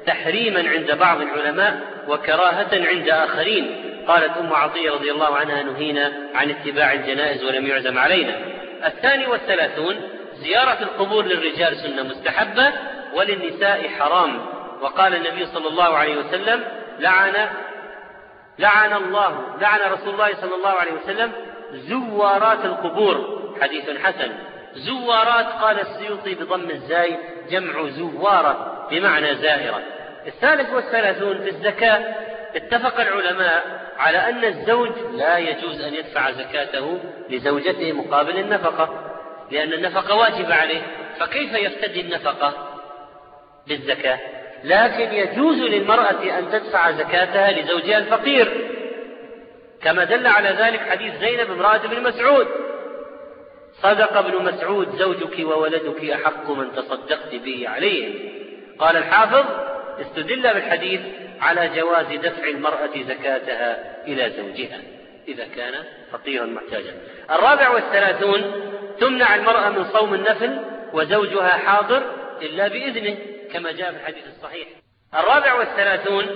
تحريما 0.07 0.71
عند 0.71 0.93
بعض 0.93 1.21
العلماء 1.21 1.81
وكراهة 2.09 2.69
عند 2.73 3.09
آخرين. 3.09 3.90
قالت 4.11 4.37
أم 4.37 4.53
عطية 4.53 4.91
رضي 4.91 5.11
الله 5.11 5.37
عنها 5.37 5.63
نهينا 5.63 6.13
عن 6.35 6.51
اتباع 6.51 6.93
الجنائز 6.93 7.45
ولم 7.45 7.67
يعزم 7.67 7.99
علينا. 7.99 8.39
الثاني 8.87 9.27
والثلاثون 9.27 9.97
زيارة 10.35 10.83
القبور 10.83 11.25
للرجال 11.25 11.77
سنة 11.77 12.03
مستحبة 12.03 12.73
وللنساء 13.15 13.89
حرام. 13.89 14.47
وقال 14.81 15.15
النبي 15.15 15.47
صلى 15.47 15.69
الله 15.69 15.97
عليه 15.97 16.17
وسلم 16.17 16.65
لعن 16.99 17.49
لعن 18.59 18.93
الله 18.93 19.57
لعن 19.61 19.81
رسول 19.93 20.15
الله 20.15 20.35
صلى 20.41 20.55
الله 20.55 20.71
عليه 20.71 20.93
وسلم 20.93 21.33
زوارات 21.73 22.65
القبور. 22.65 23.41
حديث 23.63 23.91
حسن. 23.91 24.33
زوارات 24.75 25.47
قال 25.47 25.81
السيوطي 25.81 26.35
بضم 26.35 26.71
الزاي 26.71 27.19
جمع 27.51 27.89
زوارة 27.89 28.87
بمعنى 28.91 29.35
زائرة. 29.35 29.83
الثالث 30.27 30.73
والثلاثون 30.73 31.39
في 31.39 31.49
الزكاة 31.51 32.15
اتفق 32.57 33.01
العلماء 33.01 33.80
على 34.01 34.19
أن 34.19 34.45
الزوج 34.45 34.91
لا 35.13 35.39
يجوز 35.39 35.81
أن 35.81 35.95
يدفع 35.95 36.31
زكاته 36.31 36.99
لزوجته 37.31 37.93
مقابل 37.93 38.39
النفقة 38.39 39.17
لأن 39.51 39.73
النفقة 39.73 40.15
واجبة 40.15 40.55
عليه. 40.55 40.83
فكيف 41.19 41.53
يفتدي 41.53 42.01
النفقة 42.01 42.55
بالزكاة؟ 43.67 44.19
لكن 44.65 45.15
يجوز 45.15 45.59
للمرأة 45.59 46.39
أن 46.39 46.51
تدفع 46.53 46.91
زكاتها 46.91 47.51
لزوجها 47.51 47.99
الفقير. 47.99 48.71
كما 49.83 50.05
دل 50.05 50.27
على 50.27 50.49
ذلك 50.49 50.81
حديث 50.81 51.15
زينب 51.21 51.51
امرأة 51.51 51.87
بن 51.87 52.03
مسعود. 52.03 52.47
صدق 53.83 54.17
ابن 54.17 54.45
مسعود 54.45 54.97
زوجك 54.97 55.47
وولدك 55.47 56.05
أحق 56.05 56.51
من 56.51 56.73
تصدقت 56.73 57.35
به 57.35 57.69
عليهم 57.69 58.15
قال 58.79 58.97
الحافظ 58.97 59.45
استدل 60.01 60.43
بالحديث 60.43 61.01
على 61.41 61.69
جواز 61.69 62.07
دفع 62.07 62.49
المرأة 62.49 62.91
زكاتها 63.09 64.03
إلى 64.07 64.31
زوجها 64.31 64.81
إذا 65.29 65.45
كان 65.57 65.75
فقيرا 66.13 66.47
محتاجا. 66.47 66.95
الرابع 67.31 67.69
والثلاثون 67.71 68.71
تمنع 69.01 69.35
المرأة 69.35 69.69
من 69.69 69.85
صوم 69.85 70.15
النفل 70.15 70.61
وزوجها 70.93 71.49
حاضر 71.49 72.03
إلا 72.43 72.69
بإذنه 72.69 73.17
كما 73.53 73.73
جاء 73.73 73.91
في 73.93 73.97
الحديث 73.97 74.25
الصحيح. 74.37 74.69
الرابع 75.15 75.55
والثلاثون 75.55 76.27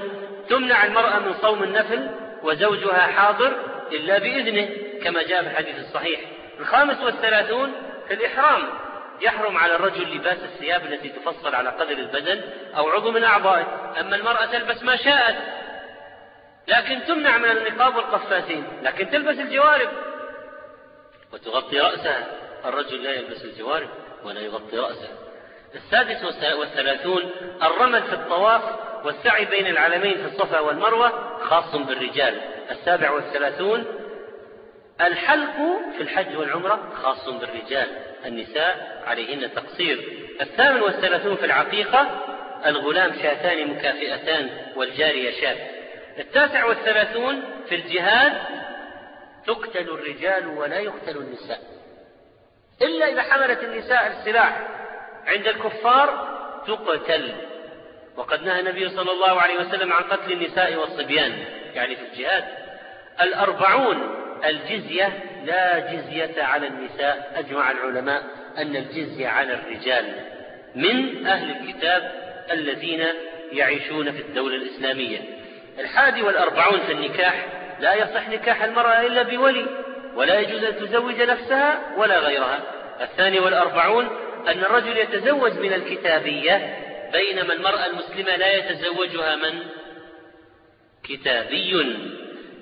تمنع 0.48 0.84
المرأة 0.84 1.18
من 1.18 1.34
صوم 1.42 1.62
النفل 1.62 2.08
وزوجها 2.42 3.00
حاضر 3.00 3.52
إلا 3.92 4.18
بإذنه 4.18 4.68
كما 5.04 5.22
جاء 5.22 5.42
في 5.42 5.48
الحديث 5.50 5.78
الصحيح. 5.78 6.20
الخامس 6.60 7.00
والثلاثون 7.00 7.72
في 8.08 8.14
الإحرام 8.14 8.62
يحرم 9.20 9.56
على 9.56 9.76
الرجل 9.76 10.16
لباس 10.16 10.38
الثياب 10.38 10.84
التي 10.84 11.08
تفصل 11.08 11.54
على 11.54 11.68
قدر 11.68 11.98
البدن 11.98 12.40
أو 12.76 12.88
عضو 12.88 13.10
من 13.10 13.24
أعضائه. 13.24 13.94
أما 14.00 14.16
المرأة 14.16 14.46
تلبس 14.46 14.82
ما 14.82 14.96
شاءت. 14.96 15.36
لكن 16.68 17.04
تمنع 17.06 17.38
من 17.38 17.50
النقاب 17.50 17.96
والقفازين. 17.96 18.66
لكن 18.82 19.10
تلبس 19.10 19.38
الجوارب. 19.38 19.88
وتغطي 21.32 21.80
رأسها. 21.80 22.26
الرجل 22.64 23.02
لا 23.02 23.10
يلبس 23.10 23.44
الجوارب 23.44 23.88
ولا 24.24 24.40
يغطي 24.40 24.78
رأسه. 24.78 25.08
السادس 25.74 26.24
والثلاثون 26.58 27.30
الرمل 27.62 28.02
في 28.02 28.12
الطواف 28.12 28.62
والسعي 29.04 29.44
بين 29.44 29.66
العلمين 29.66 30.14
في 30.14 30.24
الصفا 30.24 30.60
والمروة 30.60 31.38
خاص 31.44 31.76
بالرجال. 31.76 32.40
السابع 32.70 33.10
والثلاثون 33.10 33.84
الحلق 35.00 35.56
في 35.96 36.02
الحج 36.02 36.36
والعمرة 36.36 36.92
خاص 37.02 37.28
بالرجال. 37.28 38.13
النساء 38.26 39.02
عليهن 39.06 39.54
تقصير. 39.54 40.24
الثامن 40.40 40.80
والثلاثون 40.80 41.36
في 41.36 41.46
العقيقة 41.46 42.20
الغلام 42.66 43.12
شاتان 43.22 43.66
مكافئتان 43.66 44.50
والجارية 44.76 45.40
شاة 45.40 45.56
التاسع 46.18 46.64
والثلاثون 46.64 47.42
في 47.68 47.74
الجهاد 47.74 48.32
تقتل 49.46 49.88
الرجال 49.88 50.46
ولا 50.46 50.78
يقتل 50.78 51.16
النساء. 51.16 51.60
إلا 52.82 53.12
إذا 53.12 53.22
حملت 53.22 53.64
النساء 53.64 54.06
السلاح 54.06 54.68
عند 55.26 55.46
الكفار 55.46 56.34
تقتل. 56.66 57.34
وقد 58.16 58.42
نهى 58.42 58.60
النبي 58.60 58.88
صلى 58.88 59.12
الله 59.12 59.40
عليه 59.40 59.58
وسلم 59.60 59.92
عن 59.92 60.02
قتل 60.02 60.32
النساء 60.32 60.74
والصبيان 60.74 61.44
يعني 61.74 61.96
في 61.96 62.02
الجهاد. 62.02 62.44
الأربعون 63.20 64.16
الجزية 64.44 65.12
لا 65.44 65.78
جزية 65.78 66.42
على 66.42 66.66
النساء 66.66 67.32
أجمع 67.36 67.70
العلماء 67.70 68.22
أن 68.58 68.76
الجزية 68.76 69.28
على 69.28 69.54
الرجال 69.54 70.04
من 70.74 71.26
أهل 71.26 71.50
الكتاب 71.50 72.12
الذين 72.52 73.04
يعيشون 73.52 74.12
في 74.12 74.22
الدولة 74.22 74.56
الإسلامية. 74.56 75.18
الحادي 75.78 76.22
والأربعون 76.22 76.80
في 76.80 76.92
النكاح 76.92 77.46
لا 77.80 77.94
يصح 77.94 78.28
نكاح 78.28 78.62
المرأة 78.62 79.06
إلا 79.06 79.22
بولي 79.22 79.66
ولا 80.14 80.40
يجوز 80.40 80.64
أن 80.64 80.76
تزوج 80.76 81.22
نفسها 81.22 81.80
ولا 81.96 82.18
غيرها. 82.18 82.62
الثاني 83.00 83.38
والأربعون 83.40 84.06
أن 84.48 84.58
الرجل 84.58 84.96
يتزوج 84.96 85.52
من 85.58 85.72
الكتابية 85.72 86.78
بينما 87.12 87.52
المرأة 87.52 87.86
المسلمة 87.86 88.36
لا 88.36 88.56
يتزوجها 88.56 89.36
من؟ 89.36 89.58
كتابي. 91.04 91.96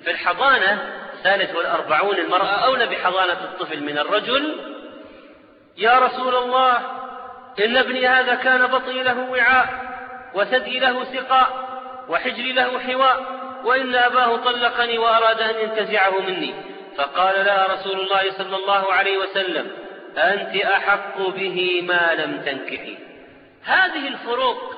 في 0.03 0.11
الحضانة 0.11 1.02
الثالث 1.23 1.55
والأربعون 1.55 2.15
المرأة 2.15 2.65
أولى 2.65 2.85
بحضانة 2.85 3.43
الطفل 3.43 3.83
من 3.83 3.97
الرجل. 3.97 4.55
يا 5.77 5.99
رسول 5.99 6.35
الله 6.35 6.77
إن 7.65 7.77
ابني 7.77 8.07
هذا 8.07 8.35
كان 8.35 8.67
بطني 8.67 9.03
له 9.03 9.29
وعاء 9.29 9.67
وثدي 10.33 10.79
له 10.79 11.03
سقاء 11.03 11.49
وحجري 12.09 12.51
له 12.51 12.79
حواء 12.79 13.25
وإن 13.63 13.95
أباه 13.95 14.35
طلقني 14.35 14.97
وأراد 14.97 15.41
أن 15.41 15.59
ينتزعه 15.59 16.19
مني. 16.19 16.53
فقال 16.97 17.45
لها 17.45 17.73
رسول 17.73 17.99
الله 17.99 18.31
صلى 18.37 18.55
الله 18.55 18.93
عليه 18.93 19.17
وسلم 19.17 19.71
أنت 20.17 20.55
أحق 20.55 21.17
به 21.17 21.81
ما 21.81 22.13
لم 22.13 22.41
تنكحي. 22.41 22.97
هذه 23.63 24.07
الفروق 24.07 24.75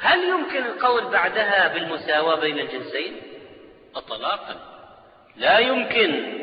هل 0.00 0.28
يمكن 0.28 0.66
القول 0.66 1.04
بعدها 1.04 1.68
بالمساواة 1.74 2.36
بين 2.36 2.58
الجنسين؟ 2.58 3.16
اطلاقا. 3.96 4.69
لا 5.36 5.58
يمكن. 5.58 6.40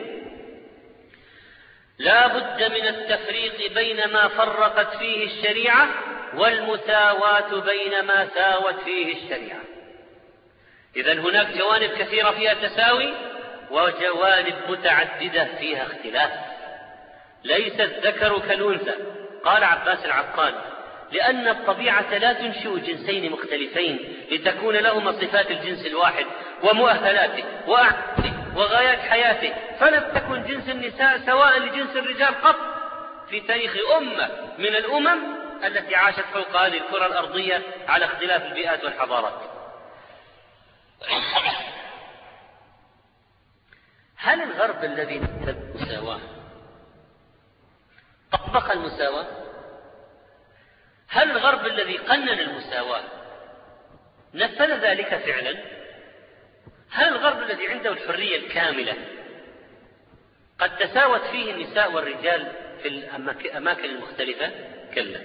لا 1.99 2.27
بد 2.27 2.71
من 2.71 2.87
التفريق 2.87 3.73
بين 3.73 4.07
ما 4.07 4.27
فرقت 4.27 4.97
فيه 4.97 5.25
الشريعة 5.25 5.87
والمساواة 6.35 7.59
بين 7.61 8.01
ما 8.01 8.27
ساوت 8.35 8.75
فيه 8.85 9.13
الشريعة. 9.13 9.61
إذا 10.95 11.13
هناك 11.13 11.57
جوانب 11.57 11.89
كثيرة 11.89 12.31
فيها 12.31 12.53
تساوي 12.53 13.13
وجوانب 13.71 14.55
متعددة 14.69 15.47
فيها 15.59 15.83
اختلاف. 15.83 16.31
ليس 17.43 17.79
الذكر 17.79 18.39
كالأنثى. 18.39 18.93
قال 19.43 19.63
عباس 19.63 20.05
العقاد 20.05 20.53
لأن 21.11 21.47
الطبيعة 21.47 22.17
لا 22.17 22.33
تنشئ 22.33 22.79
جنسين 22.79 23.31
مختلفين 23.31 23.99
لتكون 24.31 24.75
لهما 24.75 25.11
صفات 25.11 25.51
الجنس 25.51 25.85
الواحد 25.85 26.25
ومؤهلاته 26.63 27.43
وأعماله 27.67 28.36
وغايات 28.57 28.99
حياته 28.99 29.53
فلم 29.79 30.13
تكن 30.13 30.43
جنس 30.43 30.69
النساء 30.69 31.25
سواء 31.25 31.59
لجنس 31.59 31.95
الرجال 31.95 32.41
قط. 32.41 32.55
في 33.29 33.39
تاريخ 33.39 33.71
أمة 33.97 34.29
من 34.57 34.75
الأمم 34.75 35.19
التي 35.63 35.95
عاشت 35.95 36.25
فوق 36.33 36.55
هذه 36.55 36.77
الكرة 36.77 37.05
الأرضية 37.05 37.61
على 37.87 38.05
اختلاف 38.05 38.43
البيئات 38.43 38.83
والحضارات. 38.83 39.41
هل 44.15 44.41
الغرب 44.41 44.83
الذي 44.83 45.19
نفذ 45.19 45.49
المساواة 45.49 46.19
طبق 48.31 48.71
المساواة؟ 48.71 49.27
هل 51.09 51.31
الغرب 51.31 51.65
الذي 51.65 51.97
قنن 51.97 52.39
المساواة 52.39 53.03
نفذ 54.33 54.73
ذلك 54.73 55.15
فعلا؟ 55.15 55.76
هل 56.91 57.07
الغرب 57.07 57.41
الذي 57.41 57.67
عنده 57.67 57.91
الحرية 57.91 58.37
الكاملة 58.37 58.93
قد 60.59 60.77
تساوت 60.77 61.21
فيه 61.21 61.51
النساء 61.51 61.91
والرجال 61.91 62.51
في 62.81 62.87
الأماكن 62.87 63.85
المختلفة؟ 63.85 64.51
كلا. 64.95 65.19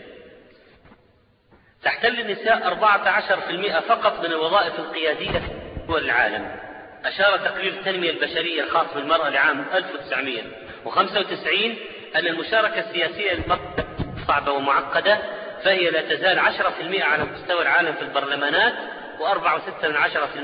تحتل 1.82 2.20
النساء 2.20 2.68
14% 2.68 3.80
فقط 3.80 4.20
من 4.20 4.26
الوظائف 4.32 4.78
القيادية 4.78 5.38
في 5.38 5.86
دول 5.88 6.04
العالم. 6.04 6.56
أشار 7.04 7.38
تقرير 7.38 7.72
التنمية 7.72 8.10
البشرية 8.10 8.62
الخاص 8.62 8.94
بالمرأة 8.94 9.28
لعام 9.28 9.64
1995 9.74 11.76
أن 12.16 12.26
المشاركة 12.26 12.78
السياسية 12.80 13.32
للمرأة 13.32 13.86
صعبة 14.28 14.52
ومعقدة 14.52 15.18
فهي 15.64 15.90
لا 15.90 16.00
تزال 16.00 16.38
10% 16.38 17.02
على 17.02 17.24
مستوى 17.24 17.62
العالم 17.62 17.92
في 17.92 18.02
البرلمانات 18.02 18.74
و4.6% 19.18 20.32
في 20.32 20.38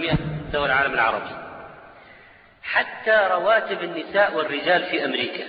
مستوى 0.48 0.66
العالم 0.66 0.94
العربي. 0.94 1.36
حتى 2.62 3.28
رواتب 3.30 3.82
النساء 3.82 4.36
والرجال 4.36 4.82
في 4.82 5.04
أمريكا. 5.04 5.44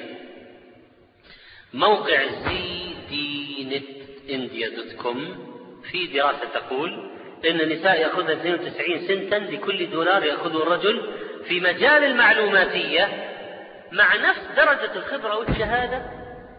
موقع 1.73 2.25
زي 2.25 2.93
دي 3.09 3.65
نت 3.65 4.29
إنديا 4.29 4.69
دوت 4.69 4.93
كوم 4.93 5.49
في 5.91 6.07
دراسة 6.07 6.45
تقول 6.53 7.11
إن 7.49 7.61
النساء 7.61 8.01
يأخذن 8.01 8.29
92 8.29 9.07
سنتا 9.07 9.35
لكل 9.35 9.89
دولار 9.89 10.23
يأخذه 10.23 10.63
الرجل 10.63 11.13
في 11.47 11.59
مجال 11.59 12.03
المعلوماتية 12.03 13.05
مع 13.91 14.15
نفس 14.15 14.41
درجة 14.57 14.95
الخبرة 14.95 15.37
والشهادة 15.37 16.01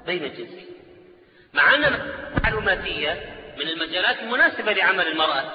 بين 0.07 0.25
الجنسين. 0.25 0.67
مع 1.55 1.75
أن 1.75 1.85
المعلوماتية 1.85 3.37
من 3.59 3.69
المجالات 3.69 4.19
المناسبة 4.19 4.73
لعمل 4.73 5.07
المرأة. 5.07 5.53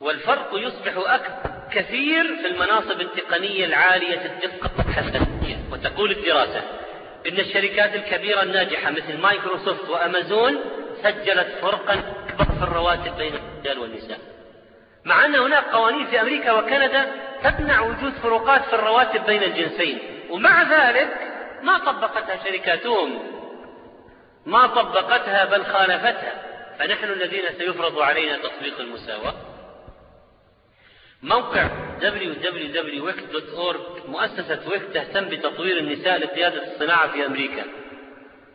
والفرق 0.00 0.50
يصبح 0.54 0.92
أكبر 0.96 1.56
كثير 1.72 2.36
في 2.36 2.46
المناصب 2.46 3.00
التقنية 3.00 3.64
العالية 3.64 4.24
الدقة 4.26 4.70
والحساسية 4.78 5.56
وتقول 5.72 6.10
الدراسة 6.10 6.62
إن 7.28 7.38
الشركات 7.38 7.94
الكبيرة 7.94 8.42
الناجحة 8.42 8.90
مثل 8.90 9.18
مايكروسوفت 9.18 9.88
وأمازون 9.88 10.60
سجلت 11.02 11.48
فرقا 11.62 11.94
أكبر 12.28 12.44
في 12.44 12.62
الرواتب 12.62 13.16
بين 13.16 13.34
الرجال 13.34 13.78
والنساء. 13.78 14.18
مع 15.04 15.24
أن 15.24 15.34
هناك 15.34 15.64
قوانين 15.64 16.06
في 16.06 16.20
أمريكا 16.20 16.52
وكندا 16.52 17.12
تمنع 17.42 17.80
وجود 17.80 18.12
فروقات 18.12 18.64
في 18.64 18.74
الرواتب 18.74 19.26
بين 19.26 19.42
الجنسين. 19.42 19.98
ومع 20.30 20.62
ذلك 20.62 21.08
ما 21.62 21.78
طبقتها 21.78 22.44
شركاتهم. 22.44 23.22
ما 24.46 24.66
طبقتها 24.66 25.44
بل 25.44 25.64
خالفتها. 25.64 26.42
فنحن 26.78 27.04
الذين 27.04 27.44
سيفرض 27.58 27.98
علينا 27.98 28.36
تطبيق 28.36 28.80
المساواة. 28.80 29.34
موقع 31.22 31.68
www.wix.org 32.00 33.76
مؤسسة 34.08 34.60
ويك 34.68 34.82
تهتم 34.94 35.24
بتطوير 35.24 35.78
النساء 35.78 36.18
لقيادة 36.18 36.62
الصناعة 36.62 37.12
في 37.12 37.26
أمريكا. 37.26 37.62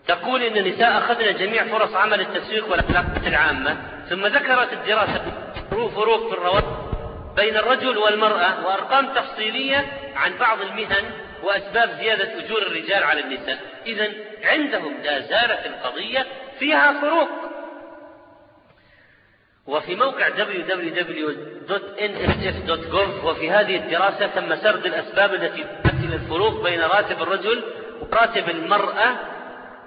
تقول 0.07 0.43
إن 0.43 0.57
النساء 0.57 0.97
أخذن 0.97 1.37
جميع 1.37 1.63
فرص 1.63 1.93
عمل 1.93 2.21
التسويق 2.21 2.71
والعلاقات 2.71 3.27
العامة 3.27 3.77
ثم 4.09 4.25
ذكرت 4.25 4.73
الدراسة 4.73 5.23
فروق 5.69 6.27
في 6.27 6.33
الرواتب 6.33 6.91
بين 7.35 7.57
الرجل 7.57 7.97
والمرأة 7.97 8.65
وأرقام 8.65 9.13
تفصيلية 9.13 9.85
عن 10.15 10.37
بعض 10.37 10.61
المهن 10.61 11.11
وأسباب 11.43 11.89
زيادة 11.89 12.39
أجور 12.45 12.61
الرجال 12.61 13.03
على 13.03 13.19
النساء. 13.19 13.59
إذا 13.85 14.11
عندهم 14.43 14.97
لا 15.03 15.19
زالت 15.19 15.65
القضية 15.65 16.25
فيها 16.59 17.01
فروق. 17.01 17.29
وفي 19.67 19.95
موقع 19.95 20.29
www.nsf.gov 20.29 21.25
وفي 23.25 23.51
هذه 23.51 23.75
الدراسة 23.75 24.27
تم 24.27 24.55
سرد 24.55 24.85
الأسباب 24.85 25.33
التي 25.33 25.65
تمثل 25.83 26.13
الفروق 26.13 26.63
بين 26.63 26.81
راتب 26.81 27.21
الرجل 27.21 27.63
وراتب 28.01 28.49
المرأة 28.49 29.15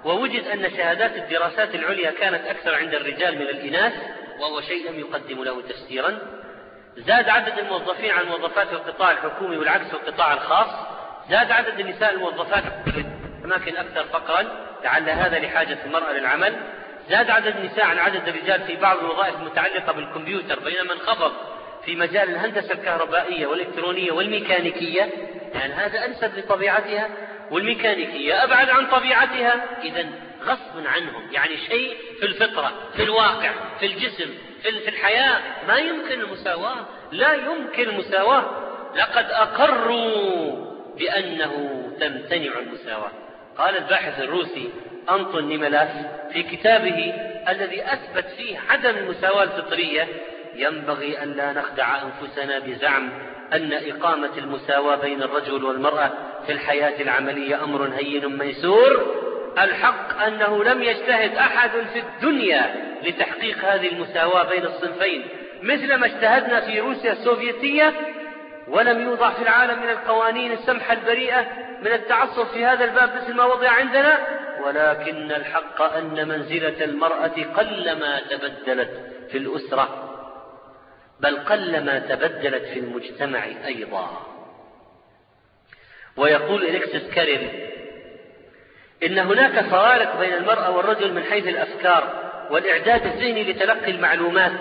ووجد 0.05 0.47
أن 0.47 0.69
شهادات 0.77 1.15
الدراسات 1.15 1.75
العليا 1.75 2.11
كانت 2.11 2.45
أكثر 2.45 2.75
عند 2.75 2.93
الرجال 2.93 3.35
من 3.35 3.41
الإناث 3.41 3.93
وهو 4.39 4.61
شيء 4.61 4.91
لم 4.91 4.99
يقدم 4.99 5.43
له 5.43 5.61
تفسيرا. 5.61 6.17
زاد 6.97 7.29
عدد 7.29 7.59
الموظفين 7.59 8.11
عن 8.11 8.21
الموظفات 8.21 8.67
في 8.67 8.73
القطاع 8.73 9.11
الحكومي 9.11 9.57
والعكس 9.57 9.85
في 9.85 9.93
القطاع 9.93 10.33
الخاص. 10.33 10.67
زاد 11.29 11.51
عدد 11.51 11.79
النساء 11.79 12.13
الموظفات 12.13 12.63
في 12.63 13.05
أماكن 13.45 13.77
أكثر 13.77 14.03
فقرا 14.03 14.43
لعل 14.83 15.09
هذا 15.09 15.39
لحاجة 15.39 15.77
المرأة 15.85 16.11
للعمل. 16.11 16.55
زاد 17.09 17.29
عدد 17.29 17.55
النساء 17.55 17.85
عن 17.85 17.97
عدد 17.97 18.27
الرجال 18.27 18.61
في 18.61 18.75
بعض 18.75 18.97
الوظائف 18.97 19.35
المتعلقة 19.35 19.91
بالكمبيوتر 19.91 20.59
بينما 20.59 20.93
انخفض 20.93 21.31
في 21.85 21.95
مجال 21.95 22.29
الهندسة 22.29 22.73
الكهربائية 22.73 23.47
والإلكترونية 23.47 24.11
والميكانيكية 24.11 25.09
يعني 25.53 25.73
هذا 25.73 26.05
أنسب 26.05 26.37
لطبيعتها 26.37 27.09
والميكانيكية 27.51 28.43
أبعد 28.43 28.69
عن 28.69 28.87
طبيعتها. 28.87 29.65
إذا 29.83 30.05
غصب 30.43 30.87
عنهم 30.87 31.31
يعني 31.31 31.57
شيء 31.57 31.97
في 32.19 32.25
الفطرة 32.25 32.71
في 32.95 33.03
الواقع 33.03 33.51
في 33.79 33.85
الجسم 33.85 34.29
في 34.61 34.89
الحياة 34.89 35.41
ما 35.67 35.77
يمكن 35.77 36.21
المساواة 36.21 36.85
لا 37.11 37.33
يمكن 37.33 37.89
المساواة 37.89 38.45
لقد 38.95 39.25
أقروا 39.31 40.65
بأنه 40.97 41.83
تمتنع 41.99 42.59
المساواة. 42.59 43.11
قال 43.57 43.77
الباحث 43.77 44.19
الروسي 44.19 44.69
أنطون 45.09 45.47
نيملاس 45.47 45.89
في 46.33 46.43
كتابه 46.43 47.13
الذي 47.49 47.83
أثبت 47.83 48.25
فيه 48.37 48.59
عدم 48.69 48.97
المساواة 48.97 49.43
الفطرية 49.43 50.07
ينبغي 50.55 51.23
أن 51.23 51.31
لا 51.31 51.53
نخدع 51.53 52.01
أنفسنا 52.01 52.59
بزعم 52.59 53.09
أن 53.53 53.73
إقامة 53.73 54.37
المساواة 54.37 54.95
بين 54.95 55.23
الرجل 55.23 55.63
والمرأة 55.63 56.11
في 56.45 56.51
الحياة 56.51 57.01
العملية 57.01 57.63
أمر 57.63 57.89
هين 57.95 58.37
ميسور. 58.37 59.25
الحق 59.59 60.21
أنه 60.23 60.63
لم 60.63 60.83
يجتهد 60.83 61.35
أحد 61.35 61.69
في 61.93 61.99
الدنيا 61.99 62.75
لتحقيق 63.03 63.57
هذه 63.65 63.87
المساواة 63.87 64.49
بين 64.49 64.65
الصنفين 64.65 65.27
مثل 65.63 65.95
ما 65.95 66.05
اجتهدنا 66.05 66.61
في 66.61 66.79
روسيا 66.79 67.11
السوفيتية 67.11 67.93
ولم 68.67 69.01
يوضع 69.01 69.29
في 69.29 69.41
العالم 69.41 69.83
من 69.83 69.89
القوانين 69.89 70.51
السمحة 70.51 70.93
البريئة 70.93 71.47
من 71.81 71.91
التعصب 71.91 72.47
في 72.47 72.65
هذا 72.65 72.85
الباب 72.85 73.15
مثل 73.15 73.33
ما 73.33 73.45
وضع 73.45 73.69
عندنا. 73.69 74.34
ولكن 74.65 75.31
الحق 75.31 75.81
أن 75.81 76.27
منزلة 76.27 76.83
المرأة 76.83 77.33
قلما 77.57 78.19
تبدلت 78.19 79.11
في 79.31 79.37
الأسرة 79.37 80.11
بل 81.19 81.37
قلما 81.37 81.99
تبدلت 81.99 82.65
في 82.65 82.79
المجتمع 82.79 83.45
أيضا. 83.65 84.27
ويقول 86.17 86.63
إليكسيس 86.63 87.09
كاريل 87.09 87.69
إن 89.03 89.19
هناك 89.19 89.65
فوارق 89.65 90.19
بين 90.19 90.33
المرأة 90.33 90.71
والرجل 90.71 91.13
من 91.13 91.23
حيث 91.23 91.47
الأفكار 91.47 92.31
والإعداد 92.51 93.05
الذهني 93.05 93.51
لتلقي 93.51 93.91
المعلومات 93.91 94.51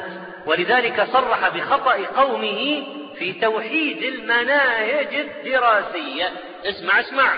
ولذلك 0.46 1.06
صرح 1.12 1.48
بخطأ 1.48 1.94
قومه 1.94 2.86
في 3.18 3.32
توحيد 3.32 4.02
المناهج 4.02 5.14
الدراسية. 5.14 6.30
اسمع 6.64 7.00
اسمع. 7.00 7.34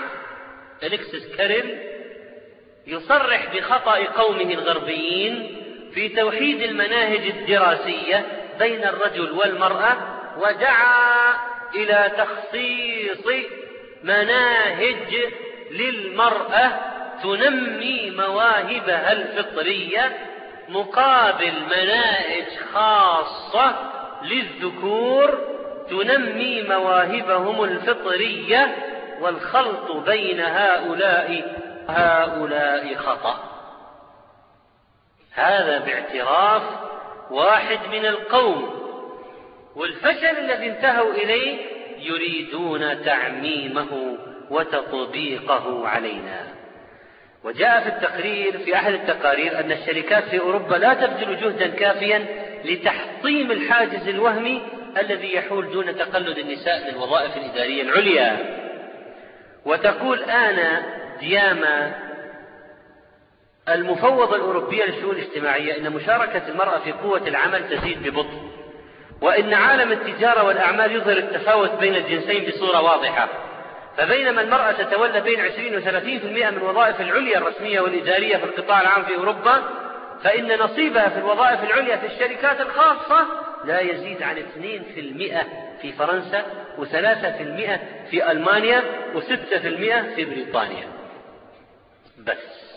إليكسيس 0.83 1.35
كاريل 1.37 1.96
يصرح 2.87 3.55
بخطأ 3.55 3.97
قومه 3.97 4.53
الغربيين 4.53 5.57
في 5.93 6.09
توحيد 6.09 6.61
المناهج 6.61 7.27
الدراسية 7.27 8.25
بين 8.59 8.83
الرجل 8.83 9.31
والمرأة 9.31 9.97
ودعا 10.37 11.33
إلى 11.75 12.11
تخصيص 12.17 13.27
مناهج 14.03 15.15
للمرأة 15.71 16.71
تنمي 17.23 18.11
مواهبها 18.17 19.11
الفطرية 19.11 20.17
مقابل 20.69 21.53
مناهج 21.71 22.45
خاصة 22.73 23.75
للذكور 24.23 25.39
تنمي 25.89 26.63
مواهبهم 26.63 27.63
الفطرية 27.63 28.75
والخلط 29.21 29.91
بين 29.91 30.39
هؤلاء 30.39 31.57
هؤلاء 31.87 32.95
خطأ. 32.95 33.43
هذا 35.33 35.79
باعتراف 35.79 36.63
واحد 37.31 37.79
من 37.91 38.05
القوم 38.05 38.87
والفشل 39.75 40.37
الذي 40.37 40.69
انتهوا 40.69 41.11
إليه 41.11 41.57
يريدون 41.99 43.03
تعميمه 43.03 44.17
وتطبيقه 44.49 45.87
علينا. 45.87 46.47
وجاء 47.43 47.81
في 47.81 47.89
التقرير 47.89 48.57
في 48.57 48.75
أحد 48.75 48.93
التقارير 48.93 49.59
أن 49.59 49.71
الشركات 49.71 50.23
في 50.23 50.39
أوروبا 50.39 50.75
لا 50.75 50.93
تبذل 50.93 51.39
جهدا 51.41 51.67
كافيا 51.67 52.25
لتحطيم 52.65 53.51
الحاجز 53.51 54.07
الوهمي 54.07 54.61
الذي 54.97 55.35
يحول 55.35 55.71
دون 55.71 55.95
تقلد 55.95 56.37
النساء 56.37 56.91
للوظائف 56.91 57.37
الإدارية 57.37 57.81
العليا. 57.81 58.37
وتقول 59.65 60.23
آنا 60.23 61.06
دياما 61.19 61.93
المفوضة 63.69 64.35
الأوروبية 64.35 64.85
للشؤون 64.85 65.15
الاجتماعية 65.15 65.77
إن 65.77 65.91
مشاركة 65.93 66.47
المرأة 66.47 66.79
في 66.79 66.91
قوة 66.91 67.27
العمل 67.27 67.69
تزيد 67.69 68.03
ببطء 68.03 68.41
وإن 69.21 69.53
عالم 69.53 69.91
التجارة 69.91 70.43
والأعمال 70.43 70.95
يظهر 70.95 71.17
التفاوت 71.17 71.71
بين 71.71 71.95
الجنسين 71.95 72.45
بصورة 72.45 72.81
واضحة. 72.81 73.29
فبينما 73.97 74.41
المرأة 74.41 74.71
تتولى 74.71 75.21
بين 75.21 75.41
20 75.41 75.75
و 75.75 75.81
30% 75.81 76.51
من 76.51 76.57
الوظائف 76.57 77.01
العليا 77.01 77.37
الرسمية 77.37 77.79
والإدارية 77.79 78.37
في 78.37 78.43
القطاع 78.43 78.81
العام 78.81 79.03
في 79.03 79.15
أوروبا 79.15 79.63
فإن 80.23 80.59
نصيبها 80.59 81.09
في 81.09 81.17
الوظائف 81.17 81.63
العليا 81.63 81.97
في 81.97 82.05
الشركات 82.05 82.61
الخاصة 82.61 83.25
لا 83.65 83.79
يزيد 83.79 84.23
عن 84.23 84.35
2% 84.35 85.81
في 85.81 85.91
فرنسا 85.91 86.43
و3% 86.77 87.79
في 88.09 88.31
ألمانيا 88.31 88.81
و6% 89.15 90.15
في 90.15 90.25
بريطانيا. 90.25 90.96
بس. 92.27 92.67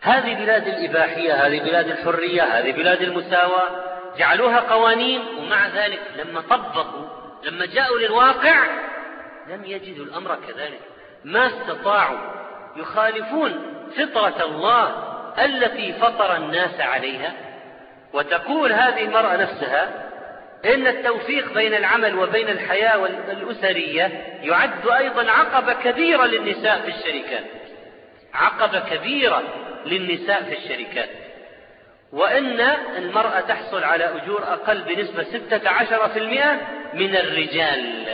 هذه 0.00 0.34
بلاد 0.34 0.68
الإباحية 0.68 1.46
هذه 1.46 1.60
بلاد 1.60 1.88
الحرية 1.88 2.42
هذه 2.42 2.72
بلاد 2.72 3.02
المساواة 3.02 3.70
جعلوها 4.18 4.60
قوانين 4.60 5.20
ومع 5.38 5.68
ذلك 5.68 6.00
لما 6.16 6.40
طبقوا 6.40 7.08
لما 7.44 7.66
جاءوا 7.66 7.98
للواقع 7.98 8.66
لم 9.48 9.64
يجدوا 9.64 10.04
الأمر 10.04 10.38
كذلك. 10.48 10.80
ما 11.24 11.46
استطاعوا. 11.46 12.18
يخالفون 12.76 13.52
فطرة 13.96 14.44
الله 14.44 15.14
التي 15.44 15.92
فطر 15.92 16.36
الناس 16.36 16.80
عليها. 16.80 17.32
وتقول 18.12 18.72
هذه 18.72 19.04
المرأة 19.04 19.36
نفسها 19.36 20.10
إن 20.64 20.86
التوفيق 20.86 21.54
بين 21.54 21.74
العمل 21.74 22.18
وبين 22.18 22.48
الحياة 22.48 23.06
الأسرية 23.06 24.02
يعد 24.42 24.88
أيضا 24.88 25.30
عقبة 25.30 25.72
كبيرة 25.72 26.24
للنساء 26.24 26.80
في 26.80 26.88
الشركات. 26.88 27.44
عقبة 28.34 28.80
كبيرة 28.80 29.42
للنساء 29.86 30.42
في 30.42 30.58
الشركات. 30.58 31.10
وأن 32.12 32.60
المرأة 32.96 33.40
تحصل 33.40 33.84
على 33.84 34.04
أجور 34.04 34.42
أقل 34.42 34.82
بنسبة 34.82 35.22
ستة 35.22 35.70
عشر 35.70 36.08
في 36.08 36.18
المئة 36.18 36.60
من 36.94 37.16
الرجال. 37.16 38.06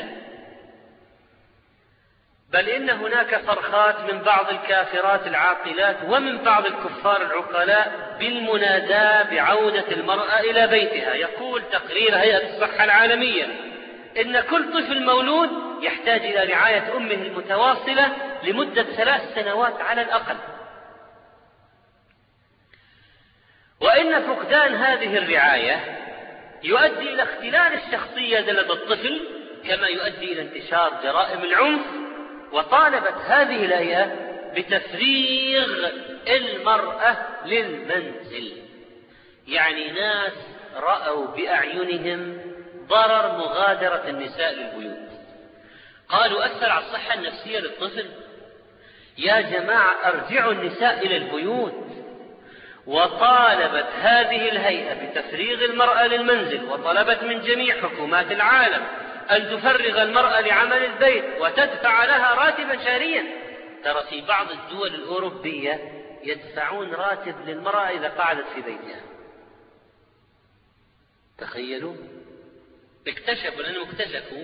بل 2.52 2.68
إن 2.68 2.90
هناك 2.90 3.40
صرخات 3.46 4.12
من 4.12 4.18
بعض 4.22 4.50
الكافرات 4.50 5.26
العاقلات 5.26 5.96
ومن 6.08 6.38
بعض 6.38 6.66
الكفار 6.66 7.22
العقلاء 7.22 8.16
بالمناداة 8.20 9.22
بعودة 9.22 9.84
المرأة 9.92 10.40
إلى 10.40 10.66
بيتها. 10.66 11.14
يقول 11.14 11.62
تقرير 11.72 12.16
هيئة 12.16 12.54
الصحة 12.54 12.84
العالمية 12.84 13.46
إن 14.20 14.40
كل 14.40 14.72
طفل 14.72 15.04
مولود 15.04 15.50
يحتاج 15.82 16.20
إلى 16.20 16.52
رعاية 16.52 16.96
أمه 16.96 17.14
المتواصلة 17.14 18.12
لمدة 18.44 18.82
ثلاث 18.82 19.34
سنوات 19.34 19.80
على 19.80 20.02
الأقل. 20.02 20.36
وإن 23.80 24.26
فقدان 24.26 24.74
هذه 24.74 25.18
الرعاية 25.18 25.98
يؤدي 26.62 27.14
إلى 27.14 27.22
اختلال 27.22 27.74
الشخصية 27.74 28.40
لدى 28.40 28.72
الطفل 28.72 29.20
كما 29.68 29.86
يؤدي 29.86 30.32
إلى 30.32 30.42
انتشار 30.42 31.00
جرائم 31.02 31.40
العنف 31.44 31.86
وطالبت 32.52 33.14
هذه 33.26 33.64
الهيئة 33.64 34.30
بتفريغ 34.56 35.88
المرأة 36.28 37.16
للمنزل. 37.44 38.52
يعني 39.48 39.90
ناس 39.90 40.32
رأوا 40.76 41.26
بأعينهم 41.26 42.40
ضرر 42.88 43.38
مغادرة 43.38 44.08
النساء 44.08 44.52
للبيوت. 44.52 45.10
قالوا 46.08 46.46
أثر 46.46 46.70
على 46.70 46.84
الصحة 46.84 47.14
النفسية 47.14 47.58
للطفل؟ 47.58 48.10
يا 49.20 49.40
جماعة 49.40 49.94
أرجعوا 50.04 50.52
النساء 50.52 51.06
إلى 51.06 51.16
البيوت. 51.16 51.74
وطالبت 52.86 53.86
هذه 54.00 54.48
الهيئة 54.48 54.94
بتفريغ 54.94 55.64
المرأة 55.64 56.06
للمنزل 56.06 56.64
وطلبت 56.64 57.22
من 57.22 57.40
جميع 57.40 57.80
حكومات 57.80 58.32
العالم 58.32 58.82
أن 59.30 59.50
تفرغ 59.50 60.02
المرأة 60.02 60.40
لعمل 60.40 60.84
البيت 60.84 61.24
وتدفع 61.40 62.04
لها 62.04 62.34
راتبا 62.34 62.84
شهريا. 62.84 63.24
ترى 63.84 64.02
في 64.10 64.20
بعض 64.20 64.46
الدول 64.50 64.94
الأوروبية 64.94 65.80
يدفعون 66.24 66.94
راتب 66.94 67.34
للمرأة 67.46 67.88
إذا 67.88 68.08
قعدت 68.08 68.46
في 68.54 68.60
بيتها. 68.60 69.00
تخيلوا؟ 71.38 71.94
اكتشفوا 73.08 73.62
لأنهم 73.62 73.88
اكتشفوا 73.88 74.42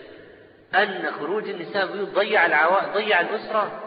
أن 0.75 1.13
خروج 1.13 1.49
النساء 1.49 1.87
ضيع 1.87 2.47
العوا... 2.47 2.93
ضيع 2.95 3.21
الأسرة. 3.21 3.86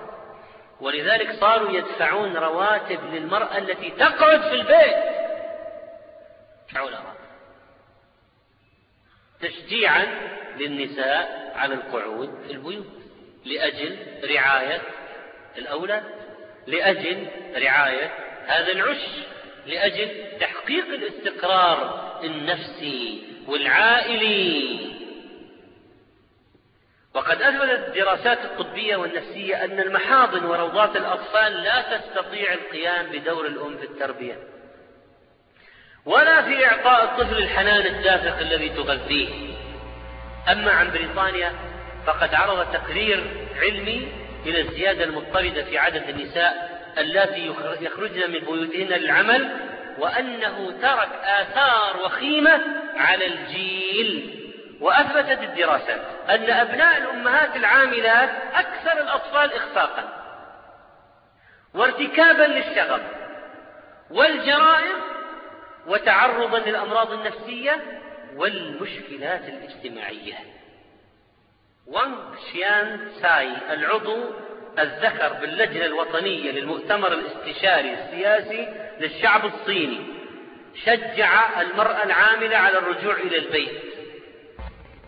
ولذلك 0.82 1.32
صاروا 1.32 1.72
يدفعون 1.72 2.38
رواتب 2.38 3.00
للمرأة 3.14 3.58
التي 3.58 3.90
تقعد 3.92 4.42
في 4.42 4.56
البيت. 4.56 5.20
تشجيعا 9.42 10.06
للنساء 10.58 11.54
على 11.56 11.74
القعود 11.74 12.44
في 12.48 12.54
البيوت 12.54 12.86
لأجل 13.46 13.98
رعاية 14.24 14.82
الأولاد 15.58 16.04
لأجل 16.68 17.28
رعاية 17.56 18.12
هذا 18.46 18.72
العش 18.72 19.06
لأجل 19.68 20.40
تحقيق 20.40 20.86
الاستقرار 20.86 22.10
النفسي 22.24 23.24
والعائلي. 23.48 24.99
وقد 27.14 27.42
أثبتت 27.42 27.88
الدراسات 27.88 28.38
الطبية 28.46 28.96
والنفسية 28.96 29.64
أن 29.66 29.80
المحاضن 29.80 30.46
وروضات 30.46 30.96
الأطفال 30.96 31.54
لا 31.64 31.98
تستطيع 31.98 32.54
القيام 32.54 33.06
بدور 33.06 33.48
الأم 33.48 33.78
في 33.78 33.84
التربية 33.84 34.40
ولا 36.06 36.42
في 36.42 36.66
إعطاء 36.66 37.04
الطفل 37.04 37.38
الحنان 37.38 37.86
الدافق 37.86 38.40
الذي 38.40 38.70
تغذيه. 38.70 39.30
أما 40.52 40.72
عن 40.72 40.92
بريطانيا 40.92 41.54
فقد 42.06 42.36
عرض 42.36 42.74
تقرير 42.74 43.48
علمي 43.62 44.08
إلى 44.46 44.62
الزيادة 44.62 45.04
المضطردة 45.04 45.64
في 45.64 45.78
عدد 45.78 46.10
النساء 46.10 46.80
اللاتي 46.98 47.54
يخرجن 47.82 48.32
من 48.32 48.40
بيوتهن 48.40 48.88
للعمل 48.88 49.50
وأنه 49.98 50.74
ترك 50.82 51.10
آثار 51.24 51.98
وخيمة 52.06 52.62
على 52.96 53.26
الجيل. 53.26 54.39
وأثبتت 54.82 55.44
الدراسات 55.44 56.02
أن 56.30 56.50
أبناء 56.50 56.98
الأمهات 56.98 57.56
العاملات 57.56 58.30
أكثر 58.54 59.02
الأطفال 59.02 59.54
إخفاقا 59.54 60.24
وارتكابا 61.74 62.44
للشغب 62.44 63.02
والجرائم 64.12 64.96
وتعرضا 65.88 66.60
للأمراض 66.60 67.12
النفسية 67.12 68.02
والمشكلات 68.36 69.42
الاجتماعية. 69.42 70.36
وانغ 71.88 72.36
شيان 72.52 73.12
ساي 73.22 73.52
العضو 73.72 74.24
الذكر 74.80 75.34
باللجنة 75.34 75.86
الوطنية 75.86 76.52
للمؤتمر 76.52 77.14
الاستشاري 77.14 77.94
السياسي 77.94 78.68
للشعب 79.00 79.46
الصيني 79.46 80.08
شجع 80.86 81.62
المرأة 81.62 82.04
العاملة 82.04 82.58
على 82.58 82.78
الرجوع 82.78 83.14
إلى 83.14 83.38
البيت. 83.38 83.89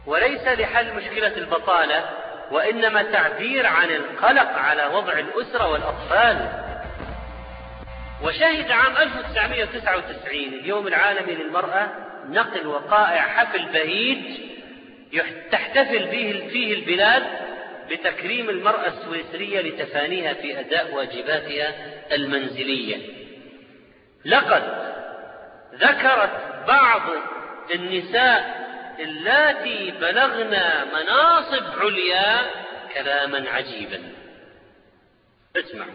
وليس 0.05 0.47
لحل 0.47 0.93
مشكلة 0.95 1.37
البطالة 1.37 2.09
وإنما 2.51 3.03
تعبير 3.03 3.67
عن 3.67 3.89
القلق 3.89 4.51
على 4.57 4.85
وضع 4.85 5.13
الأسرة 5.13 5.67
والأطفال. 5.67 6.49
وشهد 8.23 8.71
عام 8.71 8.97
1999 8.97 10.35
اليوم 10.35 10.87
العالمي 10.87 11.33
للمرأة 11.35 11.87
نقل 12.29 12.67
وقائع 12.67 13.21
حفل 13.21 13.65
بهيج 13.65 14.17
تحتفل 15.51 16.05
به 16.05 16.49
فيه 16.51 16.73
البلاد 16.73 17.23
بتكريم 17.91 18.49
المرأة 18.49 18.87
السويسرية 18.87 19.61
لتفانيها 19.61 20.33
في 20.33 20.59
أداء 20.59 20.93
واجباتها 20.93 21.73
المنزلية. 22.11 22.97
لقد 24.25 24.93
ذكرت 25.73 26.31
بعض 26.67 27.01
النساء 27.73 28.60
اللاتي 29.01 29.91
بلغن 29.91 30.59
مناصب 30.93 31.79
عليا 31.79 32.51
كلاما 32.93 33.49
عجيبا. 33.49 34.13
اسمعوا 35.57 35.93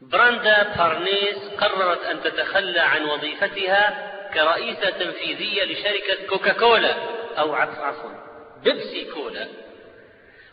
براندا 0.00 0.62
بارنيس 0.76 1.38
قررت 1.58 2.04
أن 2.04 2.22
تتخلى 2.22 2.80
عن 2.80 3.04
وظيفتها 3.04 4.10
كرئيسة 4.34 4.90
تنفيذية 4.90 5.64
لشركة 5.64 6.26
كوكاكولا 6.28 6.94
أو 7.38 7.54
عفوا 7.54 8.10
بيبسي 8.62 9.04
كولا. 9.04 9.48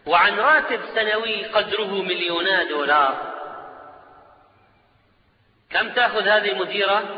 وعن 0.06 0.40
راتب 0.40 0.80
سنوي 0.96 1.46
قدره 1.46 2.02
مليونا 2.02 2.64
دولار. 2.64 3.34
كم 5.70 5.90
تأخذ 5.90 6.28
هذه 6.28 6.52
المديرة؟ 6.52 7.18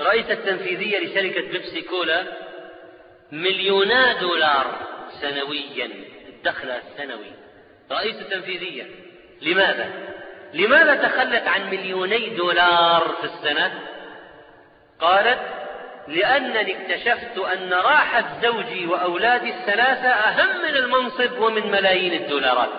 رئيسة 0.00 0.34
تنفيذية 0.34 0.98
لشركة 0.98 1.48
بيبسي 1.48 1.82
كولا 1.82 2.51
مليونا 3.32 4.20
دولار 4.20 4.66
سنويا 5.20 5.90
الدخل 6.28 6.70
السنوي 6.70 7.32
رئيسة 7.92 8.22
تنفيذية 8.22 8.86
لماذا؟ 9.42 9.90
لماذا 10.54 10.94
تخلت 10.94 11.48
عن 11.48 11.70
مليوني 11.70 12.28
دولار 12.28 13.16
في 13.20 13.24
السنة؟ 13.24 13.80
قالت 15.00 15.40
لأنني 16.08 16.76
اكتشفت 16.76 17.38
أن 17.38 17.72
راحة 17.72 18.24
زوجي 18.42 18.86
وأولادي 18.86 19.50
الثلاثة 19.50 20.08
أهم 20.08 20.62
من 20.62 20.76
المنصب 20.76 21.38
ومن 21.38 21.70
ملايين 21.70 22.22
الدولارات 22.22 22.70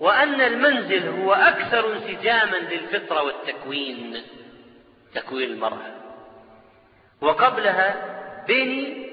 وأن 0.00 0.40
المنزل 0.40 1.08
هو 1.08 1.34
أكثر 1.34 1.92
انسجاما 1.92 2.56
للفطرة 2.56 3.22
والتكوين 3.22 4.22
تكوين 5.14 5.50
المرأة 5.50 6.00
وقبلها 7.20 8.09
بيني 8.46 9.10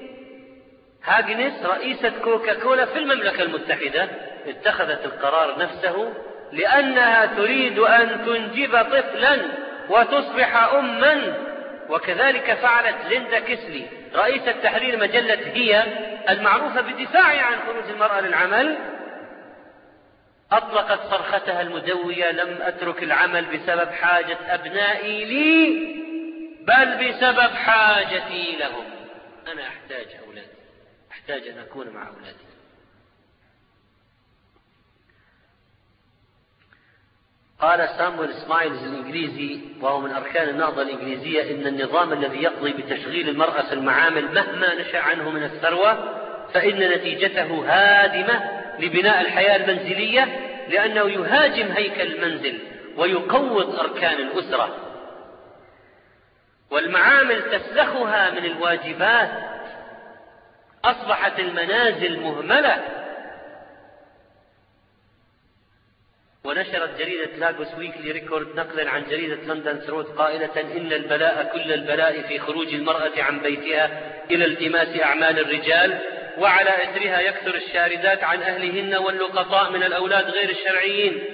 هاجنس 1.04 1.66
رئيسة 1.66 2.12
كوكا 2.24 2.54
كولا 2.54 2.84
في 2.84 2.98
المملكة 2.98 3.42
المتحدة 3.42 4.08
اتخذت 4.46 5.04
القرار 5.04 5.58
نفسه 5.58 6.12
لأنها 6.52 7.26
تريد 7.26 7.78
أن 7.78 8.24
تنجب 8.26 8.82
طفلا 8.82 9.40
وتصبح 9.88 10.72
أما. 10.74 11.34
وكذلك 11.88 12.54
فعلت 12.54 12.96
ليندا 13.08 13.38
كيسلي 13.38 13.86
رئيسة 14.14 14.52
تحرير 14.62 14.96
مجلة 15.00 15.38
هي 15.54 15.82
المعروفة 16.28 16.80
بدفاعها 16.80 17.42
عن 17.42 17.58
خروج 17.66 17.90
المرأة 17.90 18.20
للعمل. 18.20 18.76
أطلقت 20.52 21.00
صرختها 21.10 21.60
المدوية 21.60 22.30
لم 22.30 22.58
أترك 22.62 23.02
العمل 23.02 23.44
بسبب 23.44 23.90
حاجة 23.90 24.36
أبنائي 24.48 25.24
لي 25.24 25.68
بل 26.60 27.08
بسبب 27.08 27.54
حاجتي 27.54 28.56
لهم. 28.60 28.84
أنا 29.52 29.68
أحتاج 29.68 30.06
أولادي. 30.26 30.58
أحتاج 31.10 31.48
أن 31.48 31.58
أكون 31.58 31.88
مع 31.88 32.08
أولادي. 32.08 32.48
قال 37.60 37.88
سامويل 37.98 38.34
سمايلز 38.34 38.82
الإنجليزي 38.82 39.60
وهو 39.80 40.00
من 40.00 40.10
أركان 40.10 40.48
النهضة 40.48 40.82
الإنجليزية 40.82 41.54
إن 41.54 41.66
النظام 41.66 42.12
الذي 42.12 42.42
يقضي 42.42 42.72
بتشغيل 42.72 43.28
المرأة 43.28 43.62
في 43.62 43.72
المعامل 43.72 44.34
مهما 44.34 44.74
نشأ 44.74 44.98
عنه 44.98 45.30
من 45.30 45.42
الثروة 45.44 46.18
فإن 46.54 46.90
نتيجته 46.90 47.64
هادمة 47.66 48.62
لبناء 48.78 49.20
الحياة 49.20 49.56
المنزلية 49.56 50.24
لأنه 50.68 51.10
يهاجم 51.10 51.72
هيكل 51.72 52.00
المنزل 52.14 52.58
ويقوض 52.96 53.78
أركان 53.78 54.20
الأسرة. 54.20 54.87
والمعامل 56.70 57.42
تسلخها 57.42 58.30
من 58.30 58.44
الواجبات. 58.44 59.30
أصبحت 60.84 61.38
المنازل 61.38 62.20
مهملة. 62.20 62.84
ونشرت 66.44 66.98
جريدة 66.98 67.36
لاغوس 67.36 67.74
ويكلي 67.78 68.10
ريكورد 68.10 68.46
نقلا 68.56 68.90
عن 68.90 69.04
جريدة 69.10 69.54
لندن 69.54 69.78
تروث 69.78 70.06
قائلة 70.06 70.60
إن 70.60 70.92
البلاء 70.92 71.50
كل 71.54 71.72
البلاء 71.72 72.22
في 72.22 72.38
خروج 72.38 72.74
المرأة 72.74 73.22
عن 73.22 73.40
بيتها 73.40 73.90
إلى 74.30 74.44
التماس 74.44 75.00
أعمال 75.02 75.38
الرجال 75.38 75.98
وعلى 76.38 76.70
إثرها 76.70 77.20
يكثر 77.20 77.54
الشاردات 77.54 78.24
عن 78.24 78.42
أهلهن 78.42 78.96
واللقطاء 78.96 79.70
من 79.70 79.82
الأولاد 79.82 80.30
غير 80.30 80.50
الشرعيين 80.50 81.24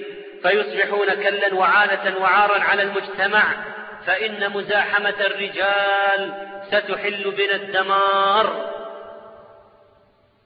فيصبحون 0.41 1.13
كلا 1.13 1.53
وعالة 1.53 2.17
وعارا 2.17 2.59
على 2.63 2.81
المجتمع. 2.83 3.74
فإن 4.05 4.51
مزاحمة 4.51 5.15
الرجال 5.19 6.33
ستحل 6.67 7.31
بنا 7.31 7.55
الدمار. 7.55 8.75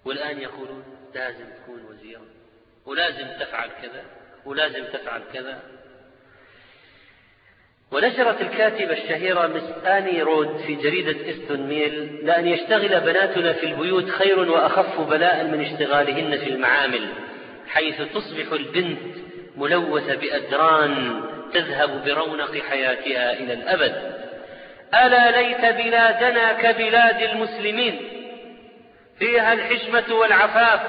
والآن 0.06 0.42
يقولون 0.42 0.84
لازم 1.16 1.46
تكون 1.64 1.86
وزيرا 1.86 2.26
ولازم 2.86 3.28
تفعل 3.40 3.70
كذا 3.82 4.04
ولازم 4.46 4.84
تفعل 4.86 5.22
كذا. 5.34 5.60
ونشرت 7.92 8.42
الكاتبة 8.42 8.94
الشهيرة 8.94 9.48
مس 9.48 9.86
آني 9.86 10.22
رود 10.22 10.58
في 10.58 10.76
جريدة 10.76 11.30
إستون 11.30 11.62
ميل 11.68 12.26
لأن 12.26 12.48
يشتغل 12.48 13.00
بناتنا 13.00 13.54
في 13.54 13.66
البيوت 13.66 14.10
خير 14.10 14.40
وأخف 14.40 15.02
بلاء 15.02 15.44
من 15.44 15.62
اشتغالهن 15.66 16.38
في 16.38 16.50
المعامل 16.50 17.10
حيث 17.68 18.02
تصبح 18.02 18.52
البنت 18.52 19.16
ملوثة 19.58 20.16
بأدران 20.16 21.24
تذهب 21.54 22.06
برونق 22.06 22.58
حياتها 22.70 23.34
إلى 23.34 23.54
الأبد. 23.54 24.20
ألا 24.94 25.42
ليت 25.42 25.66
بلادنا 25.86 26.54
كبلاد 26.54 27.22
المسلمين؟ 27.22 28.02
فيها 29.20 29.54
الحشمة 29.54 30.16
والعفاف 30.16 30.80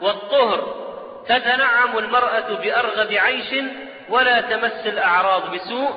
والطهر. 0.00 0.86
تتنعم 1.28 1.98
المرأة 1.98 2.54
بأرغد 2.54 3.14
عيش 3.14 3.54
ولا 4.08 4.40
تمس 4.40 4.86
الأعراض 4.86 5.54
بسوء. 5.54 5.90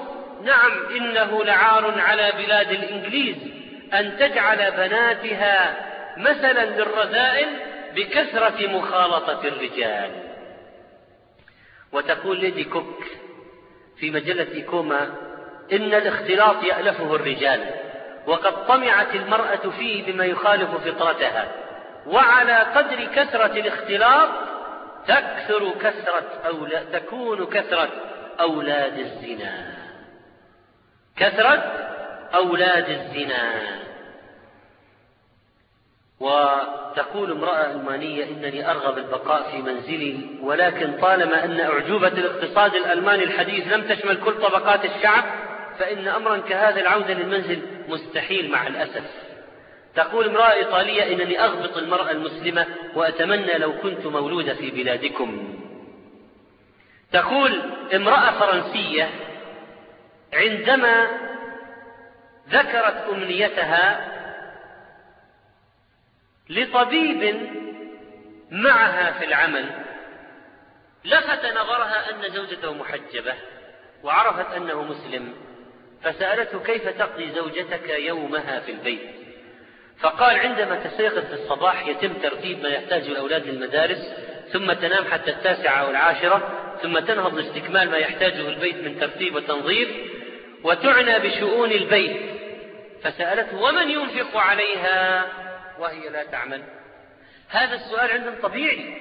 نعم 0.44 0.72
إنه 0.98 1.44
لعار 1.44 2.00
على 2.00 2.32
بلاد 2.38 2.72
الإنجليز 2.72 3.36
أن 3.94 4.18
تجعل 4.18 4.72
بناتها 4.72 5.76
مثلا 6.18 6.66
للرذائل 6.66 7.48
بكثرة 7.96 8.68
مخالطة 8.68 9.48
الرجال. 9.48 10.12
وتقول 11.92 12.40
ليدي 12.40 12.64
كوك 12.64 13.04
في 14.00 14.12
مجلة 14.12 14.62
كوما 14.62 15.02
إن 15.72 15.94
الاختلاط 15.94 16.64
يألفه 16.64 17.16
الرجال 17.16 17.66
وقد 18.28 18.68
طمعت 18.68 19.16
المرأة 19.16 19.70
فيه 19.78 20.12
بما 20.12 20.26
يخالف 20.26 20.70
فطرتها 20.76 21.52
وعلى 22.08 22.58
قدر 22.58 23.06
كثرة 23.06 23.60
الاختلاط 23.60 24.30
تكثر 25.08 25.70
كثرة 25.82 26.42
أولاد 26.46 26.92
تكون 26.92 27.46
كثرة 27.46 27.90
أولاد 28.40 29.00
الزنا. 29.00 29.74
كثرة 31.18 31.54
أولاد 32.34 32.90
الزنا. 32.90 33.80
وتقول 37.00 37.32
امرأة 37.32 37.72
ألمانية 37.72 38.24
إنني 38.24 38.72
أرغب 38.72 38.98
البقاء 38.98 39.52
في 39.52 39.58
منزلي 39.62 40.20
ولكن 40.42 40.98
طالما 41.02 41.44
أن 41.44 41.60
أعجوبة 41.60 42.08
الاقتصاد 42.08 42.76
الألماني 42.76 43.24
الحديث 43.24 43.68
لم 43.74 43.82
تشمل 43.82 44.18
كل 44.18 44.34
طبقات 44.34 44.86
الشعب 44.86 45.24
فإن 45.80 46.08
أمرا 46.08 46.38
كهذا 46.38 46.82
العودة 46.82 47.14
للمنزل 47.14 47.62
مستحيل 47.88 48.52
مع 48.52 48.68
الأسف. 48.68 49.04
تقول 49.96 50.30
امرأة 50.30 50.54
إيطالية 50.54 51.14
إنني 51.14 51.44
أغبط 51.44 51.78
المرأة 51.78 52.12
المسلمة 52.12 52.66
وأتمنى 52.96 53.54
لو 53.58 53.74
كنت 53.74 54.06
مولودة 54.06 54.54
في 54.54 54.72
بلادكم. 54.72 55.56
تقول 57.12 57.62
امرأة 57.96 58.32
فرنسية 58.32 59.10
عندما 60.34 61.08
ذكرت 62.50 63.06
أمنيتها 63.14 64.19
لطبيب 66.50 67.50
معها 68.52 69.12
في 69.12 69.26
العمل 69.26 69.66
لفت 71.06 71.46
نظرها 71.46 72.10
أن 72.10 72.34
زوجته 72.34 72.74
محجبة 72.74 73.34
وعرفت 74.04 74.54
أنه 74.54 74.84
مسلم 74.84 75.34
فسألته 76.04 76.60
كيف 76.60 76.88
تقضي 76.88 77.32
زوجتك 77.32 77.90
يومها 77.90 78.60
في 78.60 78.72
البيت؟ 78.72 79.02
فقال 80.00 80.40
عندما 80.40 80.76
تستيقظ 80.76 81.26
في 81.26 81.34
الصباح 81.34 81.88
يتم 81.88 82.14
ترتيب 82.14 82.64
ما 82.64 82.70
يحتاجه 82.70 83.08
الأولاد 83.08 83.48
للمدارس 83.48 84.14
ثم 84.54 84.74
تنام 84.74 85.06
حتى 85.06 85.32
التاسعة 85.32 85.76
أو 85.76 85.90
العاشرة 85.90 86.52
ثم 86.82 87.00
تنهض 87.00 87.38
لاستكمال 87.38 87.92
ما 87.92 87.98
يحتاجه 87.98 88.48
البيت 88.48 88.76
من 88.76 89.00
ترتيب 89.00 89.36
وتنظيف 89.36 89.90
وتعنى 90.64 91.20
بشؤون 91.20 91.72
البيت. 91.72 92.18
فسألته 93.04 93.62
ومن 93.62 93.90
ينفق 93.90 94.38
عليها؟ 94.38 95.26
وهي 95.80 96.10
لا 96.10 96.24
تعمل. 96.24 96.64
هذا 97.50 97.76
السؤال 97.76 98.12
عندهم 98.12 98.36
طبيعي. 98.42 98.98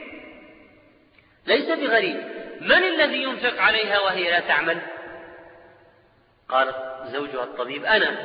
ليس 1.47 1.69
بغريب. 1.69 2.17
من 2.61 2.73
الذي 2.73 3.23
ينفق 3.23 3.63
عليها 3.63 4.01
وهي 4.01 4.31
لا 4.31 4.41
تعمل؟ 4.41 4.79
قالت 6.49 6.77
زوجها 7.07 7.45
الطبيب 7.45 7.85
أنا. 7.85 8.17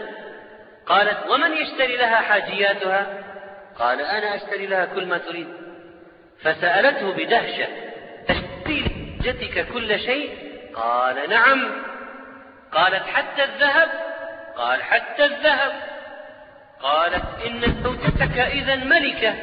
قالت 0.86 1.30
ومن 1.30 1.54
يشتري 1.54 1.97
لها 1.97 2.16
حاجياتها؟ 2.16 3.24
قال 3.80 4.01
أنا 4.01 4.36
أشتري 4.36 4.68
لها 4.68 4.86
كل 4.86 5.06
ما 5.06 5.18
تريد. 5.18 5.47
فسألته 6.41 7.12
بدهشة 7.12 7.68
تشتري 8.28 9.04
لزوجتك 9.24 9.68
كل 9.74 9.99
شيء؟ 9.99 10.38
قال 10.76 11.30
نعم. 11.30 11.84
قالت 12.72 13.04
حتى 13.04 13.43
الذهب؟ 13.43 13.89
قال 14.56 14.84
حتى 14.84 15.26
الذهب. 15.26 15.93
قالت 16.84 17.26
إن 17.46 17.84
زوجتك 17.84 18.38
إذا 18.38 18.76
ملكة 18.76 19.36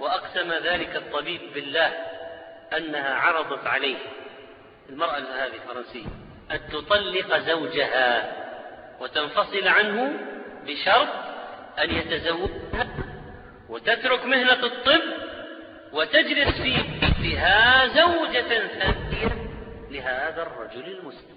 وأقسم 0.00 0.52
ذلك 0.52 0.96
الطبيب 0.96 1.40
بالله 1.54 1.92
أنها 2.76 3.14
عرضت 3.14 3.66
عليه. 3.66 3.96
المرأة 4.88 5.18
هذه 5.18 5.52
الفرنسية 5.54 6.06
أن 6.50 6.60
تطلق 6.72 7.38
زوجها 7.38 8.32
وتنفصل 9.00 9.68
عنه 9.68 10.12
بشرط 10.66 11.08
أن 11.78 11.90
يتزوجها 11.90 12.86
وتترك 13.68 14.24
مهنة 14.24 14.64
الطب 14.66 15.02
وتجلس 15.92 16.60
في 16.60 16.76
بيتها 17.00 17.86
زوجة 17.86 18.68
ثانية 18.68 19.48
لهذا 19.90 20.42
الرجل 20.42 20.98
المسلم. 20.98 21.33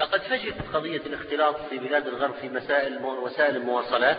لقد 0.00 0.20
فشلت 0.20 0.54
قضية 0.74 1.00
الاختلاط 1.06 1.56
في 1.70 1.78
بلاد 1.78 2.06
الغرب 2.06 2.34
في 2.34 2.48
مسائل 2.48 2.98
وسائل 3.02 3.56
المواصلات 3.56 4.18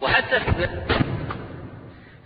وحتى 0.00 0.40
في 0.40 0.68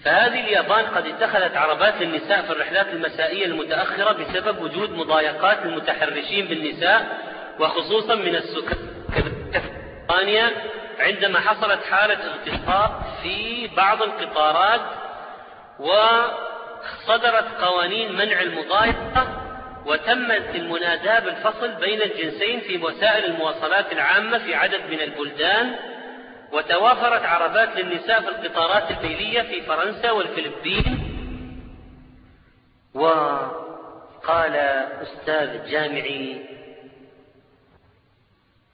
فهذه 0.05 0.41
اليابان 0.41 0.85
قد 0.87 1.07
اتخذت 1.07 1.57
عربات 1.57 1.95
للنساء 1.95 2.43
في 2.43 2.53
الرحلات 2.53 2.87
المسائية 2.87 3.47
المتأخرة 3.47 4.13
بسبب 4.13 4.63
وجود 4.63 4.91
مضايقات 4.91 5.67
للمتحرشين 5.67 6.47
بالنساء 6.47 7.19
وخصوصا 7.61 8.15
من 8.15 8.35
السكان. 8.35 8.79
بريطانيا 10.09 10.51
عندما 10.99 11.41
حصلت 11.41 11.85
حالة 11.85 12.19
اغتصاب 12.27 13.03
في 13.23 13.67
بعض 13.77 14.03
القطارات 14.03 14.81
وصدرت 15.79 17.61
قوانين 17.61 18.13
منع 18.17 18.41
المضايقة 18.41 19.48
وتمت 19.89 20.55
المناداة 20.55 21.19
بالفصل 21.19 21.73
بين 21.75 22.03
الجنسين 22.03 22.61
في 22.61 22.79
وسائل 22.85 23.25
المواصلات 23.25 23.93
العامة 23.93 24.39
في 24.39 24.55
عدد 24.55 24.81
من 24.91 25.01
البلدان 25.01 25.75
وتوافرت 26.53 27.23
عربات 27.23 27.77
للنساء 27.77 28.21
في 28.21 28.29
القطارات 28.29 28.91
الليلية 28.91 29.43
في 29.43 29.63
فرنسا 29.63 30.11
والفلبين. 30.11 30.99
وقال 32.95 34.57
أستاذ 35.03 35.71
جامعي 35.71 36.47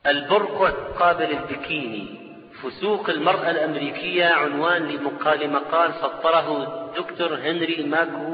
البرقع 0.06 0.70
قابل 0.98 1.30
البكيني 1.30 2.24
فسوق 2.62 3.10
المرأة 3.10 3.50
الأمريكية 3.50 4.24
عنوان 4.26 4.88
لمقال 4.88 5.50
مقال 5.50 5.94
سطره 5.94 6.62
الدكتور 6.88 7.34
هنري 7.34 7.82
ماكو 7.82 8.33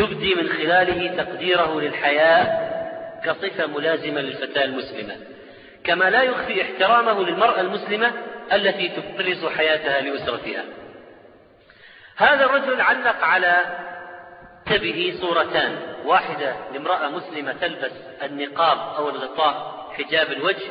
يبدي 0.00 0.34
من 0.34 0.48
خلاله 0.48 1.22
تقديره 1.22 1.80
للحياة 1.80 2.70
كصفة 3.24 3.66
ملازمة 3.66 4.20
للفتاة 4.20 4.64
المسلمة 4.64 5.16
كما 5.84 6.10
لا 6.10 6.22
يخفي 6.22 6.62
احترامه 6.62 7.24
للمرأة 7.24 7.60
المسلمة 7.60 8.12
التي 8.52 8.88
تبرز 8.88 9.46
حياتها 9.46 10.00
لأسرتها. 10.00 10.64
هذا 12.16 12.44
الرجل 12.44 12.80
علق 12.80 13.24
على 13.24 13.56
كتبه 14.66 15.14
صورتان 15.20 15.76
واحدة 16.04 16.54
لامرأة 16.72 17.08
مسلمة 17.08 17.52
تلبس 17.52 17.92
النقاب 18.22 18.78
أو 18.96 19.08
الغطاء 19.08 19.86
حجاب 19.98 20.32
الوجه 20.32 20.66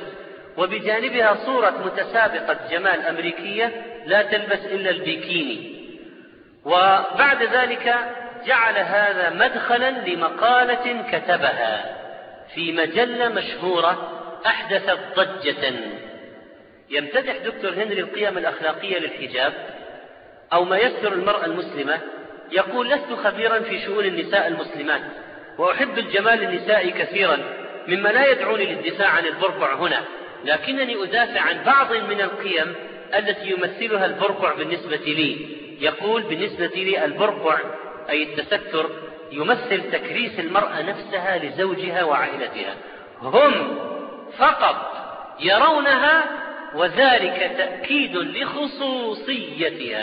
وبجانبها 0.58 1.36
صورة 1.46 1.74
متسابقة 1.86 2.58
جمال 2.72 3.02
أمريكية 3.02 3.86
لا 4.06 4.22
تلبس 4.22 4.66
إلا 4.66 4.90
البيكيني. 4.90 5.80
وبعد 6.66 7.44
ذلك 7.44 7.96
جعل 8.46 8.78
هذا 8.78 9.30
مدخلا 9.30 9.92
لمقالة 9.92 11.04
كتبها 11.12 11.96
في 12.56 12.72
مجلة 12.72 13.30
مشهورة 13.30 14.22
أحدثت 14.46 15.00
ضجة. 15.16 15.74
يمتدح 16.90 17.38
دكتور 17.38 17.74
هنري 17.74 18.00
القيم 18.00 18.38
الأخلاقية 18.38 19.00
للحجاب 19.00 19.54
أو 20.54 20.64
ما 20.64 20.78
يستر 20.78 21.14
المرأة 21.14 21.46
المسلمة 21.46 22.00
يقول 22.52 22.90
لست 22.90 23.14
خبيرا 23.24 23.60
في 23.60 23.80
شؤون 23.86 24.06
النساء 24.06 24.48
المسلمات 24.48 25.02
وأحب 25.58 26.00
الجمال 26.00 26.44
النسائي 26.44 26.92
كثيرا 26.92 27.38
مما 27.88 28.10
لا 28.10 28.32
يدعوني 28.32 28.66
للدفاع 28.66 29.10
عن 29.10 29.26
البرقع 29.26 29.74
هنا 29.76 30.04
لكنني 30.46 31.04
أدافع 31.04 31.42
عن 31.42 31.64
بعض 31.64 31.94
من 31.94 32.22
القيم 32.22 32.76
التي 33.18 33.50
يمثلها 33.50 34.06
البرقع 34.06 34.54
بالنسبة 34.54 34.96
لي. 34.96 35.60
يقول 35.80 36.22
بالنسبة 36.22 36.66
لي 36.68 37.06
البرقع 37.06 37.58
أي 38.10 38.24
التستر 38.24 38.90
يمثل 39.32 39.92
تكريس 39.92 40.40
المرأة 40.40 40.82
نفسها 40.82 41.38
لزوجها 41.38 42.04
وعائلتها. 42.04 42.76
هم 43.22 43.80
فقط 44.38 44.92
يرونها 45.40 46.24
وذلك 46.74 47.52
تأكيد 47.58 48.16
لخصوصيتها. 48.16 50.00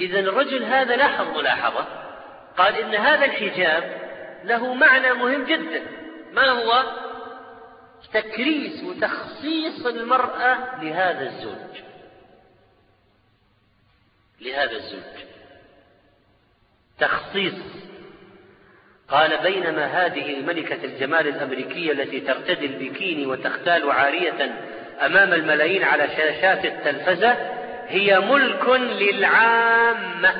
إذا 0.00 0.20
الرجل 0.20 0.64
هذا 0.64 0.96
لاحظ 0.96 1.38
ملاحظة 1.38 1.86
قال 2.58 2.74
إن 2.74 2.94
هذا 2.94 3.24
الحجاب 3.24 4.08
له 4.44 4.74
معنى 4.74 5.12
مهم 5.12 5.44
جدا. 5.44 5.82
ما 6.32 6.50
هو؟ 6.50 6.82
تكريس 8.12 8.84
وتخصيص 8.84 9.86
المرأة 9.86 10.82
لهذا 10.82 11.22
الزوج. 11.22 11.82
لهذا 14.40 14.72
الزوج. 14.72 15.28
تخصيص. 17.00 17.54
قال 19.08 19.38
بينما 19.42 19.84
هذه 19.84 20.38
الملكة 20.38 20.84
الجمال 20.84 21.28
الأمريكية 21.28 21.92
التي 21.92 22.20
ترتدي 22.20 22.66
البكيني 22.66 23.26
وتختال 23.26 23.90
عارية 23.90 24.54
أمام 25.06 25.32
الملايين 25.32 25.84
على 25.84 26.08
شاشات 26.08 26.64
التلفزة 26.64 27.36
هي 27.88 28.20
ملك 28.20 28.68
للعامة. 28.68 30.34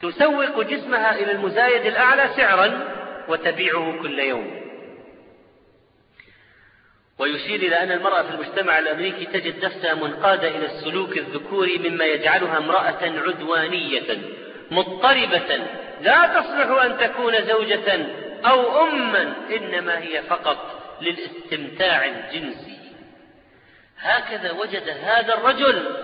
تسوق 0.00 0.62
جسمها 0.62 1.14
إلى 1.14 1.32
المزايد 1.32 1.86
الأعلى 1.86 2.28
سعرا 2.36 2.94
وتبيعه 3.28 4.02
كل 4.02 4.18
يوم. 4.18 4.61
ويشير 7.22 7.60
إلى 7.60 7.82
أن 7.82 7.92
المرأة 7.92 8.22
في 8.22 8.30
المجتمع 8.30 8.78
الأمريكي 8.78 9.24
تجد 9.24 9.64
نفسها 9.64 9.94
منقادة 9.94 10.48
إلى 10.48 10.66
السلوك 10.66 11.18
الذكوري 11.18 11.78
مما 11.78 12.04
يجعلها 12.04 12.58
امرأة 12.58 12.98
عدوانية 13.02 14.18
مضطربة 14.70 15.66
لا 16.00 16.40
تصلح 16.40 16.82
أن 16.84 16.98
تكون 16.98 17.44
زوجة 17.44 18.06
أو 18.44 18.82
أما 18.82 19.34
إنما 19.56 19.98
هي 19.98 20.22
فقط 20.22 20.82
للاستمتاع 21.00 22.04
الجنسي. 22.04 22.78
هكذا 23.98 24.52
وجد 24.52 24.88
هذا 24.88 25.34
الرجل 25.34 25.96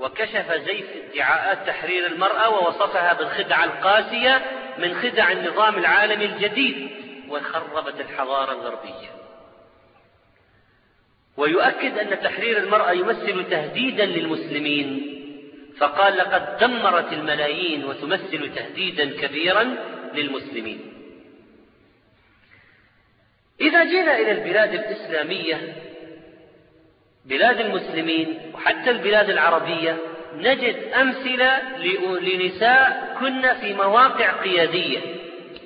وكشف 0.00 0.52
زيف 0.52 0.86
ادعاءات 1.12 1.66
تحرير 1.66 2.06
المرأة 2.06 2.48
ووصفها 2.48 3.12
بالخدعة 3.12 3.64
القاسية 3.64 4.42
من 4.78 5.00
خدع 5.02 5.32
النظام 5.32 5.78
العالمي 5.78 6.24
الجديد 6.24 6.90
وخربت 7.28 8.00
الحضارة 8.00 8.52
الغربية. 8.52 9.15
ويؤكد 11.36 11.98
أن 11.98 12.20
تحرير 12.22 12.58
المرأة 12.58 12.92
يمثل 12.92 13.50
تهديدا 13.50 14.06
للمسلمين. 14.06 15.12
فقال 15.78 16.16
لقد 16.16 16.58
دمرت 16.58 17.12
الملايين 17.12 17.84
وتمثل 17.84 18.54
تهديدا 18.54 19.10
كبيرا 19.20 19.76
للمسلمين. 20.14 20.80
إذا 23.60 23.84
جينا 23.84 24.18
إلى 24.18 24.30
البلاد 24.32 24.74
الإسلامية 24.74 25.74
بلاد 27.24 27.60
المسلمين 27.60 28.38
وحتى 28.54 28.90
البلاد 28.90 29.30
العربية 29.30 29.96
نجد 30.34 30.76
أمثلة 30.92 31.78
لنساء 32.20 33.16
كن 33.20 33.54
في 33.60 33.74
مواقع 33.74 34.30
قيادية. 34.42 34.98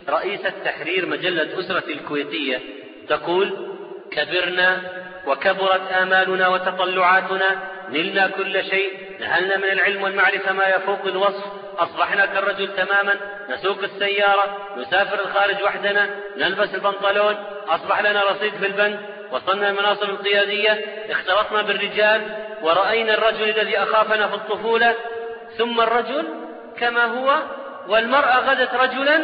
رئيسة 0.09 0.53
تحرير 0.65 1.07
مجلة 1.07 1.61
أسرة 1.61 1.85
الكويتية 1.93 2.61
تقول 3.09 3.77
كبرنا 4.11 5.00
وكبرت 5.27 5.93
آمالنا 5.93 6.49
وتطلعاتنا 6.49 7.59
نلنا 7.89 8.29
كل 8.29 8.65
شيء 8.65 9.17
نهلنا 9.21 9.57
من 9.57 9.65
العلم 9.65 10.03
والمعرفة 10.03 10.53
ما 10.53 10.69
يفوق 10.69 11.07
الوصف 11.07 11.45
أصبحنا 11.79 12.27
كالرجل 12.27 12.77
تماما 12.77 13.15
نسوق 13.51 13.79
السيارة 13.83 14.59
نسافر 14.77 15.21
الخارج 15.21 15.63
وحدنا 15.63 16.11
نلبس 16.37 16.75
البنطلون 16.75 17.37
أصبح 17.69 18.01
لنا 18.01 18.25
رصيد 18.25 18.55
في 18.55 18.67
البنك 18.67 19.01
وصلنا 19.33 19.69
المناصب 19.69 20.11
القيادية 20.11 20.85
اختلطنا 21.11 21.63
بالرجال 21.63 22.23
ورأينا 22.63 23.15
الرجل 23.15 23.49
الذي 23.49 23.79
أخافنا 23.79 24.29
في 24.29 24.35
الطفولة 24.35 24.95
ثم 25.59 25.81
الرجل 25.81 26.25
كما 26.79 27.05
هو 27.05 27.43
والمرأة 27.89 28.39
غدت 28.39 28.75
رجلا 28.75 29.21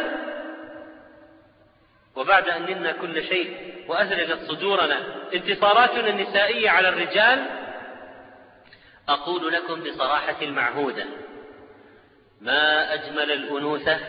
وبعد 2.15 2.49
أن 2.49 2.61
نلنا 2.61 2.91
كل 2.91 3.23
شيء 3.23 3.66
وأزلجت 3.87 4.39
صدورنا. 4.47 4.99
انتصاراتنا 5.33 6.09
النسائية 6.09 6.69
على 6.69 6.89
الرجال 6.89 7.45
أقول 9.09 9.53
لكم 9.53 9.83
بصراحة 9.83 10.35
المعهودة 10.41 11.05
ما 12.41 12.93
أجمل 12.93 13.31
الأنوثة 13.31 13.99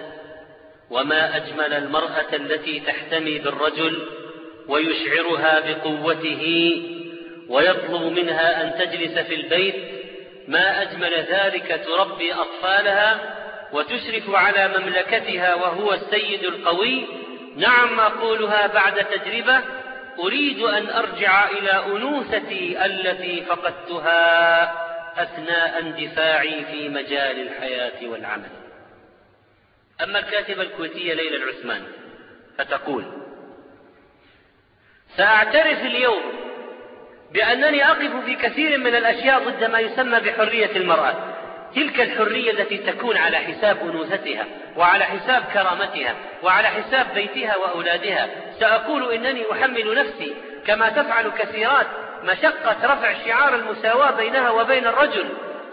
وما 0.90 1.36
أجمل 1.36 1.72
المرأة 1.72 2.32
التي 2.32 2.80
تحتمي 2.80 3.38
بالرجل 3.38 4.08
ويشعرها 4.68 5.60
بقوته 5.60 6.82
ويطلب 7.48 8.02
منها 8.02 8.62
أن 8.62 8.78
تجلس 8.78 9.18
في 9.18 9.34
البيت 9.34 9.74
ما 10.48 10.82
أجمل 10.82 11.14
ذلك 11.14 11.84
تربي 11.86 12.32
أطفالها 12.34 13.34
وتشرف 13.72 14.30
على 14.30 14.78
مملكتها 14.78 15.54
وهو 15.54 15.92
السيد 15.92 16.44
القوي 16.44 17.06
نعم 17.58 18.00
أقولها 18.00 18.66
بعد 18.66 19.04
تجربة. 19.04 19.60
أريد 20.18 20.60
أن 20.60 20.90
أرجع 20.90 21.50
إلى 21.50 21.70
أنوثتي 21.70 22.84
التي 22.86 23.42
فقدتها 23.42 24.62
أثناء 25.22 25.78
اندفاعي 25.78 26.64
في 26.64 26.88
مجال 26.88 27.40
الحياة 27.42 28.08
والعمل. 28.08 28.50
أما 30.02 30.18
الكاتبة 30.18 30.62
الكويتية 30.62 31.14
ليلى 31.14 31.36
العثمان 31.36 31.82
فتقول 32.58 33.04
سأعترف 35.16 35.80
اليوم 35.82 36.22
بأنني 37.32 37.90
أقف 37.90 38.24
في 38.24 38.34
كثير 38.34 38.78
من 38.78 38.94
الأشياء 38.94 39.48
ضد 39.48 39.64
ما 39.64 39.78
يسمى 39.78 40.20
بحرية 40.20 40.76
المرأة. 40.76 41.37
تلك 41.74 42.00
الحرية 42.00 42.50
التي 42.50 42.78
تكون 42.78 43.16
على 43.16 43.36
حساب 43.36 43.78
أنوثتها 43.82 44.46
وعلى 44.76 45.04
حساب 45.04 45.42
كرامتها 45.52 46.14
وعلى 46.42 46.68
حساب 46.68 47.06
بيتها 47.14 47.56
وأولادها. 47.56 48.28
سأقول 48.60 49.12
إنني 49.12 49.42
أحمل 49.52 49.94
نفسي 49.94 50.34
كما 50.66 50.88
تفعل 50.88 51.30
كثيرات 51.38 51.86
مشقة 52.24 52.76
رفع 52.84 53.12
شعار 53.26 53.54
المساواة 53.54 54.10
بينها 54.10 54.50
وبين 54.50 54.86
الرجل. 54.86 55.28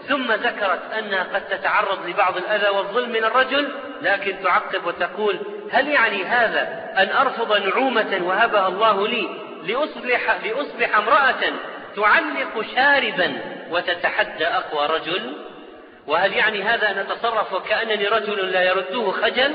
ثم 0.08 0.32
ذكرت 0.32 0.92
أنها 0.98 1.26
قد 1.34 1.48
تتعرض 1.48 2.08
لبعض 2.08 2.36
الأذى 2.36 2.68
والظلم 2.68 3.10
من 3.10 3.24
الرجل 3.24 3.72
لكن 4.02 4.36
تعقب 4.44 4.86
وتقول 4.86 5.38
هل 5.72 5.88
يعني 5.88 6.24
هذا 6.24 6.92
أن 6.96 7.08
أرفض 7.08 7.66
نعومة 7.66 8.20
وهبها 8.22 8.68
الله 8.68 9.08
لي 9.08 9.28
لأصبح, 9.66 10.36
لأصبح 10.44 10.96
امرأة 10.96 11.52
تعلق 11.96 12.64
شاربا 12.74 13.40
وتتحدى 13.70 14.46
أقوى 14.46 14.86
رجل؟ 14.86 15.32
وهل 16.06 16.32
يعني 16.32 16.62
هذا 16.62 16.90
أن 16.90 16.98
أتصرف 16.98 17.52
وكأنني 17.52 18.08
رجل 18.08 18.52
لا 18.52 18.62
يرده 18.62 19.10
خجل؟ 19.10 19.54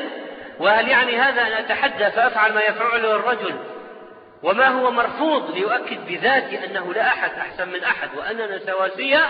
وهل 0.60 0.88
يعني 0.88 1.18
هذا 1.18 1.41
أن 1.41 1.52
أتحدى 1.52 2.11
فأفعل 2.11 2.53
ما 2.53 2.61
يفعله 2.61 3.15
الرجل؟ 3.15 3.56
وما 4.44 4.68
هو 4.68 4.91
مرفوض 4.91 5.52
ليؤكد 5.52 6.06
بذاتي 6.07 6.65
أنه 6.65 6.94
لا 6.94 7.07
أحد 7.07 7.32
أحسن 7.40 7.69
من 7.69 7.84
أحد 7.84 8.10
وأننا 8.18 8.60
سواسية؟ 8.65 9.30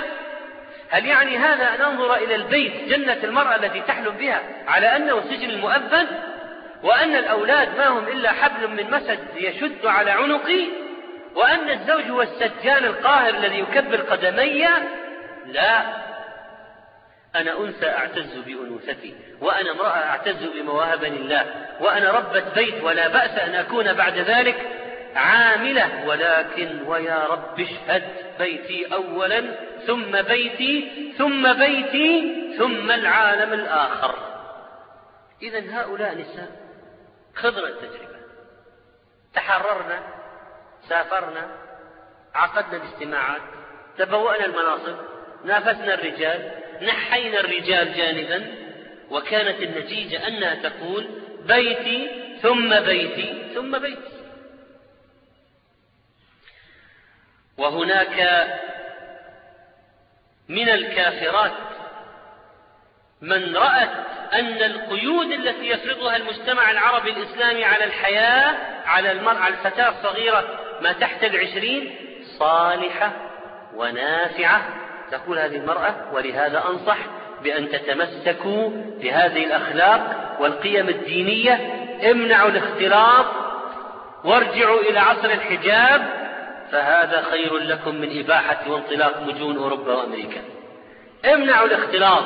هل 0.89 1.06
يعني 1.06 1.38
هذا 1.38 1.76
أن 1.76 1.81
أنظر 1.81 2.15
إلى 2.15 2.35
البيت 2.35 2.89
جنة 2.89 3.18
المرأة 3.23 3.56
التي 3.56 3.81
تحلم 3.81 4.11
بها 4.11 4.41
على 4.68 4.95
أنه 4.95 5.22
سجن 5.22 5.49
المؤبد 5.49 6.07
وأن 6.84 7.15
الأولاد 7.15 7.77
ما 7.77 7.88
هم 7.88 8.07
إلا 8.07 8.31
حبل 8.31 8.68
من 8.68 8.91
مسد 8.91 9.19
يشد 9.35 9.85
على 9.85 10.11
عنقي؟ 10.11 10.68
وأن 11.35 11.69
الزوج 11.69 12.11
هو 12.11 12.22
السجان 12.22 12.85
القاهر 12.85 13.30
الذي 13.30 13.60
يكبر 13.60 14.02
قدمي؟ 14.02 14.68
لا. 15.45 16.10
أنا 17.35 17.59
أنثى 17.59 17.89
أعتز 17.89 18.37
بأنوثتي 18.37 19.15
وأنا 19.41 19.71
امرأة 19.71 19.97
أعتز 19.97 20.43
بمواهبني 20.43 21.17
الله 21.17 21.45
وأنا 21.79 22.11
ربة 22.11 22.53
بيت 22.55 22.83
ولا 22.83 23.07
بأس 23.07 23.39
أن 23.39 23.55
أكون 23.55 23.93
بعد 23.93 24.17
ذلك 24.17 24.67
عاملة 25.15 26.07
ولكن 26.07 26.81
ويا 26.87 27.25
رب 27.25 27.59
اشهد 27.59 28.03
بيتي 28.39 28.93
أولا 28.93 29.43
ثم 29.87 30.21
بيتي 30.21 31.13
ثم 31.17 31.53
بيتي 31.53 32.37
ثم 32.57 32.91
العالم 32.91 33.53
الآخر. 33.53 34.15
إذا 35.41 35.81
هؤلاء 35.81 36.17
نساء 36.17 36.51
خضر 37.35 37.67
التجربة. 37.67 38.21
تحررنا 39.33 40.03
سافرنا 40.89 41.47
عقدنا 42.35 42.83
الاجتماعات 42.83 43.41
تبوأنا 43.97 44.45
المناصب 44.45 44.95
نافسنا 45.45 45.93
الرجال 45.93 46.51
نحينا 46.81 47.39
الرجال 47.39 47.93
جانبا 47.93 48.55
وكانت 49.09 49.61
النتيجة 49.61 50.27
أنها 50.27 50.69
تقول 50.69 51.07
بيتي 51.45 52.09
ثم 52.41 52.79
بيتي 52.79 53.53
ثم 53.55 53.79
بيتي. 53.79 54.11
وهناك 57.57 58.47
من 60.49 60.69
الكافرات 60.69 61.51
من 63.21 63.55
رأت 63.55 63.89
أن 64.33 64.63
القيود 64.63 65.31
التي 65.31 65.69
يفرضها 65.69 66.15
المجتمع 66.15 66.71
العربي 66.71 67.11
الإسلامي 67.11 67.63
على 67.63 67.83
الحياة 67.83 68.55
على 68.85 69.11
المرأة 69.11 69.47
الفتاة 69.47 69.89
الصغيرة 69.89 70.59
ما 70.81 70.93
تحت 70.93 71.23
العشرين 71.23 71.95
صالحة 72.39 73.11
ونافعة. 73.75 74.90
تقول 75.11 75.39
هذه 75.39 75.55
المرأة 75.55 75.95
ولهذا 76.13 76.63
أنصح 76.69 76.97
بأن 77.43 77.69
تتمسكوا 77.69 78.69
بهذه 79.01 79.45
الأخلاق 79.45 80.38
والقيم 80.39 80.89
الدينية. 80.89 81.59
امنعوا 82.11 82.49
الاختلاط 82.49 83.25
وارجعوا 84.23 84.79
إلى 84.81 84.99
عصر 84.99 85.25
الحجاب 85.25 86.01
فهذا 86.71 87.23
خير 87.31 87.57
لكم 87.57 87.95
من 87.95 88.19
إباحة 88.19 88.71
وانطلاق 88.71 89.21
مجون 89.27 89.57
أوروبا 89.57 89.93
وأمريكا. 89.93 90.41
امنعوا 91.33 91.67
الاختلاط. 91.67 92.23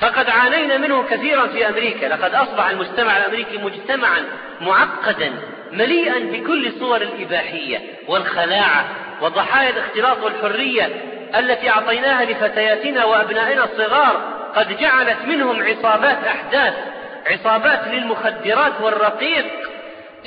فقد 0.00 0.30
عانينا 0.30 0.76
منه 0.76 1.02
كثيرا 1.02 1.46
في 1.46 1.68
أمريكا. 1.68 2.06
لقد 2.06 2.34
أصبح 2.34 2.68
المجتمع 2.68 3.16
الأمريكي 3.16 3.58
مجتمعا 3.58 4.24
معقدا 4.60 5.32
مليئا 5.72 6.18
بكل 6.18 6.72
صور 6.78 7.02
الإباحية 7.02 7.80
والخلاعة 8.08 8.84
وضحايا 9.20 9.70
الاختلاط 9.70 10.22
والحرية. 10.22 10.88
التي 11.36 11.70
أعطيناها 11.70 12.24
لفتياتنا 12.24 13.04
وأبنائنا 13.04 13.64
الصغار 13.64 14.42
قد 14.56 14.76
جعلت 14.76 15.18
منهم 15.26 15.62
عصابات 15.62 16.24
أحداث 16.24 16.74
عصابات 17.26 17.88
للمخدرات 17.88 18.80
والرقيق. 18.80 19.46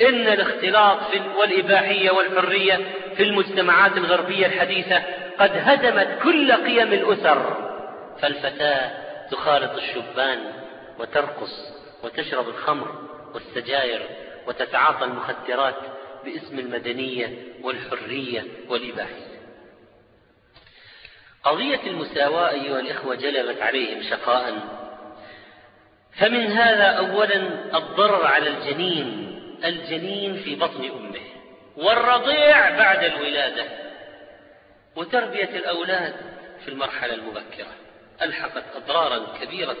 إن 0.00 0.26
الاختلاط 0.26 0.98
والإباحية 1.36 2.10
والحرية 2.10 2.80
في 3.16 3.22
المجتمعات 3.22 3.96
الغربية 3.96 4.46
الحديثة 4.46 5.02
قد 5.38 5.50
هدمت 5.54 6.08
كل 6.22 6.52
قيم 6.52 6.92
الأسر. 6.92 7.56
فالفتاة 8.22 8.90
تخالط 9.30 9.72
الشبان 9.72 10.38
وترقص 10.98 11.72
وتشرب 12.04 12.48
الخمر 12.48 12.88
والسجاير 13.34 14.02
وتتعاطى 14.46 15.04
المخدرات 15.04 15.74
باسم 16.24 16.58
المدنية 16.58 17.28
والحرية 17.62 18.44
والإباحية. 18.68 19.25
قضية 21.46 21.80
المساواة 21.86 22.50
أيها 22.50 22.80
الإخوة 22.80 23.14
جلبت 23.14 23.62
عليهم 23.62 24.02
شقاء. 24.02 24.54
فمن 26.12 26.52
هذا 26.52 26.84
أولا 26.84 27.36
الضرر 27.76 28.26
على 28.26 28.48
الجنين 28.48 29.32
الجنين 29.64 30.42
في 30.42 30.54
بطن 30.54 30.84
أمه 30.84 31.20
والرضيع 31.76 32.76
بعد 32.78 33.04
الولادة. 33.04 33.64
وتربية 34.96 35.50
الأولاد 35.58 36.14
في 36.64 36.68
المرحلة 36.68 37.14
المبكرة 37.14 37.72
ألحقت 38.22 38.64
أضرارا 38.76 39.26
كبيرة. 39.40 39.76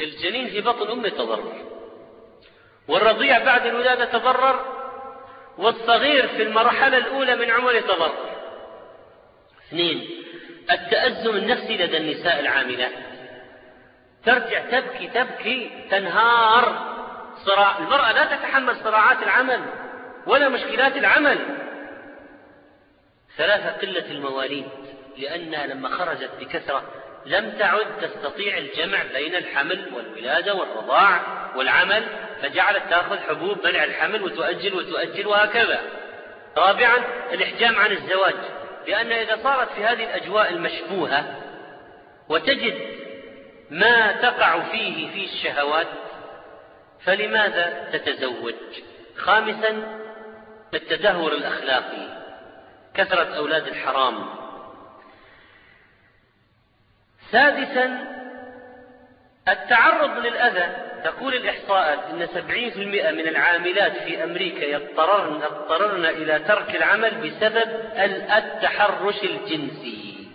الجنين 0.00 0.48
في 0.48 0.60
بطن 0.60 0.90
أمه 0.90 1.08
تضرر 1.08 1.52
والرضيع 2.88 3.44
بعد 3.44 3.66
الولادة 3.66 4.04
تضرر 4.04 4.64
والصغير 5.58 6.28
في 6.28 6.42
المرحلة 6.42 6.96
الأولى 6.96 7.36
من 7.36 7.50
عمره 7.50 7.80
تضرر. 7.80 8.33
اثنين 9.68 10.10
التأزم 10.70 11.36
النفسي 11.36 11.76
لدى 11.76 11.96
النساء 11.96 12.40
العاملات 12.40 12.92
ترجع 14.26 14.60
تبكي 14.70 15.06
تبكي 15.06 15.70
تنهار. 15.90 16.94
صراع 17.44 17.78
المرأة 17.78 18.12
لا 18.12 18.24
تتحمل 18.24 18.76
صراعات 18.76 19.22
العمل 19.22 19.60
ولا 20.26 20.48
مشكلات 20.48 20.96
العمل. 20.96 21.38
ثلاثة 23.36 23.70
قلة 23.70 24.10
المواليد 24.10 24.66
لأنها 25.18 25.66
لما 25.66 25.88
خرجت 25.88 26.30
بكثرة 26.40 26.82
لم 27.26 27.50
تعد 27.58 27.86
تستطيع 28.00 28.58
الجمع 28.58 28.98
بين 29.12 29.34
الحمل 29.34 29.90
والولادة 29.94 30.54
والرضاع 30.54 31.20
والعمل 31.56 32.04
فجعلت 32.42 32.82
تأخذ 32.90 33.18
حبوب 33.18 33.66
منع 33.66 33.84
الحمل 33.84 34.22
وتؤجل 34.22 34.74
وتؤجل 34.74 35.26
وهكذا. 35.26 35.80
رابعا 36.56 36.96
الإحجام 37.32 37.78
عن 37.78 37.92
الزواج. 37.92 38.34
لأن 38.86 39.12
إذا 39.12 39.38
صارت 39.42 39.72
في 39.72 39.84
هذه 39.84 40.04
الأجواء 40.04 40.50
المشبوهة 40.50 41.40
وتجد 42.28 42.74
ما 43.70 44.12
تقع 44.12 44.60
فيه 44.60 45.10
في 45.10 45.24
الشهوات 45.24 45.86
فلماذا 47.04 47.90
تتزوج؟ 47.92 48.54
خامسا 49.16 49.98
التدهور 50.74 51.32
الأخلاقي 51.32 52.24
كثرة 52.94 53.36
أولاد 53.36 53.66
الحرام. 53.66 54.26
سادسا 57.32 58.14
التعرض 59.48 60.18
للأذى 60.18 60.76
تقول 61.04 61.34
الإحصاءات 61.34 61.98
أن 62.10 62.26
70% 62.26 63.10
من 63.10 63.28
العاملات 63.28 63.92
في 63.96 64.24
أمريكا 64.24 64.64
يضطررن, 64.64 65.34
يضطررن 65.34 66.04
إلى 66.04 66.38
ترك 66.38 66.76
العمل 66.76 67.10
بسبب 67.10 67.70
التحرش 68.36 69.22
الجنسي. 69.22 70.28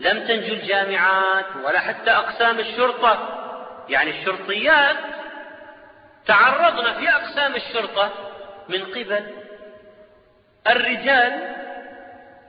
لم 0.00 0.26
تنجو 0.26 0.54
الجامعات 0.54 1.46
ولا 1.64 1.80
حتى 1.80 2.10
أقسام 2.10 2.58
الشرطة. 2.58 3.40
يعني 3.88 4.10
الشرطيات 4.10 4.96
تعرضن 6.26 6.92
في 6.92 7.08
أقسام 7.08 7.54
الشرطة 7.54 8.12
من 8.68 8.84
قبل 8.84 9.26
الرجال 10.66 11.54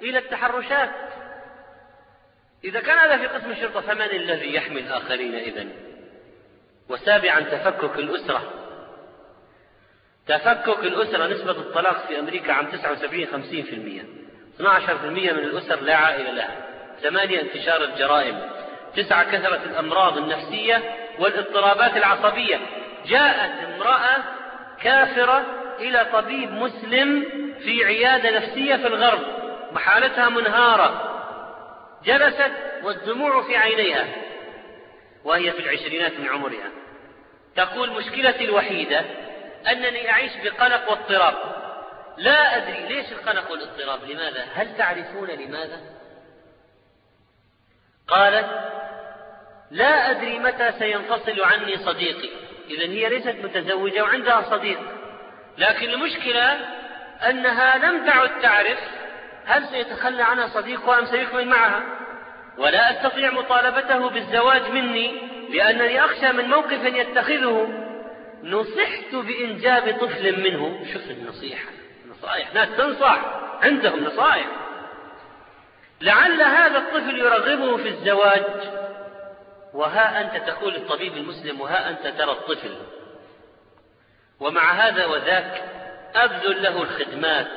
إلى 0.01 0.17
التحرشات. 0.17 0.89
إذا 2.65 2.79
كان 2.79 2.97
هذا 2.97 3.17
في 3.17 3.27
قسم 3.27 3.51
الشرطة 3.51 3.81
فمن 3.81 4.01
الذي 4.01 4.55
يحمي 4.55 4.79
الآخرين 4.79 5.35
إذن 5.35 5.69
وسابعا 6.89 7.39
تفكك 7.39 7.99
الأسرة. 7.99 8.53
تفكك 10.27 10.79
الأسرة 10.79 11.27
نسبة 11.27 11.51
الطلاق 11.51 12.07
في 12.07 12.19
أمريكا 12.19 12.53
عام 12.53 12.65
79 12.65 13.25
50% 13.25 14.05
12% 14.59 15.33
من 15.33 15.39
الأسر 15.39 15.81
لا 15.81 15.95
عائلة 15.95 16.31
لها. 16.31 16.55
ثمانية 17.01 17.41
انتشار 17.41 17.83
الجرائم. 17.83 18.41
تسعة 18.95 19.31
كثرة 19.31 19.61
الأمراض 19.65 20.17
النفسية 20.17 20.83
والاضطرابات 21.19 21.97
العصبية. 21.97 22.59
جاءت 23.05 23.51
امرأة 23.63 24.23
كافرة 24.81 25.45
إلى 25.79 26.07
طبيب 26.13 26.51
مسلم 26.51 27.25
في 27.59 27.85
عيادة 27.85 28.37
نفسية 28.37 28.75
في 28.75 28.87
الغرب. 28.87 29.21
وحالتها 29.75 30.29
منهارة. 30.29 31.04
جلست 32.05 32.51
والدموع 32.83 33.43
في 33.43 33.57
عينيها 33.57 34.07
وهي 35.23 35.51
في 35.51 35.59
العشرينات 35.59 36.19
من 36.19 36.29
عمرها. 36.29 36.71
تقول 37.55 37.91
مشكلتي 37.91 38.45
الوحيدة 38.45 39.05
أنني 39.71 40.11
أعيش 40.11 40.31
بقلق 40.43 40.89
واضطراب. 40.89 41.35
لا 42.17 42.57
أدري 42.57 42.95
ليش 42.95 43.11
القلق 43.11 43.51
والاضطراب 43.51 44.03
لماذا؟ 44.03 44.45
هل 44.53 44.77
تعرفون 44.77 45.27
لماذا؟ 45.27 45.79
قالت 48.07 48.47
لا 49.71 50.11
أدري 50.11 50.39
متى 50.39 50.71
سينفصل 50.79 51.43
عني 51.43 51.77
صديقي. 51.77 52.29
إذا 52.69 52.83
هي 52.83 53.09
ليست 53.09 53.35
متزوجة 53.43 54.03
وعندها 54.03 54.41
صديق. 54.41 54.79
لكن 55.57 55.89
المشكلة 55.89 56.51
أنها 57.29 57.77
لم 57.77 58.05
تعد 58.05 58.41
تعرف 58.41 58.79
هل 59.45 59.67
سيتخلى 59.67 60.23
عنها 60.23 60.47
صديقها 60.47 60.99
أم 60.99 61.05
سيكمل 61.05 61.47
معها. 61.47 61.83
ولا 62.57 62.91
أستطيع 62.91 63.31
مطالبته 63.31 64.09
بالزواج 64.09 64.71
مني 64.71 65.21
لأنني 65.49 66.05
أخشى 66.05 66.31
من 66.31 66.49
موقف 66.49 66.83
يتخذه. 66.83 67.67
نصحت 68.43 69.15
بإنجاب 69.15 69.97
طفل 70.01 70.39
منه. 70.39 70.85
شوف 70.93 71.11
النصيحة. 71.11 71.69
نصائح 72.09 72.53
ناس 72.53 72.69
تنصح. 72.77 73.19
عندهم 73.61 74.03
نصائح 74.03 74.47
لعل 76.01 76.41
هذا 76.41 76.77
الطفل 76.77 77.19
يرغبه 77.19 77.77
في 77.77 77.89
الزواج. 77.89 78.43
وها 79.73 80.21
أنت 80.21 80.47
تقول 80.47 80.75
الطبيب 80.75 81.17
المسلم 81.17 81.61
وها 81.61 81.89
أنت 81.89 82.07
ترى 82.07 82.31
الطفل. 82.31 82.75
ومع 84.39 84.71
هذا 84.71 85.05
وذاك 85.05 85.63
أبذل 86.15 86.63
له 86.63 86.81
الخدمات 86.81 87.47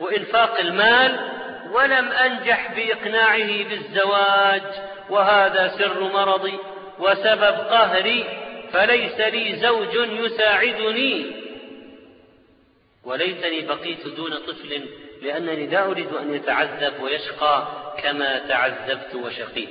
وإنفاق 0.00 0.58
المال 0.58 1.31
ولم 1.72 2.12
أنجح 2.12 2.72
بإقناعه 2.72 3.64
بالزواج 3.64 4.62
وهذا 5.10 5.68
سر 5.78 6.00
مرضي 6.00 6.58
وسبب 6.98 7.54
قهري 7.70 8.24
فليس 8.72 9.20
لي 9.20 9.56
زوج 9.56 9.94
يساعدني. 9.94 11.42
وليتني 13.04 13.60
بقيت 13.60 14.08
دون 14.08 14.34
طفل 14.34 14.88
لأنني 15.22 15.66
لا 15.66 15.86
أريد 15.86 16.12
أن 16.14 16.34
يتعذب 16.34 17.02
ويشقى 17.02 17.66
كما 18.02 18.38
تعذبت 18.38 19.14
وشقيت. 19.14 19.68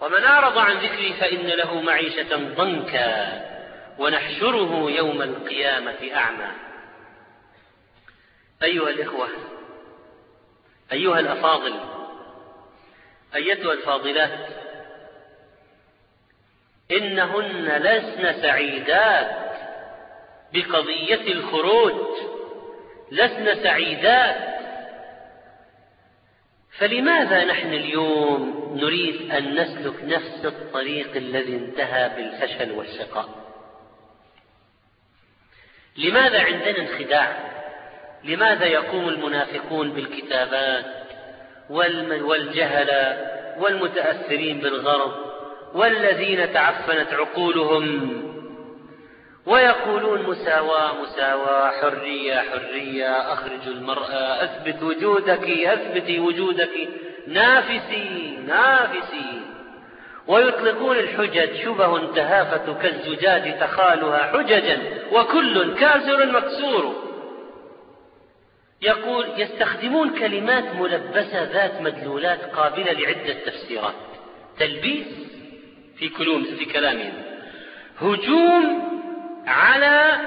ومن 0.00 0.24
أعرض 0.24 0.58
عن 0.58 0.76
ذكري 0.76 1.12
فإن 1.12 1.46
له 1.46 1.80
معيشة 1.80 2.36
ضنكا 2.36 3.42
ونحشره 3.98 4.90
يوم 4.90 5.22
القيامة 5.22 6.10
أعمى. 6.14 6.50
أيها 8.62 8.90
الإخوة 8.90 9.28
أيها 10.94 11.20
الأفاضل 11.20 11.74
أيتها 13.34 13.72
الفاضلات 13.72 14.48
إنهن 16.90 17.68
لسن 17.82 18.42
سعيدات 18.42 19.44
بقضية 20.52 21.32
الخروج 21.32 22.16
لسن 23.10 23.62
سعيدات. 23.62 24.54
فلماذا 26.78 27.44
نحن 27.44 27.72
اليوم 27.72 28.72
نريد 28.76 29.30
أن 29.30 29.54
نسلك 29.54 30.04
نفس 30.04 30.44
الطريق 30.44 31.16
الذي 31.16 31.56
انتهى 31.56 32.08
بالفشل 32.08 32.72
والشقاء؟ 32.72 33.28
لماذا 35.96 36.42
عندنا 36.42 36.78
انخداع؟ 36.78 37.54
لماذا 38.24 38.64
يقوم 38.64 39.08
المنافقون 39.08 39.90
بالكتابات 39.90 40.84
والجهل 41.70 43.16
والمتأثرين 43.58 44.58
بالغرب 44.58 45.12
والذين 45.74 46.52
تعفنت 46.52 47.12
عقولهم 47.12 48.10
ويقولون 49.46 50.22
مساواة 50.22 51.02
مساواة 51.02 51.70
حرية 51.70 52.40
حرية 52.40 53.32
أخرجوا 53.32 53.72
المرأة 53.72 54.44
أثبت 54.44 54.82
وجودك 54.82 55.48
أثبتي 55.48 56.20
وجودك. 56.20 56.88
نافسي 57.26 58.38
نافسي 58.46 59.40
ويطلقون 60.26 60.96
الحجج 60.96 61.62
شبه 61.64 62.14
تهافت 62.14 62.82
كالزجاج 62.82 63.58
تخالها 63.58 64.18
حججا 64.18 64.78
وكل 65.12 65.74
كاسر 65.74 66.26
مكسور. 66.26 67.03
يقول 68.84 69.26
يستخدمون 69.36 70.18
كلمات 70.18 70.64
ملبسة 70.64 71.42
ذات 71.44 71.80
مدلولات 71.80 72.44
قابلة 72.44 72.92
لعدة 72.92 73.32
تفسيرات 73.32 73.94
تلبيس 74.58 75.06
في 75.98 76.08
كلوم 76.08 76.44
في 76.44 76.64
كلامهم 76.64 77.12
هجوم 78.00 78.94
على 79.46 80.20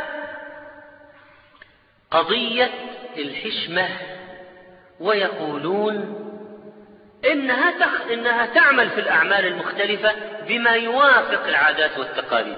قضية 2.11 2.69
الحشمة 3.17 3.87
ويقولون 4.99 6.23
إنها 7.31 7.79
تخ... 7.79 8.01
إنها 8.11 8.45
تعمل 8.45 8.89
في 8.89 8.99
الأعمال 8.99 9.45
المختلفة 9.45 10.11
بما 10.47 10.71
يوافق 10.71 11.47
العادات 11.47 11.97
والتقاليد. 11.97 12.57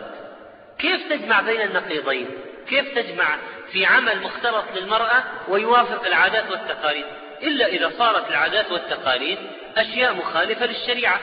كيف 0.80 1.09
تجمع 1.09 1.41
بين 1.41 1.61
النقيضين؟ 1.61 2.27
كيف 2.69 2.95
تجمع 2.95 3.38
في 3.72 3.86
عمل 3.86 4.22
مختلط 4.22 4.66
للمرأة 4.76 5.24
ويوافق 5.48 6.06
العادات 6.08 6.52
والتقاليد؟ 6.52 7.06
إلا 7.44 7.68
إذا 7.68 7.91
صارت 7.98 8.30
العادات 8.30 8.72
والتقاليد 8.72 9.38
أشياء 9.78 10.14
مخالفة 10.14 10.66
للشريعة. 10.66 11.20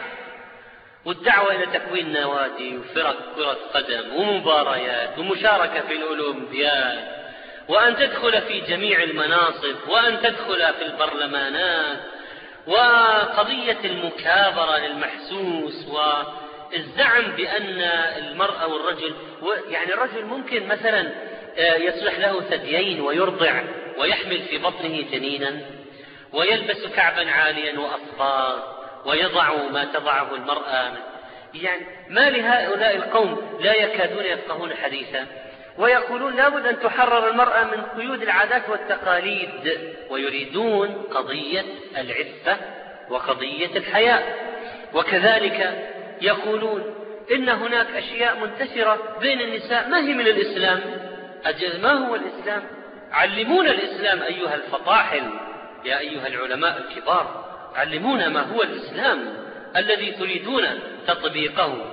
والدعوة 1.04 1.54
إلى 1.54 1.66
تكوين 1.66 2.12
نوادي 2.12 2.78
وفرق 2.78 3.16
كرة 3.36 3.58
قدم 3.74 4.14
ومباريات 4.14 5.18
ومشاركة 5.18 5.80
في 5.80 5.92
الأولمبياد 5.96 6.98
وأن 7.68 7.96
تدخل 7.96 8.42
في 8.42 8.60
جميع 8.60 9.02
المناصب 9.02 9.76
وأن 9.88 10.20
تدخل 10.20 10.74
في 10.74 10.82
البرلمانات 10.82 11.98
وقضية 12.66 13.78
المكابرة 13.84 14.78
للمحسوس 14.78 15.86
والزعم 15.86 17.36
بأن 17.36 17.80
المرأة 18.18 18.66
والرجل 18.66 19.14
يعني 19.68 19.94
الرجل 19.94 20.24
ممكن 20.24 20.66
مثلا 20.66 21.12
يصلح 21.58 22.18
له 22.18 22.40
ثديين 22.40 23.00
ويرضع 23.00 23.62
ويحمل 23.98 24.42
في 24.42 24.58
بطنه 24.58 25.02
جنينا 25.12 25.60
ويلبس 26.32 26.86
كعبا 26.86 27.30
عاليا 27.30 27.78
وأصفار 27.78 28.76
ويضع 29.06 29.54
ما 29.72 29.84
تضعه 29.84 30.34
المرأة. 30.34 30.92
يعني 31.54 31.86
ما 32.08 32.30
لهؤلاء 32.30 32.96
القوم 32.96 33.58
لا 33.60 33.74
يكادون 33.74 34.24
يفقهون 34.24 34.74
حديثا 34.74 35.26
ويقولون 35.78 36.36
لابد 36.36 36.66
أن 36.66 36.80
تحرر 36.80 37.30
المرأة 37.30 37.64
من 37.64 37.82
قيود 37.82 38.22
العادات 38.22 38.68
والتقاليد 38.68 39.80
ويريدون 40.10 41.02
قضية 41.14 41.64
العفة 41.96 42.56
وقضية 43.10 43.76
الحياء. 43.76 44.46
وكذلك 44.94 45.88
يقولون 46.20 46.94
إن 47.32 47.48
هناك 47.48 47.86
أشياء 47.96 48.38
منتشرة 48.38 49.16
بين 49.20 49.40
النساء. 49.40 49.88
ما 49.88 49.98
هي 49.98 50.14
من 50.14 50.26
الإسلام؟ 50.26 50.80
أجل 51.48 51.80
ما 51.80 51.92
هو 51.92 52.14
الإسلام؟ 52.14 52.62
علمونا 53.12 53.70
الإسلام 53.70 54.22
أيها 54.22 54.54
الفطاحل 54.54 55.30
يا 55.84 55.98
أيها 55.98 56.26
العلماء 56.26 56.78
الكبار 56.78 57.44
علمونا 57.74 58.28
ما 58.28 58.40
هو 58.40 58.62
الإسلام 58.62 59.34
الذي 59.76 60.12
تريدون 60.12 60.64
تطبيقه. 61.06 61.92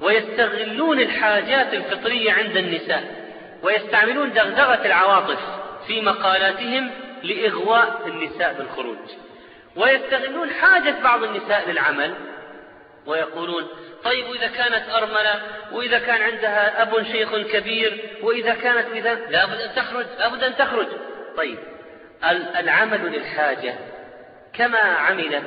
ويستغلون 0.00 1.00
الحاجات 1.00 1.74
الفطرية 1.74 2.32
عند 2.32 2.56
النساء 2.56 3.30
ويستعملون 3.62 4.32
دغدغة 4.32 4.86
العواطف 4.86 5.38
في 5.86 6.00
مقالاتهم 6.00 6.90
لإغواء 7.22 8.02
النساء 8.06 8.54
بالخروج. 8.58 8.98
ويستغلون 9.76 10.50
حاجة 10.50 10.94
بعض 11.02 11.24
النساء 11.24 11.70
للعمل 11.70 12.14
ويقولون 13.06 13.68
طيب 14.04 14.28
وإذا 14.28 14.46
كانت 14.46 14.90
أرملة 14.90 15.42
وإذا 15.72 15.98
كان 15.98 16.22
عندها 16.22 16.82
أب 16.82 17.02
شيخ 17.02 17.36
كبير 17.36 18.18
وإذا 18.22 18.54
كانت 18.54 18.86
إذا 18.92 19.14
لابد 19.14 19.60
أن 19.60 19.74
تخرج 19.74 20.06
لابد 20.18 20.44
أن 20.44 20.56
تخرج. 20.56 20.86
طيب 21.36 21.58
العمل 22.58 23.12
للحاجة 23.12 23.74
كما 24.52 24.78
عملت 24.78 25.44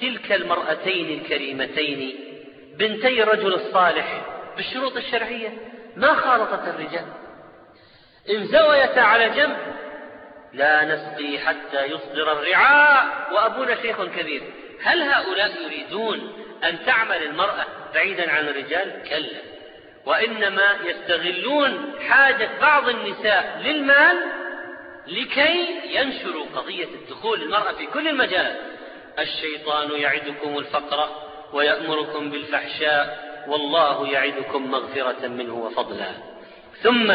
تلك 0.00 0.32
المرأتين 0.32 1.20
الكريمتين 1.20 2.18
بنتي 2.78 3.22
الرجل 3.22 3.54
الصالح 3.54 4.22
بالشروط 4.56 4.96
الشرعية. 4.96 5.48
ما 5.96 6.14
خالطت 6.14 6.68
الرجال؟ 6.68 7.06
إن 8.30 8.46
زويتا 8.46 9.00
على 9.00 9.28
جنب 9.28 9.56
لا 10.52 10.84
نسقي 10.84 11.38
حتى 11.38 11.84
يصدر 11.84 12.32
الرعاء. 12.32 13.06
وأبونا 13.32 13.82
شيخ 13.82 14.04
كبير 14.04 14.42
هل 14.82 15.02
هؤلاء 15.02 15.62
يريدون 15.62 16.32
أن 16.64 16.84
تعمل 16.86 17.22
المرأة 17.22 17.66
بعيدا 17.94 18.30
عن 18.30 18.48
الرجال؟ 18.48 19.02
كلا. 19.08 19.40
وإنما 20.06 20.76
يستغلون 20.84 21.92
حاجة 22.08 22.48
بعض 22.60 22.88
النساء 22.88 23.60
للمال 23.64 24.16
لكي 25.06 25.80
ينشروا 25.90 26.46
قضية 26.56 26.84
الدخول 26.84 27.42
المرأة 27.42 27.72
في 27.72 27.86
كل 27.86 28.08
المجالات 28.08 28.56
الشيطان 29.18 29.90
يعدكم 29.90 30.58
الفقر 30.58 31.08
ويأمركم 31.52 32.30
بالفحشاء 32.30 33.34
والله 33.48 34.08
يعدكم 34.08 34.70
مغفرة 34.70 35.26
منه 35.28 35.54
وفضلا. 35.54 36.10
ثم 36.82 37.12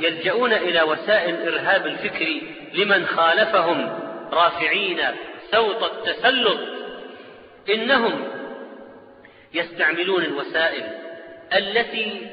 يلجؤون 0.00 0.52
إلى 0.52 0.82
وسائل 0.82 1.34
الإرهاب 1.34 1.86
الفكري 1.86 2.54
لمن 2.74 3.06
خالفهم 3.06 3.98
رافعين 4.32 5.00
صوت 5.52 5.82
التسلط. 5.82 6.58
إنهم 7.68 8.39
يستعملون 9.54 10.22
الوسائل 10.22 10.84
التي 11.52 12.30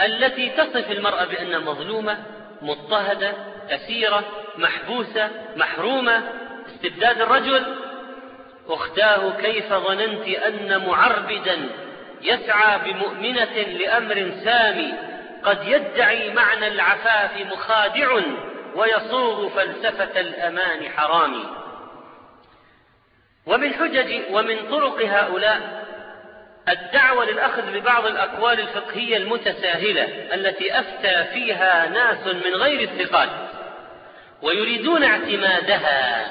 التي 0.00 0.50
تصف 0.50 0.90
المرأة 0.90 1.24
بأنها 1.24 1.58
مظلومة 1.58 2.18
مضطهدة 2.62 3.32
أسيرة 3.70 4.24
محبوسة 4.56 5.30
محرومة 5.56 6.22
استبداد 6.68 7.20
الرجل. 7.20 7.76
أختاه 8.68 9.30
كيف 9.30 9.72
ظننت 9.72 10.28
أن 10.28 10.86
معربدا 10.86 11.68
يسعى 12.22 12.78
بمؤمنة 12.78 13.54
لأمر 13.54 14.32
سامي؟ 14.44 14.92
قد 15.44 15.68
يدعي 15.68 16.30
معنى 16.30 16.66
العفاف 16.66 17.52
مخادع 17.52 18.20
ويصوغ 18.74 19.48
فلسفة 19.48 20.20
الأمان 20.20 20.88
حرامي. 20.88 21.44
ومن 23.46 23.74
حجج 23.74 24.20
ومن 24.30 24.70
طرق 24.70 25.02
هؤلاء 25.02 25.73
الدعوة 26.68 27.24
للأخذ 27.24 27.62
ببعض 27.72 28.06
الأقوال 28.06 28.60
الفقهية 28.60 29.16
المتساهلة 29.16 30.34
التي 30.34 30.78
أفتى 30.78 31.24
فيها 31.32 31.88
ناس 31.88 32.34
من 32.34 32.54
غير 32.54 32.80
الثقات 32.80 33.28
ويريدون 34.42 35.04
اعتمادها 35.04 36.26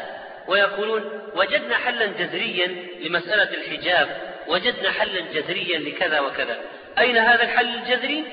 ويقولون 0.47 1.22
وجدنا 1.35 1.76
حلا 1.76 2.05
جذريا 2.05 2.68
لمسألة 3.01 3.49
الحجاب 3.53 4.18
وجدنا 4.47 4.91
حلا 4.91 5.22
جذريا 5.34 5.80
لكذا 5.80 6.19
وكذا. 6.19 6.60
أين 6.99 7.18
هذا 7.18 7.43
الحل 7.43 7.76
الجذري؟ 7.76 8.23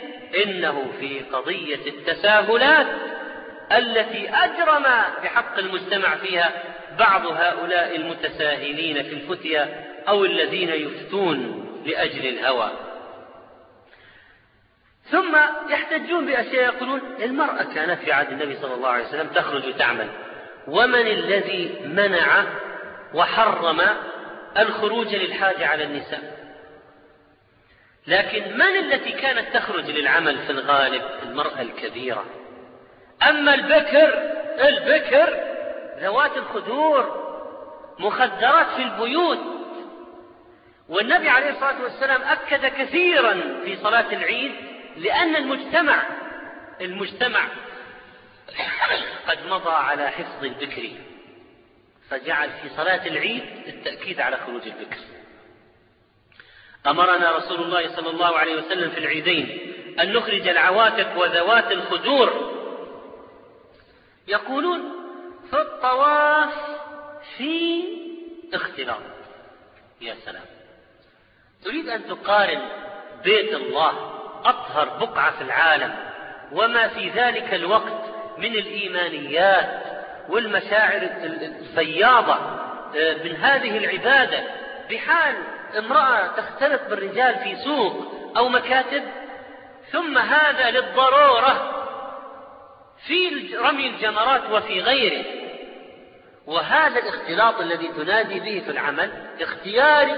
إنه 0.45 0.93
في 1.01 1.21
قضية 1.33 1.87
التساهلات 1.87 2.87
التي 3.73 4.31
أجرم 4.31 4.87
بحق 5.23 5.59
المجتمع 5.59 6.17
فيها 6.17 6.51
بعض 6.99 7.27
هؤلاء 7.27 7.97
المتساهلين 7.97 9.03
في 9.03 9.13
الفتيا 9.13 9.69
أو 10.09 10.25
الذين 10.25 10.69
يفتون. 10.69 11.70
لأجل 11.85 12.29
الهوى. 12.29 12.71
ثم 15.11 15.37
يحتجون 15.71 16.27
بأشياء 16.27 16.75
يقولون 16.75 17.01
المرأة 17.23 17.63
كانت 17.63 18.01
في 18.01 18.13
عهد 18.13 18.33
النبي 18.33 18.57
صلى 18.57 18.75
الله 18.75 18.89
عليه 18.89 19.05
وسلم 19.05 19.29
تخرج 19.29 19.77
تعمل 19.77 20.09
ومن 20.67 21.07
الذي 21.07 21.81
منع 21.85 22.45
وحرم 23.15 23.81
الخروج 24.59 25.15
للحاجة 25.15 25.67
على 25.67 25.85
النساء؟ 25.85 26.41
لكن 28.07 28.57
من 28.57 28.77
التي 28.79 29.13
كانت 29.13 29.55
تخرج 29.55 29.91
للعمل 29.91 30.39
في 30.39 30.51
الغالب؟ 30.51 31.03
المرأة 31.23 31.61
الكبيرة. 31.61 32.25
أما 33.29 33.55
البكر 33.55 34.33
البكر 34.69 35.41
ذوات 36.01 36.37
الخدور 36.37 37.31
مخدرات 37.99 38.67
في 38.77 38.83
البيوت. 38.83 39.60
والنبي 40.91 41.29
عليه 41.29 41.51
الصلاة 41.51 41.83
والسلام 41.83 42.23
أكد 42.23 42.67
كثيرا 42.67 43.35
في 43.65 43.77
صلاة 43.77 44.13
العيد 44.13 44.53
لأن 44.97 45.37
المجتمع 45.37 46.03
المجتمع 46.81 47.49
قد 49.29 49.47
مضى 49.47 49.71
على 49.71 50.09
حفظ 50.09 50.45
البكر 50.45 50.91
فجعل 52.11 52.51
في 52.51 52.69
صلاة 52.77 53.07
العيد 53.07 53.43
التأكيد 53.67 54.21
على 54.21 54.37
خروج 54.37 54.63
البكر. 54.63 54.99
أمرنا 56.87 57.37
رسول 57.37 57.61
الله 57.63 57.97
صلى 57.97 58.11
الله 58.11 58.39
عليه 58.39 58.57
وسلم 58.57 58.91
في 58.91 58.99
العيدين 58.99 59.75
أن 60.01 60.13
نخرج 60.13 60.49
العواتق 60.49 61.19
وذوات 61.19 61.73
الخدور. 61.73 62.57
يقولون 64.29 64.81
في 65.51 65.57
الطواف 65.57 66.55
في 67.37 67.85
اختلاط. 68.55 69.03
يا 70.01 70.17
سلام. 70.25 70.45
تريد 71.65 71.89
أن 71.89 72.07
تقارن 72.09 72.61
بيت 73.25 73.55
الله 73.55 73.93
أطهر 74.45 74.89
بقعة 74.89 75.31
في 75.31 75.43
العالم 75.45 75.95
وما 76.53 76.89
في 76.89 77.09
ذلك 77.09 77.55
الوقت 77.55 78.05
من 78.39 78.55
الإيمانيات 78.55 79.83
والمشاعر 80.29 81.03
الفياضة 81.23 82.35
آه، 82.97 83.15
من 83.25 83.37
هذه 83.37 83.79
العبادة 83.79 84.45
بحال 84.91 85.35
امرأة 85.79 86.27
تختلط 86.27 86.81
بالرجال 86.91 87.35
في 87.35 87.57
سوق 87.57 88.13
أو 88.37 88.49
مكاتب 88.49 89.03
ثم 89.93 90.19
هذا 90.19 90.71
للضرورة 90.71 91.77
في 93.07 93.51
رمي 93.57 93.87
الجمرات 93.87 94.51
وفي 94.51 94.81
غيره. 94.81 95.25
وهذا 96.47 96.99
الاختلاط 97.01 97.61
الذي 97.61 97.89
تنادي 97.89 98.41
به 98.41 98.63
في 98.65 98.71
العمل 98.71 99.11
اختياري 99.41 100.17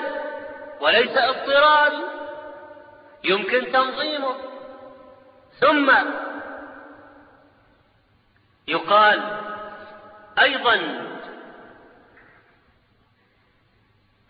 وليس 0.82 1.16
اضطراري 1.16 2.04
يمكن 3.24 3.72
تنظيمه. 3.72 4.36
ثم 5.60 5.92
يقال 8.68 9.22
أيضا 10.38 10.74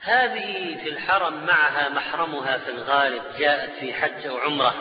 هذه 0.00 0.82
في 0.82 0.88
الحرم 0.88 1.46
معها 1.46 1.88
محرمها 1.88 2.58
في 2.58 2.70
الغالب 2.70 3.22
جاءت 3.38 3.70
في 3.80 3.94
حج 3.94 4.26
أو 4.26 4.38
عمرة 4.38 4.74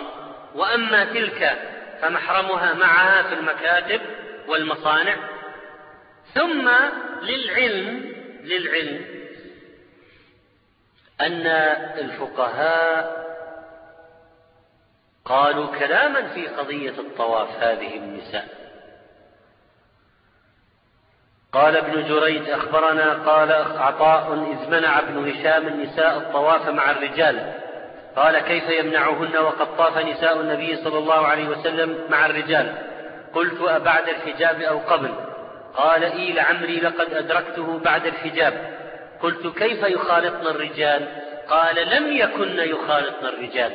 وأما 0.55 1.05
تلك 1.05 1.59
فمحرمها 2.01 2.73
معها 2.73 3.23
في 3.23 3.33
المكاتب 3.33 4.01
والمصانع. 4.47 5.15
ثم 6.33 6.69
للعلم 7.21 8.15
للعلم 8.43 9.20
أن 11.21 11.47
الفقهاء 11.97 13.21
قالوا 15.25 15.67
كلاما 15.79 16.27
في 16.27 16.47
قضية 16.47 16.99
الطواف 16.99 17.63
هذه 17.63 17.95
النساء. 17.97 18.45
قال 21.53 21.77
ابن 21.77 22.07
جريج 22.07 22.49
أخبرنا 22.49 23.13
قال 23.13 23.51
عطاء 23.77 24.33
إذ 24.33 24.69
منع 24.69 24.99
ابن 24.99 25.29
هشام 25.29 25.67
النساء 25.67 26.17
الطواف 26.17 26.69
مع 26.69 26.91
الرجال. 26.91 27.53
قال 28.15 28.39
كيف 28.39 28.69
يمنعهن 28.69 29.37
وقد 29.37 29.77
طاف 29.77 29.97
نساء 29.97 30.41
النبي 30.41 30.75
صلى 30.75 30.97
الله 30.97 31.27
عليه 31.27 31.47
وسلم 31.47 31.97
مع 32.09 32.25
الرجال؟ 32.25 32.75
قلت 33.33 33.61
أبعد 33.61 34.09
الحجاب 34.09 34.61
أو 34.61 34.79
قبل؟ 34.79 35.15
قال 35.75 36.03
إي 36.03 36.33
لعمري 36.33 36.79
لقد 36.79 37.13
أدركته 37.13 37.79
بعد 37.79 38.05
الحجاب. 38.05 38.80
قلت 39.23 39.57
كيف 39.57 39.83
يخالطن 39.83 40.47
الرجال؟ 40.47 41.07
قال 41.49 41.75
لم 41.75 42.11
يكن 42.11 42.59
يخالطن 42.59 43.25
الرجال. 43.25 43.71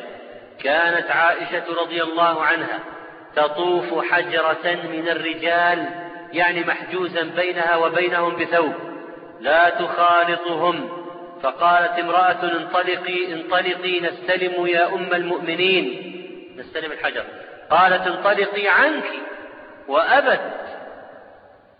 كانت 0.62 1.10
عائشة 1.10 1.64
رضي 1.82 2.02
الله 2.02 2.42
عنها 2.42 2.80
تطوف 3.36 4.04
حجرة 4.04 4.78
من 4.92 5.08
الرجال 5.08 5.88
يعني 6.32 6.64
محجوزا 6.64 7.22
بينها 7.22 7.76
وبينهم 7.76 8.36
بثوب. 8.36 8.74
لا 9.40 9.70
تخالطهم. 9.70 11.06
فقالت 11.42 11.98
امرأة 11.98 12.42
انطلقي 12.42 13.32
انطلقي 13.32 14.00
نستلم 14.00 14.66
يا 14.66 14.94
أم 14.94 15.14
المؤمنين. 15.14 16.12
نستلم 16.58 16.92
الحجر. 16.92 17.24
قالت 17.70 18.06
انطلقي 18.06 18.68
عنك 18.68 19.04
وأبت. 19.88 20.52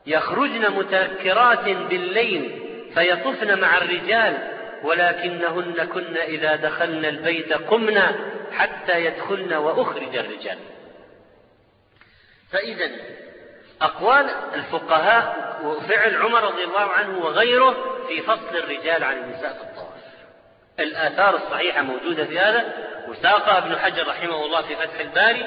يخرجن 0.06 0.70
متنكرات 0.70 1.64
بالليل. 1.64 2.65
فيطفن 2.96 3.60
مع 3.60 3.78
الرجال 3.78 4.38
ولكنهن 4.82 5.84
كن 5.84 6.16
إذا 6.16 6.56
دخلن 6.56 7.04
البيت 7.04 7.52
قمنا 7.52 8.16
حتى 8.52 9.04
يدخلن 9.04 9.52
وأخرج 9.52 10.16
الرجال. 10.16 10.58
فإذا 12.52 12.90
أقوال 13.82 14.30
الفقهاء 14.54 15.56
وفعل 15.64 16.16
عمر 16.16 16.44
رضي 16.44 16.64
الله 16.64 16.80
عنه 16.80 17.18
وغيره 17.18 17.76
في 18.08 18.22
فصل 18.22 18.56
الرجال 18.56 19.04
عن 19.04 19.16
النساء 19.16 19.52
في 19.52 19.60
الطواف. 19.60 19.86
الآثار 20.80 21.36
الصحيحة 21.36 21.82
موجودة 21.82 22.24
في 22.24 22.38
هذا 22.38 22.72
وساقها 23.08 23.58
ابن 23.58 23.76
حجر 23.76 24.08
رحمه 24.08 24.44
الله 24.44 24.62
في 24.62 24.76
فتح 24.76 25.00
الباري. 25.00 25.46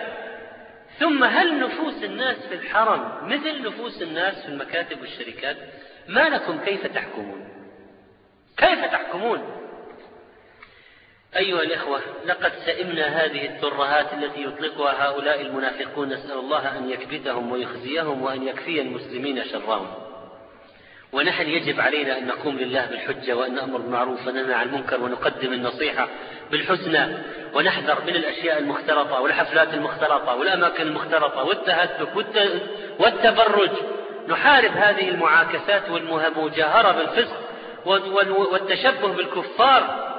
ثم 1.00 1.24
هل 1.24 1.60
نفوس 1.60 2.04
الناس 2.04 2.38
في 2.50 2.56
الحرم 2.56 3.12
مثل 3.24 3.62
نفوس 3.62 4.02
الناس 4.02 4.42
في 4.42 4.50
المكاتب 4.50 5.02
والشركات؟ 5.02 5.58
ما 6.10 6.30
لكم 6.30 6.60
كيف 6.65 6.88
تحكمون؟ 6.88 7.48
كيف 8.57 8.86
تحكمون؟ 8.86 9.41
أيها 11.36 11.61
الإخوة 11.61 12.02
لقد 12.26 12.52
سئمنا 12.65 13.06
هذه 13.06 13.45
الترهات 13.45 14.14
التي 14.14 14.44
يطلقها 14.44 15.07
هؤلاء 15.07 15.41
المنافقون 15.41 16.10
نسأل 16.10 16.38
الله 16.38 16.77
أن 16.77 16.90
يكبتهم 16.90 17.52
ويخزيهم 17.52 18.22
وأن 18.22 18.48
يكفي 18.48 18.81
المسلمين 18.81 19.44
شرهم. 19.45 19.88
ونحن 21.11 21.49
يجب 21.49 21.81
علينا 21.81 22.18
أن 22.18 22.27
نقوم 22.27 22.57
لله 22.57 22.86
بالحجة 22.86 23.34
وأن 23.34 23.56
نأمر 23.56 23.77
بالمعروف 23.77 24.27
وننهى 24.27 24.53
عن 24.53 24.68
المنكر 24.68 25.03
ونقدم 25.03 25.53
النصيحة 25.53 26.10
بالحسنى 26.52 27.18
ونحذر 27.53 28.02
من 28.07 28.15
الأشياء 28.15 28.60
المختلطة 28.60 29.19
والحفلات 29.19 29.73
المختلطة 29.73 30.36
والأماكن 30.36 30.84
المختلطة 30.84 31.44
والتهتك 31.44 32.15
والتبرج. 32.99 33.99
نحارب 34.28 34.72
هذه 34.72 35.10
المعاكسات 35.10 35.90
والمجاهرة 35.90 36.91
بالفسق 36.91 37.38
والتشبه 38.52 39.08
بالكفار. 39.08 40.10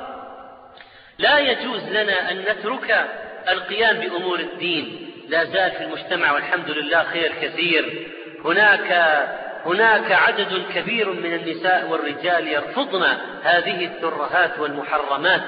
لا 1.18 1.38
يجوز 1.38 1.88
لنا 1.88 2.30
أن 2.30 2.38
نترك 2.38 3.08
القيام 3.48 3.98
بأمور 3.98 4.38
الدين. 4.40 5.10
لا 5.28 5.44
زال 5.44 5.70
في 5.70 5.84
المجتمع 5.84 6.32
والحمد 6.32 6.70
لله 6.70 7.04
خير 7.04 7.32
كثير. 7.42 8.08
هناك 8.44 9.18
هناك 9.66 10.12
عدد 10.12 10.62
كبير 10.74 11.12
من 11.12 11.34
النساء 11.34 11.86
والرجال 11.88 12.48
يرفضن 12.48 13.02
هذه 13.42 13.84
الترهات 13.84 14.58
والمحرمات 14.58 15.42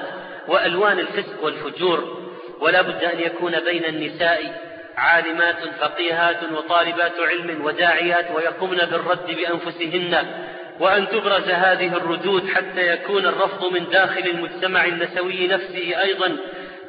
وألوان 0.47 0.99
الفسق 0.99 1.43
والفجور. 1.43 2.23
ولا 2.59 2.81
بد 2.81 3.03
أن 3.03 3.19
يكون 3.19 3.59
بين 3.59 3.85
النساء 3.85 4.72
عالمات 4.97 5.55
فقيهات 5.79 6.43
وطالبات 6.43 7.13
علم 7.19 7.65
وداعيات 7.65 8.31
ويقمن 8.35 8.77
بالرد 8.77 9.25
بأنفسهن 9.27 10.27
وأن 10.79 11.07
تبرز 11.09 11.49
هذه 11.49 11.97
الردود 11.97 12.49
حتى 12.49 12.93
يكون 12.93 13.25
الرفض 13.25 13.73
من 13.73 13.89
داخل 13.89 14.27
المجتمع 14.27 14.85
النسوي 14.85 15.47
نفسه 15.47 16.01
أيضا 16.03 16.37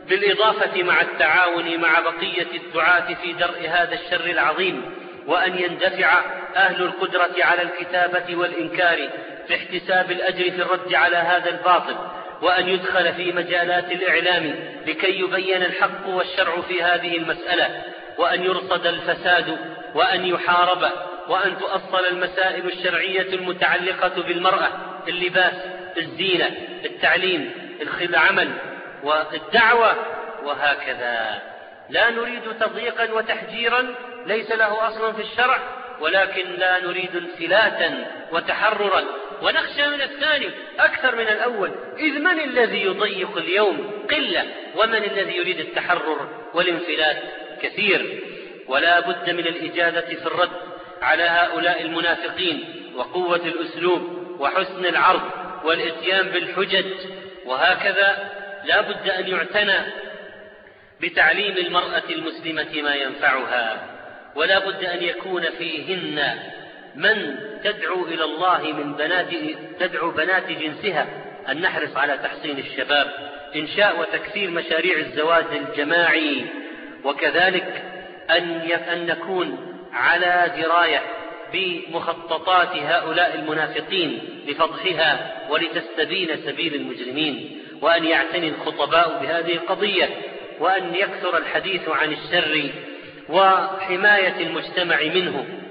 بالإضافة 0.09 0.83
مع 0.83 1.01
التعاون 1.01 1.77
مع 1.81 2.01
بقية 2.01 2.57
الدعاة 2.57 3.15
في 3.15 3.33
درء 3.33 3.69
هذا 3.69 3.95
الشر 3.95 4.25
العظيم 4.31 4.83
وأن 5.27 5.59
يندفع 5.59 6.23
أهل 6.57 6.83
القدرة 6.83 7.35
على 7.45 7.63
الكتابة 7.63 8.37
والإنكار 8.37 9.09
في 9.49 9.55
احتساب 9.55 10.11
الأجر 10.11 10.51
في 10.51 10.63
الرد 10.63 10.95
على 10.95 11.17
هذا 11.17 11.51
الباطل. 11.51 11.97
وأن 12.45 12.69
يدخل 12.69 13.15
في 13.15 13.33
مجالات 13.33 13.93
الإعلام 13.93 14.55
لكي 14.87 15.21
يبين 15.21 15.63
الحق 15.63 16.07
والشرع 16.07 16.61
في 16.61 16.83
هذه 16.83 17.17
المسألة 17.17 17.83
وأن 18.19 18.43
يرصد 18.43 18.87
الفساد 18.87 19.59
وأن 19.95 20.27
يحارب 20.27 20.91
وأن 21.29 21.59
تؤصل 21.59 22.05
المسائل 22.13 22.67
الشرعية 22.67 23.35
المتعلقة 23.35 24.23
بالمرأة 24.23 24.69
اللباس 25.09 25.55
الزينة 25.99 26.51
التعليم 26.85 27.51
العمل 28.01 28.51
والدعوة 29.03 29.97
وهكذا. 30.45 31.43
لا 31.91 32.11
نريد 32.11 32.43
تضييقا 32.61 33.13
وتحجيرا 33.13 33.95
ليس 34.27 34.53
له 34.53 34.89
أصل 34.89 35.15
في 35.15 35.23
الشرع 35.23 35.59
ولكن 36.01 36.51
لا 36.59 36.85
نريد 36.85 37.17
انفلاتا 37.17 38.07
وتحررا. 38.33 39.03
ونخشى 39.43 39.87
من 39.87 40.03
الثاني 40.03 40.51
أكثر 40.79 41.17
من 41.17 41.29
الأول. 41.29 41.71
إذ 41.99 42.19
من 42.19 42.41
الذي 42.41 42.83
يضيق 42.83 43.37
اليوم؟ 43.37 44.07
قلة. 44.11 44.45
ومن 44.77 45.05
الذي 45.05 45.37
يريد 45.37 45.61
التحرر 45.61 46.29
والانفلات؟ 46.55 47.23
كثير. 47.63 48.23
ولا 48.69 49.01
بد 49.01 49.31
من 49.31 49.47
الإجابة 49.47 50.01
في 50.01 50.27
الرد 50.27 50.51
على 51.03 51.23
هؤلاء 51.23 51.83
المنافقين 51.83 52.65
وقوة 52.97 53.37
الأسلوب 53.47 54.03
وحسن 54.41 54.87
العرض 54.87 55.31
والإتيان 55.65 56.29
بالحجج. 56.29 56.87
وهكذا 57.45 58.31
لا 58.65 58.81
بد 58.81 59.09
أن 59.09 59.29
يعتنى 59.29 59.79
بتعليم 61.01 61.57
المرأة 61.57 62.03
المسلمة 62.11 62.83
ما 62.83 62.95
ينفعها. 62.95 63.91
ولا 64.35 64.59
بد 64.59 64.85
أن 64.85 65.03
يكون 65.03 65.43
فيهن 65.43 66.39
من 66.95 67.37
تدعو 67.65 68.07
إلى 68.07 68.25
الله 68.25 68.73
من 68.73 68.93
بنات 68.93 69.29
تدعو 69.81 70.11
بنات 70.11 70.51
جنسها 70.51 71.07
أن 71.49 71.61
نحرص 71.61 71.97
على 71.97 72.19
تحصين 72.19 72.59
الشباب 72.59 73.11
إنشاء 73.57 74.01
وتكثير 74.01 74.51
مشاريع 74.51 74.99
الزواج 74.99 75.45
الجماعي 75.53 76.47
وكذلك 77.05 77.83
أن 78.31 78.61
أن 78.93 79.07
نكون 79.07 79.75
على 79.93 80.53
دراية 80.63 81.03
بمخططات 81.53 82.77
هؤلاء 82.77 83.35
المنافقين 83.35 84.19
لفضحها 84.49 85.37
ولتستبين 85.51 86.37
سبيل 86.37 86.75
المجرمين 86.75 87.61
وأن 87.81 88.05
يعتني 88.05 88.49
الخطباء 88.49 89.19
بهذه 89.23 89.53
القضية 89.53 90.09
وأن 90.61 90.95
يكثر 90.95 91.37
الحديث 91.37 91.89
عن 91.89 92.13
الشر 92.13 92.71
وحماية 93.29 94.41
المجتمع 94.41 95.03
منه. 95.03 95.64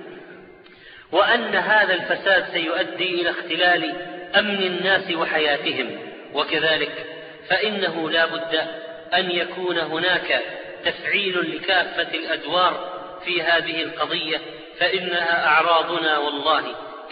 وأن 1.14 1.56
هذا 1.56 1.94
الفساد 1.94 2.46
سيؤدي 2.54 3.22
إلى 3.22 3.30
اختلال 3.30 3.96
أمن 4.36 4.64
الناس 4.64 5.12
وحياتهم. 5.12 5.98
وكذلك 6.34 7.06
فإنه 7.50 8.10
لا 8.10 8.26
بد 8.26 8.62
أن 9.14 9.32
يكون 9.32 9.78
هناك 9.78 10.42
تفعيل 10.86 11.56
لكافة 11.56 12.18
الأدوار 12.18 12.94
في 13.26 13.42
هذه 13.42 13.84
القضية 13.84 14.38
فإنها 14.80 15.48
أعراضنا 15.48 16.18
والله. 16.18 16.64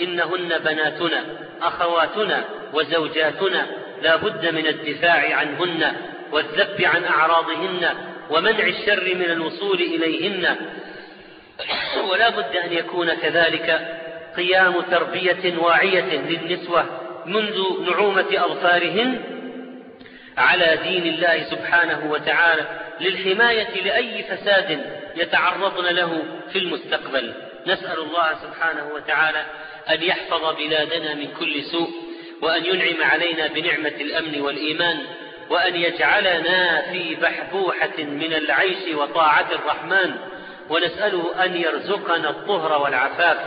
إنهن 0.01 0.57
بناتنا 0.57 1.25
أخواتنا 1.61 2.43
وزوجاتنا. 2.73 3.67
لا 4.01 4.15
بد 4.15 4.45
من 4.53 4.67
الدفاع 4.67 5.35
عنهن 5.35 5.95
والذب 6.31 6.81
عن 6.81 7.03
أعراضهن 7.03 7.89
ومنع 8.29 8.67
الشر 8.67 9.15
من 9.15 9.31
الوصول 9.31 9.81
إليهن. 9.81 10.55
ولا 12.09 12.29
بد 12.29 12.55
أن 12.55 12.73
يكون 12.73 13.13
كذلك 13.13 13.97
قيام 14.37 14.81
تربية 14.81 15.57
واعية 15.57 16.21
للنسوة 16.21 16.85
منذ 17.25 17.81
نعومة 17.89 18.27
أظفارهن 18.33 19.21
على 20.37 20.79
دين 20.83 21.13
الله 21.13 21.43
سبحانه 21.43 22.11
وتعالى 22.11 22.65
للحماية 22.99 23.81
لأي 23.83 24.23
فساد 24.23 24.85
يتعرضن 25.15 25.85
له 25.85 26.23
في 26.51 26.57
المستقبل. 26.59 27.33
نسأل 27.67 27.99
الله 27.99 28.33
سبحانه 28.41 28.89
وتعالى 28.95 29.45
أن 29.89 30.03
يحفظ 30.03 30.55
بلادنا 30.55 31.13
من 31.13 31.27
كل 31.39 31.63
سوء 31.63 31.89
وأن 32.41 32.65
ينعم 32.65 33.03
علينا 33.03 33.47
بنعمة 33.47 33.93
الأمن 34.01 34.41
والإيمان 34.41 34.97
وأن 35.49 35.75
يجعلنا 35.75 36.81
في 36.91 37.15
بحبوحة 37.15 37.97
من 37.97 38.33
العيش 38.33 38.95
وطاعة 38.95 39.47
الرحمن 39.51 40.15
ونسأله 40.71 41.45
أن 41.45 41.55
يرزقنا 41.55 42.29
الطهر 42.29 42.81
والعفاف 42.81 43.37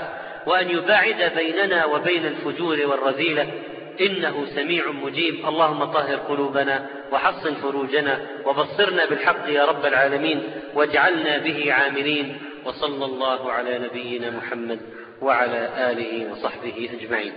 وأن 0.46 0.70
يباعد 0.70 1.32
بيننا 1.36 1.84
وبين 1.84 2.26
الفجور 2.26 2.78
والرذيلة. 2.86 3.52
إنه 4.00 4.46
سميع 4.54 4.90
مجيب. 4.90 5.48
اللهم 5.48 5.84
طهر 5.84 6.16
قلوبنا 6.16 6.86
وحصن 7.12 7.54
فروجنا 7.54 8.20
وبصرنا 8.44 9.06
بالحق 9.06 9.48
يا 9.48 9.64
رب 9.64 9.86
العالمين 9.86 10.42
واجعلنا 10.74 11.38
به 11.38 11.72
عاملين. 11.72 12.38
وصلى 12.64 13.04
الله 13.04 13.52
على 13.52 13.78
نبينا 13.78 14.30
محمد 14.30 14.80
وعلى 15.22 15.90
آله 15.90 16.32
وصحبه 16.32 16.90
أجمعين. 17.00 17.32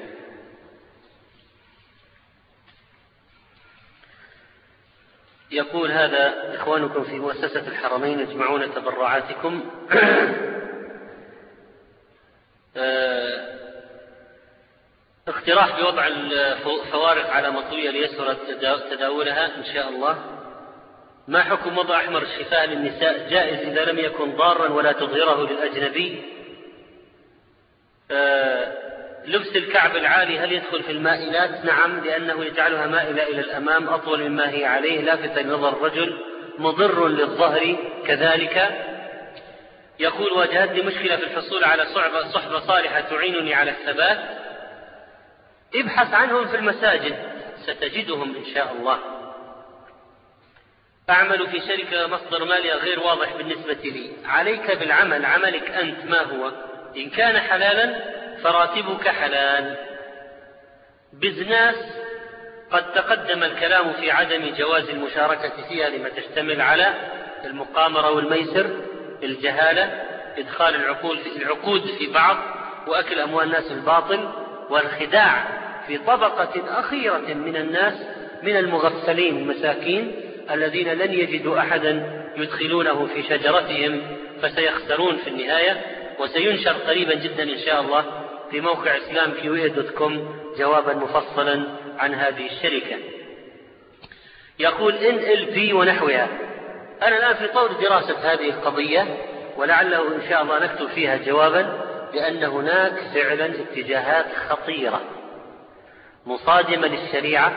يقول 5.52 5.91
هذا 5.91 6.56
إخوانكم 6.56 7.03
في 7.03 7.19
مؤسسة 7.19 7.68
الحرمين 7.68 8.19
يجمعون 8.19 8.74
تبرعاتكم. 8.74 9.72
آه، 12.78 13.57
اقتراح 15.28 15.82
بوضع 15.82 16.07
الفوارق 16.07 17.30
على 17.30 17.49
مطوية 17.49 17.90
ليسهل 17.90 18.38
تداولها 18.91 19.57
إن 19.57 19.64
شاء 19.74 19.90
الله. 19.90 20.18
ما 21.28 21.44
حكم 21.44 21.78
وضع 21.78 21.98
أحمر 21.98 22.22
الشفاء 22.22 22.65
للنساء؟ 22.65 23.30
جائز 23.30 23.60
إذا 23.60 23.86
لم 23.91 23.99
يكن 23.99 24.36
ضارا 24.36 24.69
ولا 24.69 24.91
تظهره 24.91 25.48
للأجنبي. 25.49 26.24
آه 28.11 28.88
لبس 29.28 29.56
الكعب 29.56 29.95
العالي 29.95 30.40
هل 30.40 30.52
يدخل 30.52 30.84
في 30.84 30.91
المائلات 30.91 31.66
نعم 31.66 31.99
لأنه 31.99 32.45
يجعلها 32.45 32.88
مائلة 32.88 33.24
إلى 33.24 33.41
الأمام 33.41 33.90
أطول 33.90 34.30
مما 34.30 34.49
هي 34.49 34.66
عليه 34.66 35.02
لافتا 35.02 35.40
لنظر 35.40 35.70
الرجل 35.70 36.18
مضر 36.58 37.08
للظهر. 37.08 37.76
كذلك 38.08 38.70
يقول 39.99 40.32
واجهتني 40.32 40.82
مشكلة 40.82 41.16
في 41.16 41.24
الحصول 41.24 41.64
على 41.64 41.86
صحبة, 41.86 42.28
صحبة 42.32 42.60
صالحة 42.60 43.02
تعينني 43.02 43.54
على 43.54 43.72
الثبات. 43.72 44.20
ابحث 45.76 46.14
عنهم 46.14 46.48
في 46.48 46.56
المساجد 46.58 47.16
ستجدهم 47.64 48.36
إن 48.36 48.45
شاء 48.54 48.72
الله. 48.80 48.99
أعمل 51.10 51.48
في 51.48 51.60
شركة 51.60 52.08
مصدر 52.08 52.45
مالي 52.45 52.72
غير 52.72 52.99
واضح 52.99 53.36
بالنسبة 53.38 53.74
لي. 53.74 54.12
عليك 54.26 54.78
بالعمل 54.78 55.26
عملك 55.26 55.72
أنت 55.72 56.06
ما 56.06 56.22
هو؟ 56.22 56.52
إن 56.98 57.10
كان 57.10 57.40
حلالا 57.40 58.18
فراتبك 58.43 59.07
حلال. 59.07 59.76
بزناس 61.14 61.76
قد 62.72 62.93
تقدم 62.93 63.43
الكلام 63.43 63.93
في 63.93 64.11
عدم 64.11 64.53
جواز 64.57 64.89
المشاركة 64.89 65.68
فيها 65.69 65.89
لما 65.89 66.09
تشتمل 66.09 66.61
على 66.61 66.93
المقامرة 67.45 68.11
والميسر 68.11 68.69
الجهالة 69.23 70.03
إدخال 70.38 70.76
العقول 70.76 71.18
في 71.18 71.43
العقود 71.43 71.81
في 71.81 72.14
بعض 72.14 72.38
وأكل 72.88 73.19
أموال 73.19 73.45
الناس 73.45 73.72
الباطل 73.72 74.30
والخداع 74.69 75.47
في 75.88 75.97
طبقة 75.97 76.80
أخيرة 76.80 77.34
من 77.34 77.55
الناس 77.55 77.93
من 78.43 78.57
المغفلين 78.57 79.38
المساكين 79.38 80.15
الذين 80.51 80.88
لن 80.93 81.14
يجدوا 81.14 81.59
أحدا 81.59 82.23
يدخلونه 82.38 83.05
في 83.05 83.23
شجرتهم 83.23 84.01
فسيخسرون 84.41 85.18
في 85.18 85.30
النهاية 85.30 85.81
وسينشر 86.19 86.72
قريبا 86.72 87.14
جدا 87.14 87.43
إن 87.43 87.57
شاء 87.65 87.81
الله. 87.81 88.27
في 88.52 88.61
موقع 88.61 88.98
إسلام 88.98 89.32
كيوية 89.32 89.68
دوت 89.68 89.90
كوم 89.90 90.36
جوابا 90.57 90.94
مفصلا 90.94 91.64
عن 91.98 92.14
هذه 92.14 92.45
الشركة. 92.45 92.98
يقول 94.60 94.94
إن 94.94 95.15
إل 95.15 95.45
بي 95.45 95.74
ونحوها 95.74 96.28
أنا 97.02 97.18
الآن 97.18 97.36
في 97.36 97.48
طور 97.53 97.72
دراسة 97.72 98.34
هذه 98.34 98.49
القضية 98.49 99.18
ولعله 99.57 100.15
إن 100.15 100.30
شاء 100.30 100.41
الله 100.41 100.64
نكتب 100.64 100.88
فيها 100.88 101.18
جوابا 101.18 101.88
لأن 102.14 102.44
هناك 102.44 102.94
فعلا 103.14 103.45
اتجاهات 103.45 104.26
خطيرة 104.49 105.02
مصادمة 106.26 106.88
للشريعة 106.88 107.53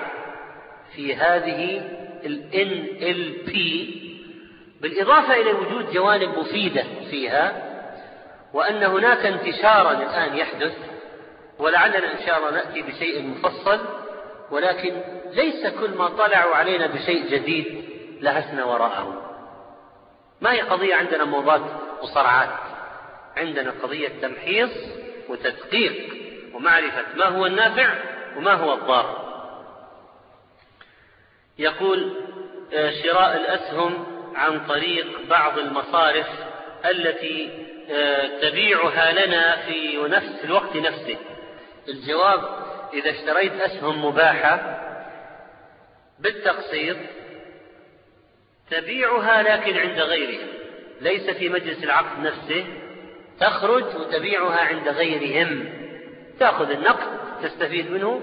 في 0.96 1.14
هذه 1.14 1.82
ال 2.24 2.44
NLP 2.52 3.56
بالإضافة 4.80 5.34
إلى 5.34 5.52
وجود 5.52 5.92
جوانب 5.92 6.38
مفيدة 6.38 6.84
فيها 7.10 7.69
وأن 8.52 8.82
هناك 8.82 9.26
انتشارا 9.26 9.92
الآن 9.92 10.36
يحدث 10.36 10.76
ولعلنا 11.58 12.12
إن 12.12 12.26
شاء 12.26 12.38
الله 12.38 12.50
نأتي 12.50 12.82
بشيء 12.82 13.22
مفصل 13.22 13.80
ولكن 14.50 15.02
ليس 15.32 15.66
كل 15.66 15.90
ما 15.90 16.08
طلعوا 16.08 16.56
علينا 16.56 16.86
بشيء 16.86 17.26
جديد 17.26 17.84
لهسنا 18.20 18.64
وراءه. 18.64 19.26
ما 20.40 20.52
هي 20.52 20.60
قضية 20.60 20.94
عندنا 20.94 21.24
موضات 21.24 21.60
وصرعات؟ 22.02 22.50
عندنا 23.36 23.74
قضية 23.82 24.08
تمحيص 24.22 24.70
وتدقيق 25.28 26.14
ومعرفة 26.54 27.04
ما 27.16 27.24
هو 27.24 27.46
النافع 27.46 27.94
وما 28.36 28.52
هو 28.52 28.74
الضار. 28.74 29.30
يقول 31.58 32.16
آه، 32.72 32.90
شراء 32.90 33.36
الأسهم 33.36 34.06
عن 34.34 34.66
طريق 34.66 35.06
بعض 35.28 35.58
المصارف 35.58 36.26
التي 36.84 37.66
تبيعها 38.42 39.26
لنا 39.26 39.56
في 39.56 39.96
نفس 39.96 40.44
الوقت 40.44 40.76
نفسه. 40.76 41.16
الجواب 41.88 42.40
إذا 42.94 43.10
اشتريت 43.10 43.52
أسهم 43.52 44.04
مباحة 44.04 44.80
بالتقسيط 46.18 46.96
تبيعها 48.70 49.42
لكن 49.42 49.78
عند 49.78 50.00
غيرها 50.00 50.46
ليس 51.00 51.30
في 51.30 51.48
مجلس 51.48 51.84
العقد 51.84 52.22
نفسه. 52.22 52.64
تخرج 53.40 53.84
وتبيعها 53.96 54.60
عند 54.60 54.88
غيرهم. 54.88 55.68
تأخذ 56.40 56.70
النقد 56.70 57.20
تستفيد 57.42 57.90
منه 57.90 58.22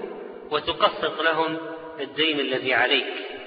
وتقسط 0.50 1.20
لهم 1.20 1.58
الدين 2.00 2.40
الذي 2.40 2.74
عليك. 2.74 3.37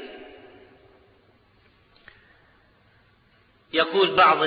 يقول 3.73 4.15
بعض 4.15 4.37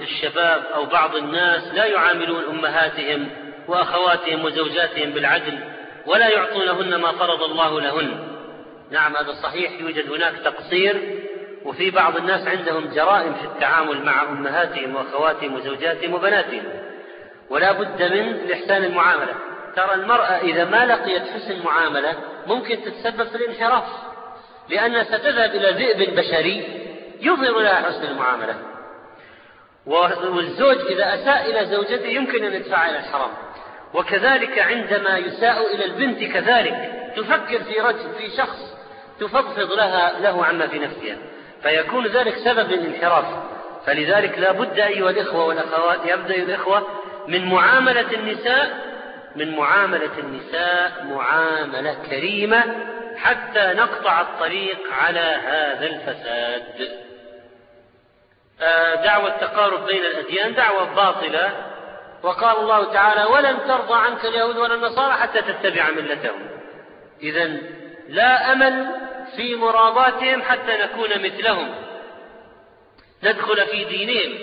الشباب 0.00 0.62
أو 0.74 0.84
بعض 0.84 1.16
الناس 1.16 1.74
لا 1.74 1.84
يعاملون 1.84 2.44
أمهاتهم 2.44 3.28
وأخواتهم 3.68 4.44
وزوجاتهم 4.44 5.10
بالعدل 5.10 5.58
ولا 6.06 6.28
يعطونهن 6.28 6.94
ما 6.94 7.12
فرض 7.12 7.42
الله 7.42 7.80
لهن. 7.80 8.28
نعم 8.90 9.16
هذا 9.16 9.32
صحيح 9.32 9.80
يوجد 9.80 10.12
هناك 10.12 10.34
تقصير 10.44 11.20
وفي 11.64 11.90
بعض 11.90 12.16
الناس 12.16 12.48
عندهم 12.48 12.88
جرائم 12.94 13.34
في 13.34 13.44
التعامل 13.44 14.04
مع 14.04 14.22
أمهاتهم 14.22 14.96
وأخواتهم 14.96 15.54
وزوجاتهم 15.54 16.14
وبناتهم. 16.14 16.64
ولا 17.50 17.72
بد 17.72 18.02
من 18.02 18.28
الإحسان 18.28 18.84
المعاملة. 18.84 19.34
ترى 19.76 19.94
المرأة 19.94 20.38
إذا 20.38 20.64
ما 20.64 20.86
لقيت 20.86 21.22
حسن 21.22 21.64
معاملة 21.64 22.14
ممكن 22.46 22.78
تتسبب 22.84 23.28
في 23.28 23.34
الانحراف 23.34 23.84
لأنها 24.68 25.04
ستذهب 25.04 25.50
إلى 25.50 25.70
ذئب 25.70 26.14
بشري 26.16 26.64
يظهر 27.20 27.58
لها 27.58 27.74
حسن 27.74 28.04
المعاملة. 28.04 28.73
والزوج 29.86 30.76
إذا 30.86 31.14
أساء 31.14 31.50
إلى 31.50 31.66
زوجته 31.66 32.06
يمكن 32.06 32.44
أن 32.44 32.52
يدفع 32.52 32.88
إلى 32.88 32.98
الحرام. 32.98 33.30
وكذلك 33.94 34.58
عندما 34.58 35.18
يساء 35.18 35.74
إلى 35.74 35.84
البنت 35.84 36.24
كذلك. 36.32 36.92
تفكر 37.16 37.64
في 37.64 37.80
رجل 37.80 38.14
في 38.18 38.36
شخص 38.36 38.74
تفضفض 39.20 39.72
لها 39.72 40.20
له 40.20 40.44
عما 40.44 40.66
في 40.66 40.78
نفسها. 40.78 41.16
فيكون 41.62 42.06
ذلك 42.06 42.36
سبب 42.36 42.70
للانحراف. 42.70 43.24
فلذلك 43.86 44.38
لا 44.38 44.52
بد 44.52 44.80
أيها 44.80 45.10
الإخوة 45.10 45.44
والأخوات 45.44 46.00
يبدأ 46.04 46.34
الإخوة 46.34 46.86
من 47.28 47.44
معاملة 47.44 48.12
النساء 48.12 48.94
من 49.36 49.56
معاملة 49.56 50.18
النساء 50.18 51.06
معاملة 51.10 51.96
كريمة 52.10 52.64
حتى 53.16 53.72
نقطع 53.76 54.20
الطريق 54.20 54.78
على 54.92 55.36
هذا 55.46 55.86
الفساد. 55.86 57.03
دعوة 59.04 59.28
التقارب 59.28 59.86
بين 59.86 60.04
الأديان 60.04 60.54
دعوة 60.54 60.94
باطلة. 60.94 61.70
وقال 62.22 62.56
الله 62.56 62.92
تعالى 62.92 63.24
ولن 63.24 63.58
ترضى 63.68 63.94
عنك 63.94 64.24
اليهود 64.24 64.56
ولا 64.56 64.74
النصارى 64.74 65.12
حتى 65.12 65.42
تتبع 65.42 65.90
ملتهم. 65.90 66.48
إذا 67.22 67.44
لا 68.08 68.52
أمل 68.52 68.86
في 69.36 69.54
مراباتهم 69.54 70.42
حتى 70.42 70.76
نكون 70.76 71.08
مثلهم. 71.08 71.74
ندخل 73.22 73.66
في 73.66 73.84
دينهم. 73.84 74.38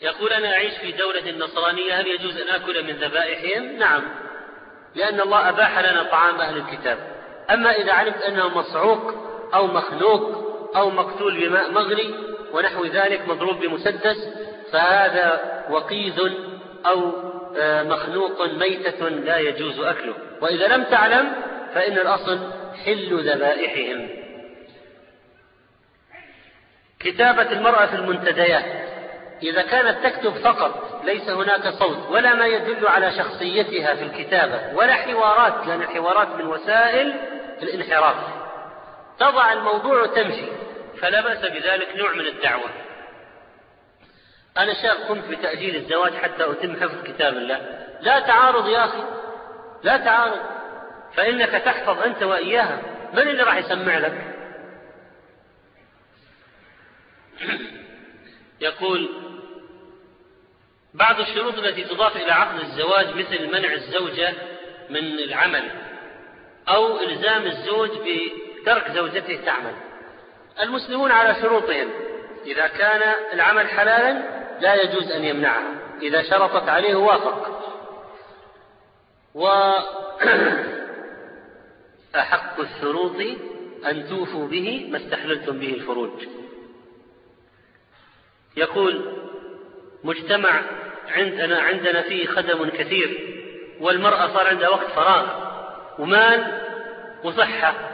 يقول 0.00 0.32
أنا 0.32 0.52
أعيش 0.52 0.74
في 0.74 0.92
دولة 0.92 1.30
نصرانية 1.30 1.94
هل 2.00 2.06
يجوز 2.06 2.36
أن 2.36 2.48
آكل 2.48 2.84
من 2.84 2.96
ذبائحهم؟ 2.96 3.76
نعم. 3.78 4.02
لأن 4.94 5.20
الله 5.20 5.48
أباح 5.48 5.78
لنا 5.78 6.02
طعام 6.02 6.40
أهل 6.40 6.56
الكتاب. 6.56 6.98
أما 7.50 7.70
إذا 7.70 7.92
علمت 7.92 8.22
أنه 8.22 8.48
مصعوق 8.48 9.14
أو 9.54 9.66
مخنوق 9.66 10.43
أو 10.76 10.90
مقتول 10.90 11.48
بماء 11.48 11.70
مغلي 11.70 12.14
ونحو 12.52 12.84
ذلك 12.84 13.28
مضروب 13.28 13.60
بمسدس 13.60 14.28
فهذا 14.72 15.40
وقيذ 15.70 16.20
أو 16.86 17.12
آه، 17.58 17.82
مخنوق 17.82 18.46
ميتة 18.46 19.08
لا 19.08 19.38
يجوز 19.38 19.80
أكله. 19.80 20.14
وإذا 20.40 20.68
لم 20.68 20.84
تعلم 20.84 21.32
فإن 21.74 21.92
الأصل 21.92 22.38
حل 22.84 23.30
ذبائحهم. 23.30 24.08
كتابة 27.00 27.52
المرأة 27.52 27.86
في 27.86 27.94
المنتديات 27.94 28.64
إذا 29.42 29.62
كانت 29.62 30.06
تكتب 30.06 30.30
فقط 30.30 31.00
ليس 31.04 31.28
هناك 31.30 31.68
صوت 31.68 32.10
ولا 32.10 32.34
ما 32.34 32.46
يدل 32.46 32.86
على 32.86 33.12
شخصيتها 33.12 33.94
في 33.94 34.02
الكتابة 34.02 34.76
ولا 34.76 34.94
حوارات 34.94 35.66
لأن 35.66 35.82
الحوارات 35.82 36.28
من 36.28 36.46
وسائل 36.46 37.14
الانحراف. 37.62 38.16
تضع 39.18 39.52
الموضوع 39.52 40.02
وتمشي 40.02 40.63
فلا 41.00 41.20
بأس 41.20 41.38
بذلك 41.38 41.96
نوع 41.96 42.12
من 42.14 42.26
الدعوة. 42.26 42.70
أنا 44.58 44.74
شاب 44.82 44.96
قمت 44.96 45.24
بتأجيل 45.24 45.76
الزواج 45.76 46.12
حتى 46.12 46.50
أتم 46.50 46.76
حفظ 46.76 47.04
كتاب 47.04 47.36
الله. 47.36 47.86
لا 48.00 48.20
تعارض 48.20 48.68
يا 48.68 48.84
أخي 48.84 49.04
لا 49.82 49.96
تعارض. 49.96 50.40
فإنك 51.14 51.50
تحفظ 51.50 52.02
أنت 52.02 52.22
وإياها. 52.22 52.82
من 53.12 53.28
اللي 53.28 53.42
راح 53.42 53.56
يسمع 53.56 53.98
لك؟ 53.98 54.34
يقول 58.60 59.08
بعض 60.94 61.20
الشروط 61.20 61.58
التي 61.58 61.84
تضاف 61.84 62.16
إلى 62.16 62.32
عقد 62.32 62.60
الزواج 62.60 63.16
مثل 63.16 63.46
منع 63.52 63.72
الزوجة 63.72 64.34
من 64.90 65.18
العمل 65.18 65.70
أو 66.68 67.00
إلزام 67.00 67.46
الزوج 67.46 67.90
بترك 67.90 68.90
زوجته 68.90 69.40
تعمل. 69.44 69.74
المسلمون 70.60 71.10
على 71.10 71.34
شروطهم. 71.42 71.90
إذا 72.46 72.66
كان 72.66 73.14
العمل 73.32 73.68
حلالا 73.68 74.22
لا 74.60 74.74
يجوز 74.74 75.10
أن 75.10 75.24
يمنعها 75.24 75.74
إذا 76.02 76.22
شرطت 76.22 76.68
عليه 76.68 76.94
وافق. 76.94 77.60
وأحق 79.34 79.80
الشروط 82.76 83.16
أن 83.86 84.08
توفوا 84.08 84.48
به 84.48 84.88
ما 84.90 84.98
استحللتم 84.98 85.58
به 85.58 85.74
الفروج 85.74 86.10
يقول 88.56 89.14
مجتمع 90.04 90.62
عندنا 91.08 91.58
عندنا 91.58 92.02
فيه 92.02 92.26
خدم 92.26 92.68
كثير 92.68 93.34
والمرأة 93.80 94.34
صار 94.34 94.46
عندها 94.46 94.68
وقت 94.68 94.86
فراغ 94.86 95.26
ومال 95.98 96.60
وصحة. 97.24 97.93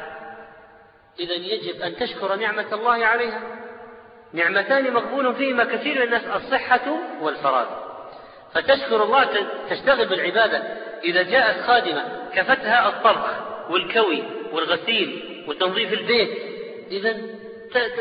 إذا 1.20 1.34
يجب 1.34 1.82
أن 1.82 1.97
تشكر 1.97 2.36
نعمة 2.36 2.66
الله 2.72 3.06
عليها. 3.06 3.40
نعمتان 4.32 4.92
مقبول 4.92 5.34
فيهما 5.34 5.64
كثير 5.64 5.97
من 5.97 6.02
الناس 6.02 6.22
الصحة 6.24 6.97
والفراغ 7.20 7.66
فتشكر 8.55 9.02
الله 9.02 9.28
تشتغل 9.70 10.06
بالعبادة. 10.06 10.59
إذا 11.05 11.22
جاءت 11.22 11.60
خادمة 11.60 12.05
كفتها 12.34 12.88
الطبخ 12.88 13.30
والكوي 13.70 14.24
والغسيل 14.52 15.44
وتنظيف 15.48 15.92
البيت. 15.92 16.38
إذا 16.90 17.16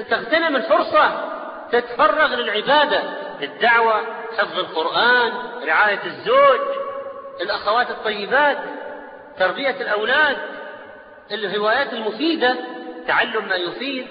تغتنم 0.09 0.55
الفرصة 0.55 1.29
تتفرغ 1.71 2.35
للعبادة 2.35 3.03
الدعوة 3.41 4.01
حفظ 4.37 4.59
القرآن 4.59 5.31
رعاية 5.67 5.99
الزوج 6.05 6.59
الأخوات 7.41 7.89
الطيبات 7.89 8.57
تربية 9.39 9.75
الأولاد. 9.81 10.37
الهوايات 11.31 11.93
المفيدة 11.93 12.55
تعلم 13.09 13.47
ما 13.47 13.55
يفيد. 13.55 14.05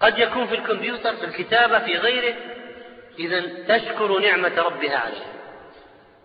قد 0.00 0.18
يكون 0.18 0.46
في 0.46 0.54
الكمبيوتر 0.54 1.16
في 1.16 1.24
الكتابة 1.24 1.78
في 1.78 1.94
غيره. 1.96 2.34
إذا 3.18 3.40
تشكر 3.68 4.18
نعمة 4.18 4.62
ربها 4.62 4.96
عليها 4.96 5.32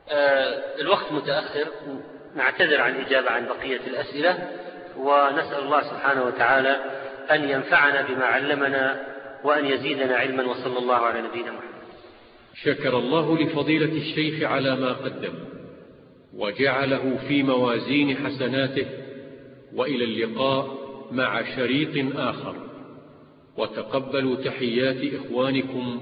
آه 0.09 0.81
الوقت 0.81 1.11
متأخر. 1.11 1.67
نعتذر 2.35 2.81
عن 2.81 2.95
الإجابة 2.95 3.29
عن 3.29 3.45
بقية 3.45 3.81
الأسئلة. 3.87 4.51
ونسأل 4.97 5.63
الله 5.63 5.81
سبحانه 5.81 6.23
وتعالى 6.23 6.75
أن 7.31 7.49
ينفعنا 7.49 8.01
بما 8.01 8.25
علمنا 8.25 9.05
وأن 9.43 9.65
يزيدنا 9.65 10.15
علما. 10.15 10.43
وصلى 10.43 10.79
الله 10.79 10.95
على 10.95 11.21
نبينا 11.21 11.51
محمد. 11.51 11.71
شكر 12.63 12.97
الله 12.97 13.37
لفضيلة 13.37 13.93
الشيخ 14.01 14.43
على 14.43 14.75
ما 14.75 14.93
قدم 14.93 15.33
وجعله 16.33 17.19
في 17.27 17.43
موازين 17.43 18.17
حسناته. 18.25 18.85
وإلى 19.75 20.03
اللقاء. 20.03 20.80
مع 21.11 21.55
شريط 21.55 22.15
آخر. 22.15 22.55
وتقبلوا 23.57 24.35
تحيات 24.35 25.13
إخوانكم 25.13 25.99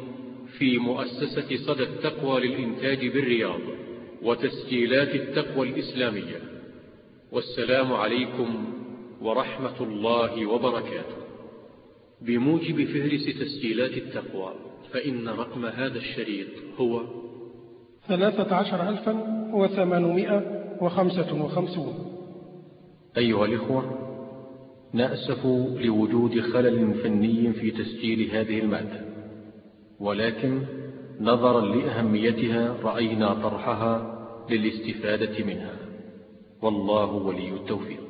في 0.58 0.78
مؤسسة 0.78 1.58
صدى 1.68 1.84
التقوى 1.84 2.48
للإنتاج 2.48 3.08
بالرياض 3.08 3.60
وتسجيلات 4.24 5.16
التقوى 5.16 5.70
الإسلامية. 5.70 6.42
والسلام 7.32 7.94
عليكم 7.94 8.66
ورحمة 9.22 9.82
الله 9.82 10.46
وبركاته. 10.46 11.16
بموجب 12.22 12.86
فهرس 12.86 13.26
تسجيلات 13.26 13.92
التقوى 13.92 14.54
فإن 14.94 15.28
رقم 15.30 15.66
هذا 15.66 15.98
الشريط 15.98 16.48
هو 16.78 17.02
ثلاثة 18.08 18.56
عشر 18.56 18.90
ألفا 18.90 19.24
وثمانمائة 19.54 20.68
وخمسة 20.82 21.44
وخمسون. 21.44 21.94
أيها 23.18 23.46
الإخوة 23.46 24.09
نأسف 24.94 25.46
لوجود 25.82 26.40
خلل 26.42 26.94
فني 26.94 27.54
في 27.54 27.72
تسجيل 27.72 28.32
هذه 28.32 28.60
المادة 28.60 29.02
ولكن 30.00 30.62
نظرا 31.22 31.76
لأهميتها 31.76 32.76
رأينا 32.84 33.34
طرحها 33.34 34.20
للاستفادة 34.50 35.46
منها. 35.46 35.76
والله 36.62 37.12
ولي 37.14 37.50
التوفيق. 37.50 38.09